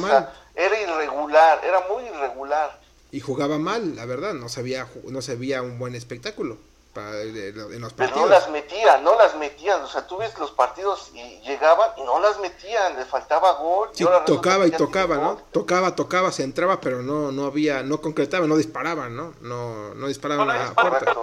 era 0.56 0.82
irregular, 0.82 1.62
era 1.64 1.82
muy 1.90 2.04
irregular 2.06 2.86
y 3.16 3.22
jugaba 3.22 3.58
mal, 3.58 3.96
la 3.96 4.06
verdad, 4.06 4.34
no 4.34 4.50
se 4.50 4.62
veía, 4.62 4.90
no 5.06 5.22
se 5.22 5.38
veía 5.38 5.62
un 5.62 5.80
buen 5.80 5.96
espectáculo 5.96 6.58
para, 6.94 7.22
en 7.22 7.80
los 7.80 7.94
partidos. 7.94 8.12
Pero 8.12 8.26
no 8.26 8.28
las 8.28 8.50
metían, 8.50 9.04
no 9.06 9.16
las 9.16 9.38
metían, 9.38 9.82
o 9.82 9.88
sea, 9.88 10.06
tú 10.06 10.18
ves 10.18 10.38
los 10.38 10.52
partidos 10.52 11.12
y 11.14 11.40
llegaban 11.40 11.92
y 11.96 12.04
no 12.04 12.20
las 12.20 12.38
metían, 12.42 12.98
le 12.98 13.06
faltaba 13.06 13.54
gol. 13.54 13.88
Sí, 13.94 14.06
tocaba 14.26 14.68
y 14.68 14.72
tocaba, 14.72 15.16
¿no? 15.16 15.38
Tocaba, 15.54 15.96
tocaba, 15.96 16.34
se 16.34 16.44
entraba, 16.44 16.82
pero 16.82 17.02
no 17.02 17.32
no 17.32 17.46
había, 17.46 17.84
no 17.84 18.02
concretaba, 18.02 18.48
no 18.48 18.58
disparaban, 18.58 19.16
¿no? 19.16 19.34
No, 19.40 19.94
no 19.96 20.08
disparaban 20.08 20.50
a 20.50 20.66
la 20.66 20.74
puerta. 20.74 21.16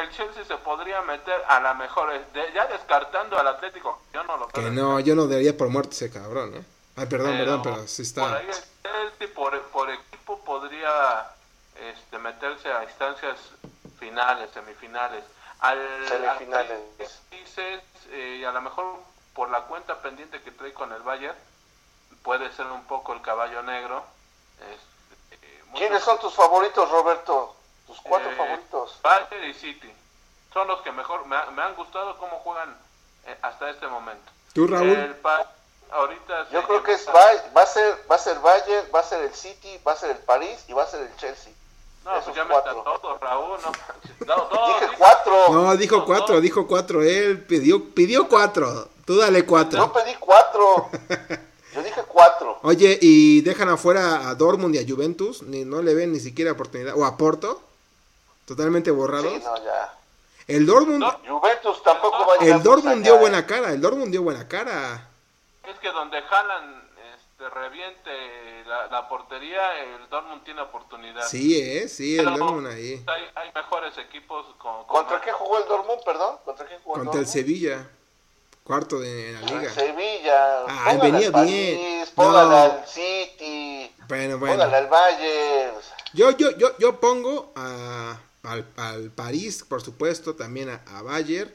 El 0.00 0.10
Chelsea 0.10 0.44
se 0.44 0.56
podría 0.56 1.02
meter 1.02 1.42
a 1.48 1.60
la 1.60 1.74
mejor, 1.74 2.10
ya 2.54 2.66
descartando 2.66 3.38
al 3.38 3.46
Atlético, 3.48 4.02
yo 4.12 4.24
no 4.24 4.36
lo 4.36 4.48
creo. 4.48 4.64
Que 4.64 4.70
no, 4.70 5.00
yo 5.00 5.14
no 5.14 5.26
daría 5.26 5.56
por 5.56 5.68
muerte 5.68 5.94
ese 5.94 6.10
cabrón, 6.10 6.54
¿eh? 6.54 6.64
Ay, 6.96 7.06
perdón, 7.06 7.36
perdón, 7.36 7.62
pero 7.62 7.88
sí 7.88 8.02
está... 8.02 8.22
Por 8.22 8.36
ahí 8.36 8.48
el 9.20 9.28
por, 9.30 9.60
por 9.62 9.90
equipo 9.90 10.38
podría 10.40 11.28
este, 11.76 12.18
meterse 12.18 12.72
a 12.72 12.84
instancias 12.84 13.38
finales, 13.98 14.50
semifinales. 14.52 15.24
Al, 15.60 15.78
semifinales. 16.08 16.80
dices, 17.30 17.82
eh, 18.10 18.44
a 18.46 18.52
lo 18.52 18.60
mejor 18.60 18.98
por 19.34 19.50
la 19.50 19.62
cuenta 19.62 20.00
pendiente 20.02 20.40
que 20.42 20.50
trae 20.52 20.72
con 20.72 20.92
el 20.92 21.02
Bayern, 21.02 21.36
puede 22.22 22.52
ser 22.52 22.66
un 22.66 22.84
poco 22.84 23.12
el 23.12 23.22
caballo 23.22 23.62
negro. 23.62 24.04
Este, 24.60 25.62
¿Quiénes 25.74 26.02
son 26.04 26.18
tus 26.20 26.34
favoritos, 26.34 26.88
Roberto? 26.90 27.53
Cuatro 28.04 28.30
eh, 28.30 28.36
favoritos. 28.36 28.98
Bayern 29.02 29.50
y 29.50 29.54
City. 29.54 29.92
Son 30.52 30.68
los 30.68 30.80
que 30.82 30.92
mejor 30.92 31.26
me, 31.26 31.36
han 31.36 31.74
gustado 31.74 32.16
cómo 32.18 32.38
juegan 32.38 32.76
eh, 33.26 33.36
hasta 33.42 33.70
este 33.70 33.86
momento. 33.88 34.30
¿Tú, 34.52 34.66
Raúl? 34.66 35.16
ahorita 35.90 36.48
Yo 36.50 36.62
creo 36.62 36.82
que 36.82 36.92
es, 36.92 37.06
va, 37.08 37.62
a 37.62 37.66
ser, 37.66 38.04
va 38.10 38.14
a 38.14 38.18
ser 38.18 38.38
Bayern, 38.40 38.86
va 38.94 39.00
a 39.00 39.02
ser 39.02 39.24
el 39.24 39.34
City, 39.34 39.78
va 39.86 39.92
a 39.92 39.96
ser 39.96 40.10
el 40.12 40.18
París 40.18 40.64
y 40.68 40.72
va 40.72 40.84
a 40.84 40.86
ser 40.86 41.02
el 41.02 41.16
Chelsea. 41.16 41.52
No, 42.04 42.12
pues 42.22 42.36
ya 42.36 42.44
me 42.44 42.54
todo, 42.54 43.18
Raúl. 43.18 43.58
No, 44.26 44.66
dije 44.66 44.96
cuatro. 44.98 45.48
No, 45.50 45.76
dijo 45.76 46.04
cuatro, 46.04 46.40
dijo 46.40 46.66
cuatro. 46.66 47.02
Él 47.02 47.42
pidió, 47.42 47.94
pidió 47.94 48.28
cuatro. 48.28 48.88
Tú 49.06 49.16
dale 49.16 49.46
cuatro. 49.46 49.78
Yo 49.78 49.92
pedí 49.92 50.14
cuatro. 50.20 50.90
Yo 51.74 51.82
dije 51.82 52.02
cuatro. 52.06 52.58
Oye, 52.62 52.98
¿y 53.00 53.40
dejan 53.40 53.68
afuera 53.70 54.28
a 54.28 54.34
Dortmund 54.34 54.74
y 54.74 54.78
a 54.78 54.86
Juventus? 54.86 55.42
Ni, 55.42 55.64
no 55.64 55.82
le 55.82 55.94
ven 55.94 56.12
ni 56.12 56.20
siquiera 56.20 56.52
oportunidad. 56.52 56.94
¿O 56.96 57.04
a 57.04 57.16
Porto? 57.16 57.60
Totalmente 58.46 58.90
borrados. 58.90 59.32
Sí, 59.32 59.42
no, 59.44 59.56
ya. 59.64 59.94
El 60.46 60.66
Dortmund. 60.66 61.04
Juventus 61.26 61.82
tampoco 61.82 62.26
va 62.26 62.34
a 62.40 62.46
El 62.46 62.62
Dortmund 62.62 63.02
dio 63.02 63.18
buena 63.18 63.40
¿eh? 63.40 63.46
cara. 63.46 63.70
El 63.70 63.80
Dortmund 63.80 64.10
dio 64.10 64.22
buena 64.22 64.46
cara. 64.46 65.08
Es 65.66 65.78
que 65.78 65.90
donde 65.90 66.20
jalan 66.20 66.84
este, 67.14 67.48
reviente 67.48 68.10
la, 68.66 69.08
portería, 69.08 69.82
el 69.82 70.08
Dortmund 70.10 70.44
tiene 70.44 70.60
oportunidad. 70.60 71.26
Sí, 71.26 71.60
eh, 71.60 71.88
sí, 71.88 72.18
el 72.18 72.26
Dortmund 72.26 72.66
ahí. 72.66 73.04
Hay, 73.34 73.52
mejores 73.54 73.96
equipos. 73.98 74.46
Con, 74.58 74.84
¿Contra 74.84 75.20
qué 75.20 75.32
jugó 75.32 75.58
el 75.58 75.68
Dortmund, 75.68 76.02
perdón? 76.04 76.36
¿Contra 76.44 76.66
qué 76.66 76.78
jugó 76.84 76.96
Contra 76.96 77.20
el, 77.20 77.26
Sevilla. 77.26 77.88
Cuarto 78.62 78.98
de 78.98 79.32
la 79.32 79.40
liga. 79.40 79.70
Sevilla. 79.70 80.64
Ah, 80.68 80.96
venía 81.00 81.30
bien. 81.30 82.06
Póngale 82.14 82.56
al 82.56 82.86
City. 82.86 83.94
Bueno, 84.08 84.38
bueno. 84.38 84.54
Póngale 84.54 84.76
al 84.76 84.86
Bayern. 84.88 85.76
Yo, 86.14 86.30
yo, 86.30 86.56
yo, 86.56 86.78
yo 86.78 87.00
pongo 87.00 87.52
a, 87.56 88.16
al, 88.44 88.66
al 88.76 89.10
París, 89.10 89.64
por 89.68 89.82
supuesto, 89.82 90.34
también 90.34 90.68
a, 90.68 90.82
a 90.86 91.02
Bayern, 91.02 91.50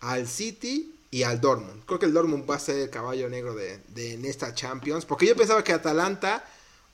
al 0.00 0.28
City 0.28 0.94
y 1.10 1.22
al 1.24 1.40
Dortmund. 1.40 1.84
Creo 1.84 1.98
que 1.98 2.06
el 2.06 2.14
Dortmund 2.14 2.48
va 2.50 2.56
a 2.56 2.58
ser 2.58 2.76
el 2.76 2.90
caballo 2.90 3.28
negro 3.28 3.54
de, 3.54 3.78
de 3.88 4.28
esta 4.28 4.54
Champions. 4.54 5.04
Porque 5.04 5.26
yo 5.26 5.36
pensaba 5.36 5.62
que 5.62 5.72
Atalanta 5.72 6.44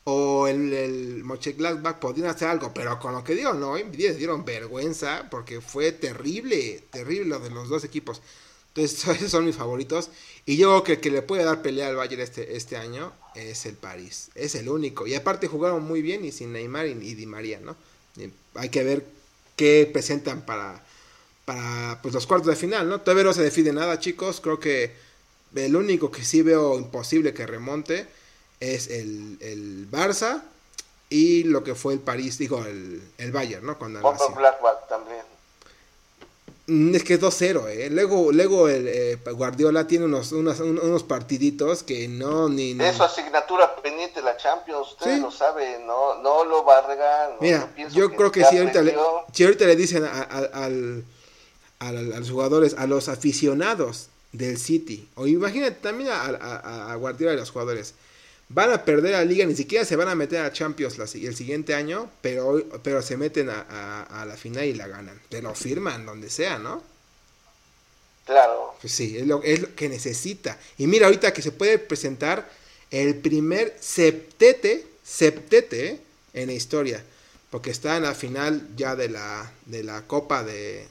o 0.05 0.49
el, 0.49 0.73
el 0.73 1.25
Mönchengladbach 1.25 1.99
podían 2.01 2.29
hacer 2.29 2.49
algo. 2.49 2.75
Pero 2.75 2.99
con 2.99 3.13
lo 3.13 3.23
que 3.23 3.35
dieron 3.35 3.63
hoy, 3.63 3.85
dieron 3.85 4.45
vergüenza. 4.45 5.29
Porque 5.31 5.61
fue 5.61 5.93
terrible, 5.93 6.83
terrible 6.91 7.27
lo 7.27 7.39
de 7.39 7.51
los 7.51 7.69
dos 7.69 7.85
equipos. 7.85 8.21
Entonces, 8.75 9.07
esos 9.17 9.31
son 9.31 9.45
mis 9.47 9.55
favoritos. 9.55 10.11
Y 10.47 10.57
yo 10.57 10.71
creo 10.71 10.83
que 10.83 10.93
el 10.95 11.01
que 11.01 11.11
le 11.11 11.23
puede 11.23 11.45
dar 11.45 11.63
pelea 11.63 11.89
al 11.89 11.97
Bayern 11.97 12.23
este, 12.23 12.57
este 12.57 12.77
año 12.77 13.13
es 13.37 13.67
el 13.67 13.77
París. 13.77 14.31
Es 14.35 14.57
el 14.57 14.69
único. 14.69 15.07
Y 15.07 15.15
aparte 15.15 15.47
jugaron 15.47 15.85
muy 15.85 16.03
bien 16.03 16.25
y 16.25 16.33
sin 16.33 16.53
Neymar 16.53 16.87
y, 16.87 16.95
Di 16.95 17.27
María, 17.27 17.61
¿no? 17.61 17.77
hay 18.57 18.69
que 18.69 18.83
ver 18.83 19.05
qué 19.59 19.91
presentan 19.93 20.47
para 20.47 20.83
para 21.49 21.99
pues, 22.03 22.13
los 22.13 22.27
cuartos 22.27 22.49
de 22.49 22.57
final, 22.57 22.91
¿no? 22.91 23.01
Todavía 23.01 23.25
no 23.25 23.33
se 23.33 23.43
define 23.43 23.73
nada, 23.73 23.99
chicos. 23.99 24.43
Creo 24.43 24.61
que 24.61 24.95
el 25.55 25.77
único 25.77 26.11
que 26.11 26.23
sí 26.23 26.43
veo 26.43 26.77
imposible 26.77 27.33
que 27.33 27.47
remonte 27.47 28.07
es 28.61 28.89
el, 28.89 29.39
el 29.41 29.91
Barça 29.91 30.43
y 31.09 31.45
lo 31.45 31.65
que 31.65 31.75
fue 31.75 31.95
el 31.95 32.01
París, 32.01 32.37
digo, 32.37 32.63
el, 32.67 33.01
el 33.17 33.33
Bayern, 33.33 33.65
¿no? 33.65 33.79
Blackback 34.35 34.89
también. 34.89 35.18
Mm, 36.69 36.95
es 36.95 37.03
que 37.03 37.15
es 37.15 37.21
2-0, 37.21 37.69
¿eh? 37.69 37.89
Luego, 37.91 38.31
luego 38.31 38.69
el 38.69 38.87
eh, 38.87 39.19
Guardiola 39.33 39.87
tiene 39.87 40.05
unos, 40.05 40.33
unos, 40.33 40.61
unos 40.61 41.03
partiditos 41.03 41.83
que 41.83 42.07
no 42.09 42.49
ni... 42.49 42.73
Es 42.81 42.97
su 42.97 43.03
asignatura 43.03 43.75
pendiente 43.77 44.23
la 44.23 44.37
Champions, 44.37 44.93
usted 44.93 45.19
lo 45.19 45.31
sabe, 45.31 45.81
no, 45.87 46.23
no 46.23 46.45
lo 46.45 46.65
va 46.65 46.79
a 46.79 46.87
regar. 46.87 47.37
Mira, 47.41 47.69
yo 47.91 48.11
creo 48.15 48.31
que 48.31 48.45
si 48.45 48.59
ahorita, 48.59 48.83
le, 48.83 48.95
si 49.33 49.45
ahorita 49.45 49.65
le 49.65 49.77
dicen 49.77 50.05
al 50.05 51.05
a, 51.79 51.93
los 51.93 52.31
jugadores, 52.31 52.75
a 52.79 52.87
los 52.87 53.09
aficionados 53.09 54.09
del 54.33 54.59
City, 54.59 55.09
o 55.15 55.27
imagínate 55.27 55.77
también 55.81 56.11
a, 56.11 56.93
a, 56.93 56.95
Guardiola 56.97 57.35
y 57.35 57.37
los 57.37 57.51
jugadores, 57.51 57.95
van 58.49 58.73
a 58.73 58.85
perder 58.85 59.13
la 59.13 59.25
liga, 59.25 59.45
ni 59.47 59.55
siquiera 59.55 59.85
se 59.85 59.97
van 59.97 60.09
a 60.09 60.15
meter 60.15 60.41
a 60.41 60.53
Champions 60.53 60.99
el 61.15 61.37
siguiente 61.37 61.75
año, 61.75 62.11
pero, 62.21 62.65
pero 62.83 63.03
se 63.03 63.17
meten 63.17 63.51
a, 63.51 64.25
la 64.27 64.37
final 64.37 64.65
y 64.65 64.75
la 64.75 64.89
ganan. 64.89 65.21
Te 65.29 65.43
lo 65.43 65.55
firman 65.55 66.07
donde 66.07 66.31
sea, 66.31 66.59
¿no? 66.59 66.83
Claro. 68.25 68.75
Pues 68.81 68.93
sí, 68.93 69.17
es 69.17 69.27
lo, 69.27 69.43
es 69.43 69.63
lo 69.63 69.75
que 69.75 69.89
necesita. 69.89 70.59
Y 70.77 70.87
mira 70.87 71.07
ahorita 71.07 71.33
que 71.33 71.43
se 71.43 71.53
puede 71.53 71.79
presentar 71.79 72.49
el 72.91 73.17
primer 73.17 73.77
septete, 73.81 74.87
septete 75.03 76.01
en 76.35 76.47
la 76.49 76.53
historia 76.53 77.03
porque 77.51 77.71
está 77.71 77.97
en 77.97 78.03
la 78.03 78.15
final 78.15 78.67
ya 78.77 78.95
de 78.95 79.09
la, 79.09 79.51
de 79.67 79.83
la 79.83 80.03
Copa 80.03 80.45
de, 80.45 80.87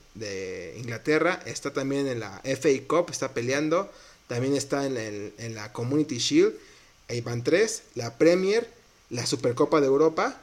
Inglaterra, 0.77 1.39
está 1.45 1.71
también 1.71 2.07
en 2.07 2.19
la 2.19 2.41
FA 2.43 2.69
Cup, 2.87 3.11
está 3.11 3.33
peleando, 3.33 3.91
también 4.27 4.55
está 4.55 4.85
en, 4.85 5.33
en 5.37 5.55
la 5.55 5.71
Community 5.71 6.17
Shield, 6.17 6.55
ahí 7.09 7.21
van 7.21 7.43
tres, 7.43 7.83
la 7.95 8.17
Premier, 8.17 8.69
la 9.09 9.25
Supercopa 9.25 9.81
de 9.81 9.87
Europa, 9.87 10.35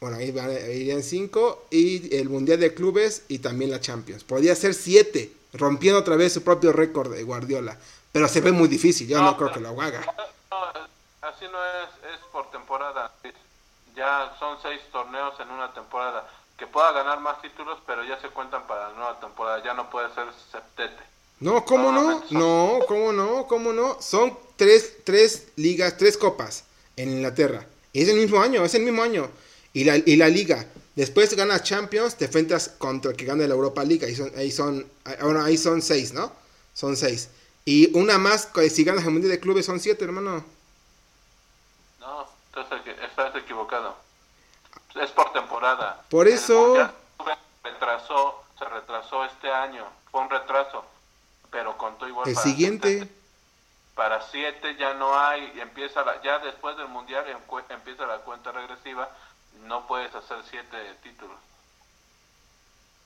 bueno, 0.00 0.16
ahí 0.16 0.30
van, 0.30 0.50
irían 0.50 1.02
cinco, 1.02 1.66
y 1.70 2.16
el 2.16 2.28
Mundial 2.28 2.60
de 2.60 2.74
Clubes 2.74 3.24
y 3.28 3.40
también 3.40 3.70
la 3.70 3.80
Champions. 3.80 4.24
Podría 4.24 4.54
ser 4.54 4.74
siete, 4.74 5.32
rompiendo 5.52 5.98
otra 6.00 6.16
vez 6.16 6.32
su 6.32 6.42
propio 6.42 6.72
récord 6.72 7.12
de 7.12 7.22
Guardiola, 7.22 7.76
pero 8.12 8.28
se 8.28 8.40
ve 8.40 8.52
muy 8.52 8.68
difícil, 8.68 9.08
yo 9.08 9.20
no, 9.20 9.36
creo 9.36 9.52
que 9.52 9.60
lo 9.60 9.70
haga. 9.80 10.00
así 11.22 11.44
no 11.50 11.58
es, 11.64 12.14
es 12.14 12.20
por 12.32 12.50
temporada 12.50 13.12
ya 13.98 14.32
son 14.38 14.56
seis 14.62 14.80
torneos 14.92 15.38
en 15.40 15.50
una 15.50 15.72
temporada. 15.74 16.24
Que 16.56 16.66
pueda 16.66 16.92
ganar 16.92 17.20
más 17.20 17.42
títulos, 17.42 17.78
pero 17.86 18.04
ya 18.04 18.18
se 18.20 18.28
cuentan 18.28 18.66
para 18.66 18.88
la 18.88 18.94
nueva 18.94 19.20
temporada. 19.20 19.62
Ya 19.62 19.74
no 19.74 19.90
puede 19.90 20.12
ser 20.14 20.26
septete. 20.52 21.02
No, 21.40 21.64
¿cómo 21.64 21.92
no? 21.92 22.24
No, 22.30 22.80
¿cómo 22.86 23.12
no? 23.12 23.46
¿Cómo 23.46 23.72
no? 23.72 24.00
Son 24.00 24.36
tres, 24.56 25.04
tres 25.04 25.48
ligas, 25.56 25.96
tres 25.96 26.16
copas 26.16 26.64
en 26.96 27.10
Inglaterra. 27.10 27.64
es 27.92 28.08
el 28.08 28.16
mismo 28.16 28.40
año, 28.40 28.64
es 28.64 28.74
el 28.74 28.82
mismo 28.82 29.02
año. 29.02 29.30
Y 29.72 29.84
la, 29.84 29.96
y 29.96 30.16
la 30.16 30.28
liga. 30.28 30.66
Después 30.96 31.34
ganas 31.36 31.62
Champions, 31.62 32.16
te 32.16 32.24
enfrentas 32.24 32.70
contra 32.70 33.12
el 33.12 33.16
que 33.16 33.24
gana 33.24 33.46
la 33.46 33.54
Europa 33.54 33.84
League. 33.84 34.04
Ahí 34.04 34.16
son, 34.16 34.32
ahí 34.36 34.50
son, 34.50 34.90
bueno, 35.20 35.44
ahí 35.44 35.56
son 35.56 35.80
seis, 35.80 36.12
¿no? 36.12 36.32
Son 36.74 36.96
seis. 36.96 37.30
Y 37.64 37.96
una 37.96 38.18
más, 38.18 38.48
si 38.70 38.82
ganas 38.82 39.04
el 39.04 39.10
Mundial 39.12 39.30
de 39.30 39.38
Clubes, 39.38 39.66
son 39.66 39.78
siete, 39.78 40.04
hermano. 40.04 40.44
Estás, 43.08 43.34
equivocado. 43.36 43.96
Es 45.00 45.10
por 45.10 45.32
temporada. 45.32 46.02
Por 46.08 46.26
eso... 46.26 46.74
retrasó, 47.62 48.42
se 48.58 48.64
retrasó 48.64 49.24
este 49.24 49.50
año. 49.50 49.84
Fue 50.10 50.20
un 50.20 50.30
retraso. 50.30 50.84
Pero 51.50 51.76
contó 51.76 52.06
igual. 52.06 52.28
El 52.28 52.36
siguiente... 52.36 53.08
para 53.94 54.22
siete 54.30 54.76
ya 54.78 54.94
no 54.94 55.18
hay, 55.18 55.52
empieza 55.60 56.04
la, 56.04 56.22
ya 56.22 56.38
después 56.38 56.76
del 56.76 56.88
mundial 56.88 57.24
empieza 57.70 58.06
la 58.06 58.18
cuenta 58.18 58.52
regresiva, 58.52 59.08
no 59.66 59.86
puedes 59.86 60.14
hacer 60.14 60.38
siete 60.48 60.76
títulos. 61.02 61.36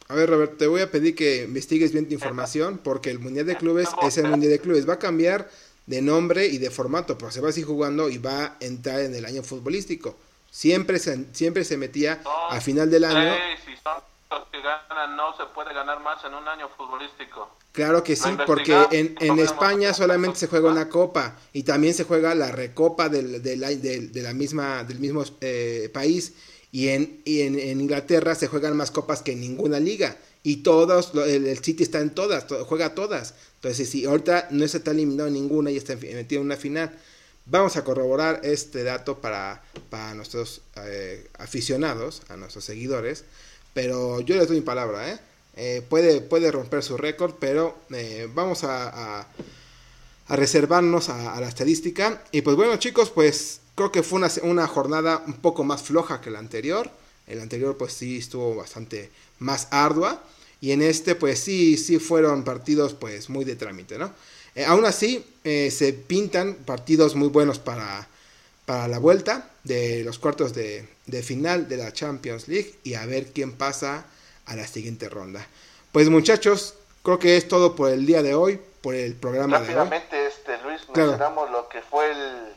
A 0.09 0.15
ver, 0.15 0.29
Robert, 0.29 0.59
te 0.59 0.67
voy 0.67 0.83
a 0.83 0.91
pedir 0.91 1.15
que 1.15 1.45
investigues 1.45 1.93
bien 1.93 2.07
tu 2.07 2.15
información, 2.15 2.79
porque 2.79 3.11
el 3.11 3.19
mundial 3.19 3.47
de 3.47 3.57
clubes 3.57 3.89
es 4.03 4.19
el 4.19 4.27
mundial 4.27 4.53
de 4.53 4.61
clubes. 4.61 4.87
Va 4.87 4.95
a 4.95 4.99
cambiar 4.99 5.49
de 5.87 6.03
nombre 6.03 6.47
y 6.47 6.59
de 6.59 6.71
formato, 6.71 7.17
pero 7.17 7.31
se 7.31 7.41
va 7.41 7.49
a 7.49 7.53
seguir 7.53 7.69
jugando 7.69 8.11
y 8.11 8.19
va 8.19 8.45
a 8.45 8.57
entrar 8.61 9.01
en 9.01 9.15
el 9.15 9.25
año 9.25 9.43
futbolístico. 9.43 10.17
Siempre 10.51 10.99
se, 10.99 11.33
siempre 11.33 11.65
se 11.65 11.79
metía 11.79 12.21
a 12.51 12.61
final 12.61 12.91
del 12.91 13.05
año. 13.05 13.33
son 13.83 13.95
los 13.95 14.03
que 14.51 14.61
ganan, 14.61 15.17
no 15.17 15.37
se 15.37 15.45
puede 15.55 15.73
ganar 15.75 16.01
más 16.01 16.25
en 16.25 16.35
un 16.35 16.47
año 16.47 16.69
futbolístico. 16.77 17.57
Claro 17.73 18.03
que 18.03 18.17
sí, 18.17 18.31
porque 18.47 18.77
en, 18.91 19.17
en 19.21 19.39
España 19.39 19.95
solamente 19.95 20.39
se 20.39 20.47
juega 20.47 20.71
una 20.71 20.89
copa 20.89 21.37
y 21.53 21.63
también 21.63 21.95
se 21.95 22.05
juega 22.05 22.35
la 22.35 22.51
recopa 22.51 23.09
del, 23.09 23.43
del, 23.43 24.13
de 24.13 24.23
la 24.23 24.33
misma, 24.33 24.85
del 24.85 24.99
mismo 24.99 25.25
eh, 25.41 25.91
país 25.93 26.35
y, 26.71 26.89
en, 26.89 27.23
y 27.25 27.43
en, 27.43 27.59
en 27.59 27.81
Inglaterra 27.81 28.35
se 28.35 28.49
juegan 28.49 28.77
más 28.77 28.91
copas 28.91 29.23
que 29.23 29.33
en 29.33 29.41
ninguna 29.41 29.81
liga 29.81 30.17
y 30.43 30.57
todos, 30.63 31.13
el, 31.15 31.47
el 31.47 31.59
City 31.59 31.83
está 31.83 32.01
en 32.01 32.11
todas, 32.11 32.47
juega 32.67 32.95
todas. 32.95 33.35
Entonces, 33.57 33.89
si 33.89 34.05
ahorita 34.05 34.49
no 34.51 34.67
se 34.67 34.79
está 34.79 34.91
eliminado 34.91 35.31
ninguna 35.31 35.71
y 35.71 35.77
está 35.77 35.95
metido 35.95 36.41
en 36.41 36.47
una 36.47 36.57
final, 36.57 36.99
vamos 37.47 37.77
a 37.77 37.85
corroborar 37.85 38.41
este 38.43 38.83
dato 38.83 39.21
para, 39.21 39.63
para 39.89 40.15
nuestros 40.15 40.63
eh, 40.77 41.29
aficionados, 41.39 42.23
a 42.29 42.37
nuestros 42.37 42.65
seguidores. 42.65 43.25
Pero 43.75 44.21
yo 44.21 44.37
les 44.37 44.49
doy 44.49 44.59
mi 44.59 44.63
palabra, 44.63 45.11
¿eh? 45.11 45.19
eh 45.57 45.83
puede, 45.89 46.21
puede 46.21 46.51
romper 46.51 46.83
su 46.83 46.97
récord, 46.97 47.35
pero 47.39 47.79
eh, 47.91 48.29
vamos 48.33 48.65
a, 48.65 49.27
reservarnos 50.29 51.09
a, 51.09 51.41
la 51.41 51.49
estadística. 51.49 52.23
Y 52.33 52.43
pues 52.43 52.57
bueno, 52.57 52.77
chicos, 52.77 53.11
pues 53.11 53.61
creo 53.75 53.93
que 53.93 54.03
fue 54.03 54.19
una, 54.19 54.31
una 54.43 54.67
jornada 54.67 55.23
un 55.27 55.35
poco 55.35 55.65
más 55.65 55.83
floja 55.83 56.21
que 56.21 56.31
la 56.31 56.39
anterior. 56.39 56.91
El 57.27 57.41
anterior, 57.41 57.77
pues 57.77 57.93
sí, 57.93 58.19
estuvo 58.19 58.55
bastante 58.57 59.11
más 59.39 59.69
ardua. 59.71 60.23
Y 60.61 60.73
en 60.73 60.83
este, 60.83 61.15
pues 61.15 61.39
sí, 61.41 61.77
sí 61.77 61.99
fueron 61.99 62.45
partidos 62.45 62.95
pues 62.95 63.29
muy 63.29 63.45
de 63.45 63.57
trámite, 63.57 63.99
¿no? 63.99 64.13
Aún 64.67 64.85
así, 64.85 65.25
se 65.43 65.93
pintan 66.07 66.55
partidos 66.55 67.15
muy 67.15 67.29
buenos 67.29 67.59
para, 67.59 68.07
para 68.67 68.87
la 68.87 68.99
vuelta 68.99 69.51
de 69.65 70.05
los 70.05 70.19
cuartos 70.19 70.55
de, 70.55 70.87
de 71.07 71.23
final 71.23 71.69
de 71.69 71.77
la 71.77 71.93
Champions 71.93 72.49
League 72.49 72.79
y 72.85 72.95
a 72.95 73.07
ver 73.07 73.33
quién 73.33 73.53
pasa 73.53 74.05
a 74.47 74.57
la 74.57 74.67
siguiente 74.67 75.09
ronda. 75.09 75.47
Pues 75.93 76.09
muchachos, 76.09 76.75
creo 77.03 77.19
que 77.19 77.37
es 77.37 77.49
todo 77.49 77.75
por 77.75 77.91
el 77.91 78.07
día 78.07 78.23
de 78.23 78.35
hoy, 78.35 78.61
por 78.81 78.95
el 78.95 79.15
programa 79.15 79.61
de 79.61 79.79
hoy. 79.79 79.89
este, 79.93 80.59
Luis, 80.63 80.81
mencionamos 80.89 81.51
lo 81.51 81.69
que 81.69 81.83
fue 81.83 82.11
el, 82.11 82.55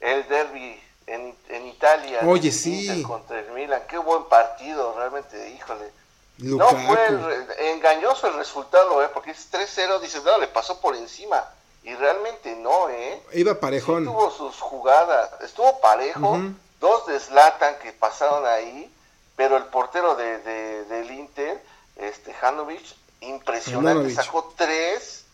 el 0.00 0.28
derby 0.28 0.80
en, 1.06 1.34
en 1.48 1.66
Italia. 1.66 2.20
Oye, 2.24 2.52
sí. 2.52 3.02
Contra 3.02 3.40
el 3.40 3.50
Milan. 3.52 3.82
Qué 3.88 3.98
buen 3.98 4.24
partido, 4.24 4.94
realmente, 4.96 5.50
híjole. 5.50 5.90
No 6.38 6.68
fue 6.68 7.72
engañoso 7.72 8.26
el 8.28 8.34
resultado, 8.34 9.02
¿eh? 9.02 9.08
porque 9.14 9.30
es 9.30 9.50
3-0, 9.50 10.00
dices, 10.00 10.22
no, 10.22 10.38
le 10.38 10.48
pasó 10.48 10.80
por 10.80 10.94
encima. 10.94 11.42
Y 11.82 11.94
realmente 11.94 12.54
no, 12.56 12.90
¿eh? 12.90 13.22
Iba 13.32 13.58
parejón. 13.58 14.04
tuvo 14.04 14.30
sus 14.30 14.56
jugadas, 14.60 15.30
estuvo 15.42 15.80
parejo. 15.80 16.40
Dos 16.80 17.06
de 17.06 17.18
que 17.82 17.92
pasaron 17.92 18.46
ahí, 18.46 18.90
pero 19.36 19.56
el 19.56 19.64
portero 19.64 20.14
de, 20.14 20.38
del 20.84 21.10
Inter, 21.10 21.62
este 21.96 22.34
Hanovich, 22.40 22.94
impresionante, 23.20 24.10
sacó 24.14 24.52
tres 24.56 25.24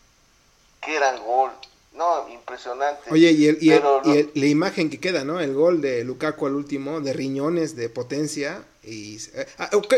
que 0.80 0.96
eran 0.96 1.24
gol. 1.24 1.50
No, 1.94 2.26
impresionante. 2.30 3.10
Oye, 3.10 3.32
y, 3.32 3.48
el, 3.48 3.58
y, 3.60 4.40
la 4.40 4.46
imagen 4.46 4.88
que 4.88 4.98
queda, 4.98 5.24
¿no? 5.24 5.40
El 5.40 5.52
gol 5.52 5.82
de 5.82 6.04
Lukaku 6.04 6.46
al 6.46 6.54
último, 6.54 7.00
de 7.00 7.12
riñones, 7.12 7.76
de 7.76 7.90
potencia. 7.90 8.64
y 8.82 9.18
eh, 9.34 9.46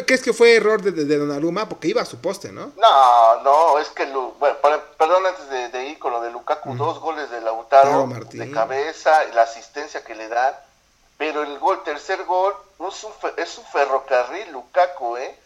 ¿Crees 0.04 0.22
que 0.22 0.32
fue 0.32 0.56
error 0.56 0.82
de, 0.82 0.90
de, 0.90 1.16
Donnarumma? 1.16 1.68
Porque 1.68 1.86
iba 1.86 2.02
a 2.02 2.04
su 2.04 2.20
poste, 2.20 2.50
¿no? 2.50 2.72
No, 2.76 3.42
no, 3.44 3.78
es 3.78 3.88
que, 3.90 4.06
bueno, 4.06 4.56
perdón 4.98 5.24
antes 5.24 5.72
de, 5.72 5.86
ir 5.86 5.98
con 6.00 6.12
lo 6.12 6.20
de 6.20 6.32
Lukaku, 6.32 6.74
dos 6.74 6.98
goles 6.98 7.30
de 7.30 7.40
Lautaro, 7.40 8.08
de 8.32 8.50
cabeza, 8.50 9.24
la 9.32 9.42
asistencia 9.42 10.02
que 10.02 10.16
le 10.16 10.28
dan, 10.28 10.52
pero 11.16 11.42
el 11.42 11.58
gol, 11.58 11.82
tercer 11.84 12.24
gol, 12.24 12.54
es 12.88 13.04
un, 13.04 13.12
es 13.36 13.58
un 13.58 13.64
ferrocarril 13.64 14.50
Lukaku, 14.52 15.16
¿eh? 15.16 15.38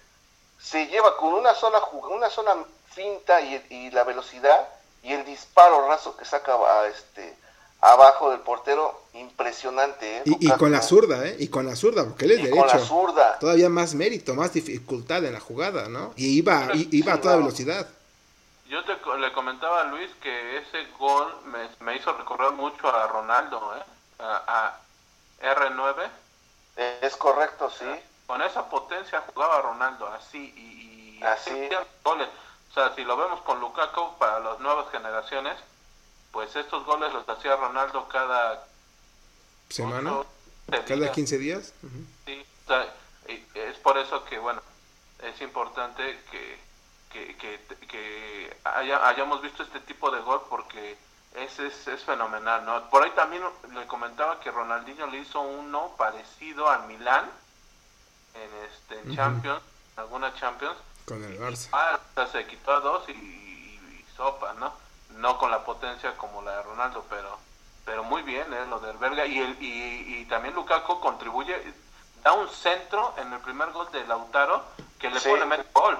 Se 0.60 0.86
lleva 0.86 1.16
con 1.16 1.34
una 1.34 1.54
sola, 1.54 1.80
una 2.10 2.30
sola 2.30 2.56
finta 2.92 3.40
y, 3.40 3.64
y 3.70 3.90
la 3.90 4.04
velocidad 4.04 4.68
y 5.02 5.12
el 5.12 5.24
disparo 5.24 5.86
raso 5.86 6.16
que 6.16 6.24
saca 6.24 6.56
este 6.88 7.36
abajo 7.80 8.30
del 8.30 8.40
portero, 8.40 9.02
impresionante. 9.14 10.18
¿eh? 10.18 10.22
Y, 10.26 10.50
con 10.50 10.72
la 10.72 10.82
zurda, 10.82 11.26
¿eh? 11.26 11.36
Y 11.38 11.48
con 11.48 11.66
la 11.66 11.76
zurda, 11.76 12.04
porque 12.04 12.24
él 12.24 12.32
es 12.32 12.36
derecho. 12.38 12.56
Con 12.56 12.66
la 12.66 12.78
zurda. 12.78 13.38
Todavía 13.38 13.68
más 13.68 13.94
mérito, 13.94 14.34
más 14.34 14.52
dificultad 14.52 15.24
en 15.24 15.34
la 15.34 15.40
jugada, 15.40 15.88
¿no? 15.88 16.12
Y 16.16 16.38
iba, 16.38 16.68
iba 16.74 17.14
a 17.14 17.20
toda 17.20 17.36
velocidad. 17.36 17.88
Yo 18.68 18.84
te, 18.84 18.92
le 19.18 19.32
comentaba 19.32 19.82
a 19.82 19.84
Luis 19.84 20.10
que 20.20 20.58
ese 20.58 20.86
gol 20.98 21.32
me, 21.80 21.96
hizo 21.96 22.12
recordar 22.12 22.52
mucho 22.52 22.88
a 22.88 23.06
Ronaldo, 23.06 23.74
¿eh? 23.76 23.82
A, 24.18 24.76
R9. 25.42 26.08
Es 27.02 27.16
correcto, 27.16 27.70
sí. 27.70 27.86
Con 28.26 28.42
esa 28.42 28.68
potencia 28.68 29.22
jugaba 29.32 29.62
Ronaldo, 29.62 30.06
así, 30.08 30.38
y, 30.38 31.22
así. 31.24 31.68
goles. 32.04 32.28
O 32.70 32.74
sea, 32.74 32.94
si 32.94 33.02
lo 33.04 33.16
vemos 33.16 33.40
con 33.40 33.58
Lukaku 33.60 34.18
para 34.18 34.40
las 34.40 34.60
nuevas 34.60 34.90
generaciones, 34.90 35.56
pues 36.30 36.54
estos 36.54 36.84
goles 36.84 37.12
los 37.12 37.28
hacía 37.28 37.56
Ronaldo 37.56 38.06
cada 38.08 38.66
semana, 39.70 40.18
cada 40.86 41.12
15 41.12 41.38
días. 41.38 41.72
Sí, 42.26 42.44
es 43.54 43.76
por 43.78 43.98
eso 43.98 44.24
que, 44.24 44.38
bueno, 44.38 44.60
es 45.22 45.40
importante 45.40 46.20
que, 46.30 46.58
que, 47.10 47.36
que, 47.88 48.56
hayamos 48.64 49.42
visto 49.42 49.62
este 49.62 49.80
tipo 49.80 50.10
de 50.10 50.20
gol 50.20 50.42
porque 50.48 50.96
es, 51.44 51.58
es, 51.58 51.88
es, 51.88 52.02
fenomenal, 52.04 52.64
¿no? 52.64 52.88
Por 52.90 53.02
ahí 53.02 53.10
también 53.10 53.42
le 53.72 53.86
comentaba 53.86 54.40
que 54.40 54.50
Ronaldinho 54.50 55.06
le 55.06 55.18
hizo 55.18 55.40
uno 55.40 55.92
parecido 55.96 56.68
al 56.68 56.86
Milán 56.86 57.30
en, 58.34 58.64
este, 58.64 59.00
en 59.00 59.16
Champions, 59.16 59.62
en 59.94 60.00
alguna 60.00 60.34
Champions, 60.34 60.76
con 61.04 61.24
el 61.24 61.38
Barça. 61.40 61.68
Ah, 61.72 61.98
se 62.30 62.46
quitó 62.46 62.72
a 62.72 62.80
dos 62.80 63.08
y, 63.08 64.04
sopa, 64.16 64.52
¿no? 64.54 64.74
No 65.16 65.38
con 65.38 65.50
la 65.50 65.64
potencia 65.64 66.16
como 66.16 66.42
la 66.42 66.56
de 66.56 66.62
Ronaldo, 66.62 67.04
pero 67.08 67.38
pero 67.84 68.04
muy 68.04 68.20
bien, 68.22 68.52
¿eh? 68.52 68.66
Lo 68.68 68.78
del 68.80 68.98
Belga. 68.98 69.24
Y, 69.24 69.38
el, 69.38 69.56
y, 69.60 70.26
también 70.26 70.54
Lukaku 70.54 71.00
contribuye, 71.00 71.56
da 72.22 72.34
un 72.34 72.48
centro 72.50 73.14
en 73.16 73.32
el 73.32 73.38
primer 73.40 73.70
gol 73.72 73.90
de 73.90 74.06
Lautaro 74.06 74.62
que 74.98 75.08
le 75.08 75.18
pone 75.20 75.46
medio 75.46 75.64
gol. 75.72 75.98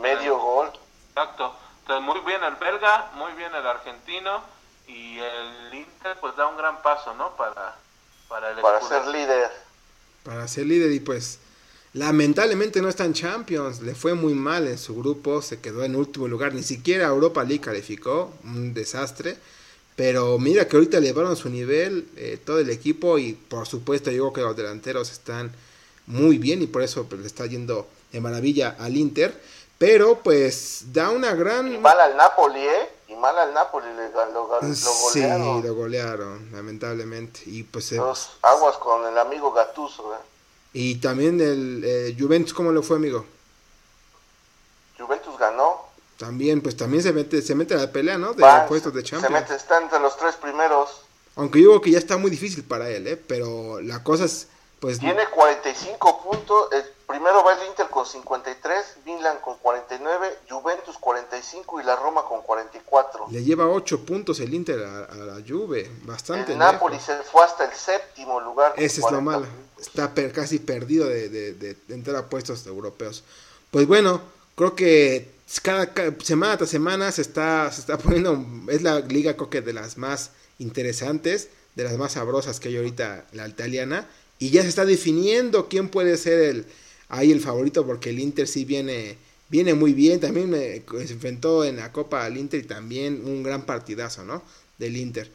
Medio 0.00 0.38
gol. 0.38 0.72
Exacto. 1.10 1.54
Entonces, 1.80 2.04
muy 2.06 2.20
bien 2.20 2.42
el 2.42 2.56
belga, 2.56 3.10
muy 3.14 3.32
bien 3.32 3.54
el 3.54 3.66
argentino 3.66 4.55
y 4.86 5.18
el 5.18 5.74
Inter 5.74 6.16
pues 6.20 6.36
da 6.36 6.46
un 6.46 6.56
gran 6.56 6.82
paso, 6.82 7.14
¿no? 7.14 7.36
Para, 7.36 7.76
para, 8.28 8.50
el 8.50 8.60
para 8.60 8.80
ser 8.80 9.06
líder. 9.06 9.50
Para 10.24 10.48
ser 10.48 10.66
líder 10.66 10.92
y 10.92 11.00
pues 11.00 11.40
Lamentablemente 11.96 12.82
no 12.82 12.90
está 12.90 13.06
en 13.06 13.14
Champions, 13.14 13.80
le 13.80 13.94
fue 13.94 14.12
muy 14.12 14.34
mal 14.34 14.68
en 14.68 14.76
su 14.76 14.94
grupo, 14.94 15.40
se 15.40 15.62
quedó 15.62 15.82
en 15.82 15.96
último 15.96 16.28
lugar, 16.28 16.52
ni 16.52 16.62
siquiera 16.62 17.06
Europa 17.06 17.42
League 17.42 17.62
calificó, 17.62 18.34
un 18.44 18.74
desastre. 18.74 19.38
Pero 19.96 20.38
mira 20.38 20.68
que 20.68 20.76
ahorita 20.76 20.98
elevaron 20.98 21.36
su 21.36 21.48
nivel 21.48 22.06
eh, 22.16 22.38
todo 22.44 22.58
el 22.58 22.68
equipo 22.68 23.16
y 23.16 23.32
por 23.32 23.66
supuesto 23.66 24.10
yo 24.10 24.24
creo 24.24 24.32
que 24.34 24.40
los 24.42 24.56
delanteros 24.58 25.10
están 25.10 25.50
muy 26.06 26.36
bien 26.36 26.60
y 26.60 26.66
por 26.66 26.82
eso 26.82 27.06
pues, 27.08 27.22
le 27.22 27.26
está 27.26 27.46
yendo 27.46 27.88
de 28.12 28.20
maravilla 28.20 28.76
al 28.78 28.94
Inter. 28.94 29.40
Pero 29.78 30.20
pues 30.22 30.92
da 30.92 31.08
una 31.08 31.34
gran... 31.34 31.72
Y 31.72 31.78
mal 31.78 31.98
al 31.98 32.14
Napoli, 32.14 32.60
¿eh? 32.60 32.88
Y 33.16 33.18
mal 33.18 33.38
al 33.38 33.54
Napoli 33.54 33.86
lo, 34.32 34.46
golearon. 34.46 34.74
Sí, 34.74 35.22
lo 35.22 35.74
golearon, 35.74 36.50
lamentablemente. 36.52 37.40
Y 37.46 37.62
pues... 37.62 37.92
Los 37.92 38.36
aguas 38.42 38.76
con 38.76 39.06
el 39.06 39.16
amigo 39.18 39.52
Gatuso, 39.52 40.14
¿eh? 40.14 40.18
Y 40.72 40.96
también 40.96 41.40
el 41.40 41.82
eh, 41.84 42.16
Juventus, 42.18 42.52
¿cómo 42.52 42.72
le 42.72 42.82
fue, 42.82 42.96
amigo? 42.96 43.24
Juventus 44.98 45.38
ganó. 45.38 45.86
También, 46.18 46.60
pues 46.60 46.76
también 46.76 47.02
se 47.02 47.12
mete, 47.12 47.40
se 47.42 47.54
mete 47.54 47.74
a 47.74 47.78
la 47.78 47.92
pelea, 47.92 48.18
¿no? 48.18 48.32
De 48.32 48.44
puestos 48.68 48.92
de 48.92 49.02
Champions. 49.02 49.26
Se 49.26 49.40
mete, 49.40 49.54
está 49.54 49.78
entre 49.80 50.00
los 50.00 50.16
tres 50.16 50.36
primeros. 50.36 51.02
Aunque 51.36 51.60
yo 51.60 51.68
digo 51.68 51.80
que 51.80 51.90
ya 51.90 51.98
está 51.98 52.16
muy 52.16 52.30
difícil 52.30 52.64
para 52.64 52.88
él, 52.90 53.06
¿eh? 53.06 53.16
Pero 53.16 53.80
la 53.80 54.02
cosa 54.02 54.24
es, 54.24 54.48
pues... 54.80 54.98
Tiene 54.98 55.26
45 55.28 56.22
puntos, 56.22 56.68
primero 57.06 57.44
va 57.44 57.54
el 57.54 57.68
Inter 57.68 57.88
con 57.88 58.04
53, 58.04 58.98
Milan 59.04 59.38
con 59.42 59.56
49, 59.58 60.38
Juventus 60.48 60.96
45 60.98 61.80
y 61.80 61.84
la 61.84 61.96
Roma 61.96 62.24
con 62.24 62.42
44. 62.42 63.26
Le 63.30 63.44
lleva 63.44 63.68
8 63.68 64.04
puntos 64.04 64.40
el 64.40 64.52
Inter 64.52 64.84
a, 64.84 65.14
la 65.14 65.42
Juve, 65.46 65.90
bastante. 66.02 66.52
El 66.52 66.58
Napoli 66.58 66.98
se 66.98 67.16
fue 67.22 67.44
hasta 67.44 67.64
el 67.64 67.72
séptimo 67.72 68.40
lugar. 68.40 68.74
Ese 68.76 69.00
es 69.00 69.10
lo 69.10 69.20
malo, 69.20 69.46
está 69.78 70.12
casi 70.32 70.58
perdido 70.58 71.06
de, 71.06 71.28
de, 71.28 71.76
entrar 71.88 72.16
a 72.16 72.26
puestos 72.26 72.66
europeos. 72.66 73.22
Pues 73.70 73.86
bueno, 73.86 74.20
creo 74.54 74.74
que 74.74 75.30
cada, 75.62 75.92
semana 76.22 76.56
tras 76.56 76.70
semana 76.70 77.12
se 77.12 77.22
está, 77.22 77.70
se 77.70 77.80
está 77.80 77.98
poniendo, 77.98 78.44
es 78.68 78.82
la 78.82 79.00
liga 79.00 79.34
creo 79.34 79.50
que 79.50 79.60
de 79.62 79.72
las 79.72 79.96
más 79.96 80.30
interesantes, 80.58 81.48
de 81.76 81.84
las 81.84 81.96
más 81.96 82.12
sabrosas 82.12 82.58
que 82.58 82.68
hay 82.68 82.76
ahorita 82.76 83.26
la 83.32 83.46
italiana, 83.46 84.08
y 84.38 84.50
ya 84.50 84.62
se 84.62 84.68
está 84.68 84.84
definiendo 84.84 85.68
quién 85.68 85.88
puede 85.88 86.16
ser 86.16 86.40
el 86.40 86.66
ahí 87.08 87.32
el 87.32 87.40
favorito 87.40 87.86
porque 87.86 88.10
el 88.10 88.18
Inter 88.18 88.48
sí 88.48 88.64
viene, 88.64 89.16
viene 89.48 89.74
muy 89.74 89.92
bien. 89.92 90.20
También 90.20 90.50
me, 90.50 90.82
se 91.06 91.12
enfrentó 91.12 91.64
en 91.64 91.76
la 91.76 91.92
Copa 91.92 92.24
al 92.24 92.36
Inter 92.36 92.60
y 92.60 92.66
también 92.66 93.22
un 93.24 93.42
gran 93.42 93.66
partidazo, 93.66 94.24
¿no? 94.24 94.42
Del 94.78 94.96
Inter. 94.96 95.30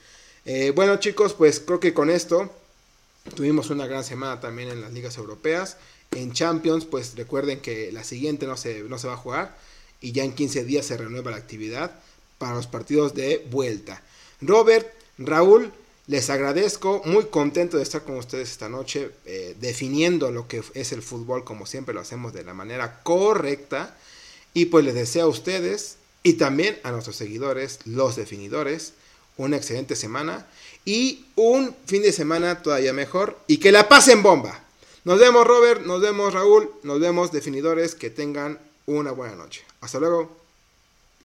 Eh, 0.46 0.72
bueno 0.76 0.98
chicos, 0.98 1.34
pues 1.34 1.60
creo 1.60 1.80
que 1.80 1.94
con 1.94 2.10
esto 2.10 2.52
tuvimos 3.36 3.70
una 3.70 3.86
gran 3.86 4.04
semana 4.04 4.40
también 4.40 4.70
en 4.70 4.82
las 4.82 4.92
ligas 4.92 5.18
europeas. 5.18 5.78
En 6.12 6.34
Champions, 6.34 6.86
pues 6.86 7.16
recuerden 7.16 7.60
que 7.60 7.92
la 7.92 8.04
siguiente 8.04 8.46
no 8.46 8.58
se, 8.58 8.84
no 8.84 8.98
se 8.98 9.08
va 9.08 9.14
a 9.14 9.18
jugar 9.18 9.58
y 10.02 10.12
ya 10.12 10.24
en 10.24 10.34
15 10.34 10.66
días 10.66 10.86
se 10.86 10.98
renueva 10.98 11.32
la 11.32 11.38
actividad 11.38 11.92
para 12.38 12.56
los 12.56 12.68
partidos 12.68 13.14
de 13.14 13.48
vuelta. 13.50 14.02
Robert, 14.42 14.92
Raúl, 15.20 15.72
les 16.12 16.30
agradezco, 16.30 17.01
muy 17.05 17.28
contento 17.28 17.78
de 17.78 17.84
estar 17.84 18.03
con 18.03 18.18
ustedes 18.18 18.51
esta 18.51 18.68
noche, 18.68 19.12
eh, 19.26 19.55
definiendo 19.62 20.30
lo 20.30 20.45
que 20.45 20.62
es 20.74 20.91
el 20.91 21.01
fútbol 21.01 21.45
como 21.45 21.66
siempre 21.66 21.93
lo 21.93 22.01
hacemos 22.01 22.34
de 22.34 22.43
la 22.43 22.53
manera 22.53 22.99
correcta. 23.01 23.95
Y 24.53 24.66
pues 24.66 24.84
les 24.84 24.93
deseo 24.93 25.28
a 25.28 25.30
ustedes 25.30 25.95
y 26.22 26.34
también 26.34 26.78
a 26.84 26.91
nuestros 26.91 27.16
seguidores, 27.16 27.80
los 27.86 28.18
definidores, 28.18 28.91
una 29.38 29.55
excelente 29.55 29.95
semana 29.95 30.47
y 30.84 31.28
un 31.38 31.74
fin 31.86 32.01
de 32.01 32.12
semana 32.12 32.62
todavía 32.62 32.91
mejor 32.91 33.39
y 33.47 33.59
que 33.59 33.72
la 33.72 33.88
pasen 33.88 34.22
bomba. 34.22 34.66
Nos 35.05 35.18
vemos 35.18 35.47
Robert, 35.47 35.86
nos 35.86 36.01
vemos 36.01 36.34
Raúl, 36.34 36.70
nos 36.84 36.99
vemos 36.99 37.32
definidores, 37.32 37.95
que 37.95 38.09
tengan 38.09 38.59
una 38.86 39.12
buena 39.12 39.38
noche. 39.38 39.64
Hasta 39.80 40.01
luego. 40.01 40.41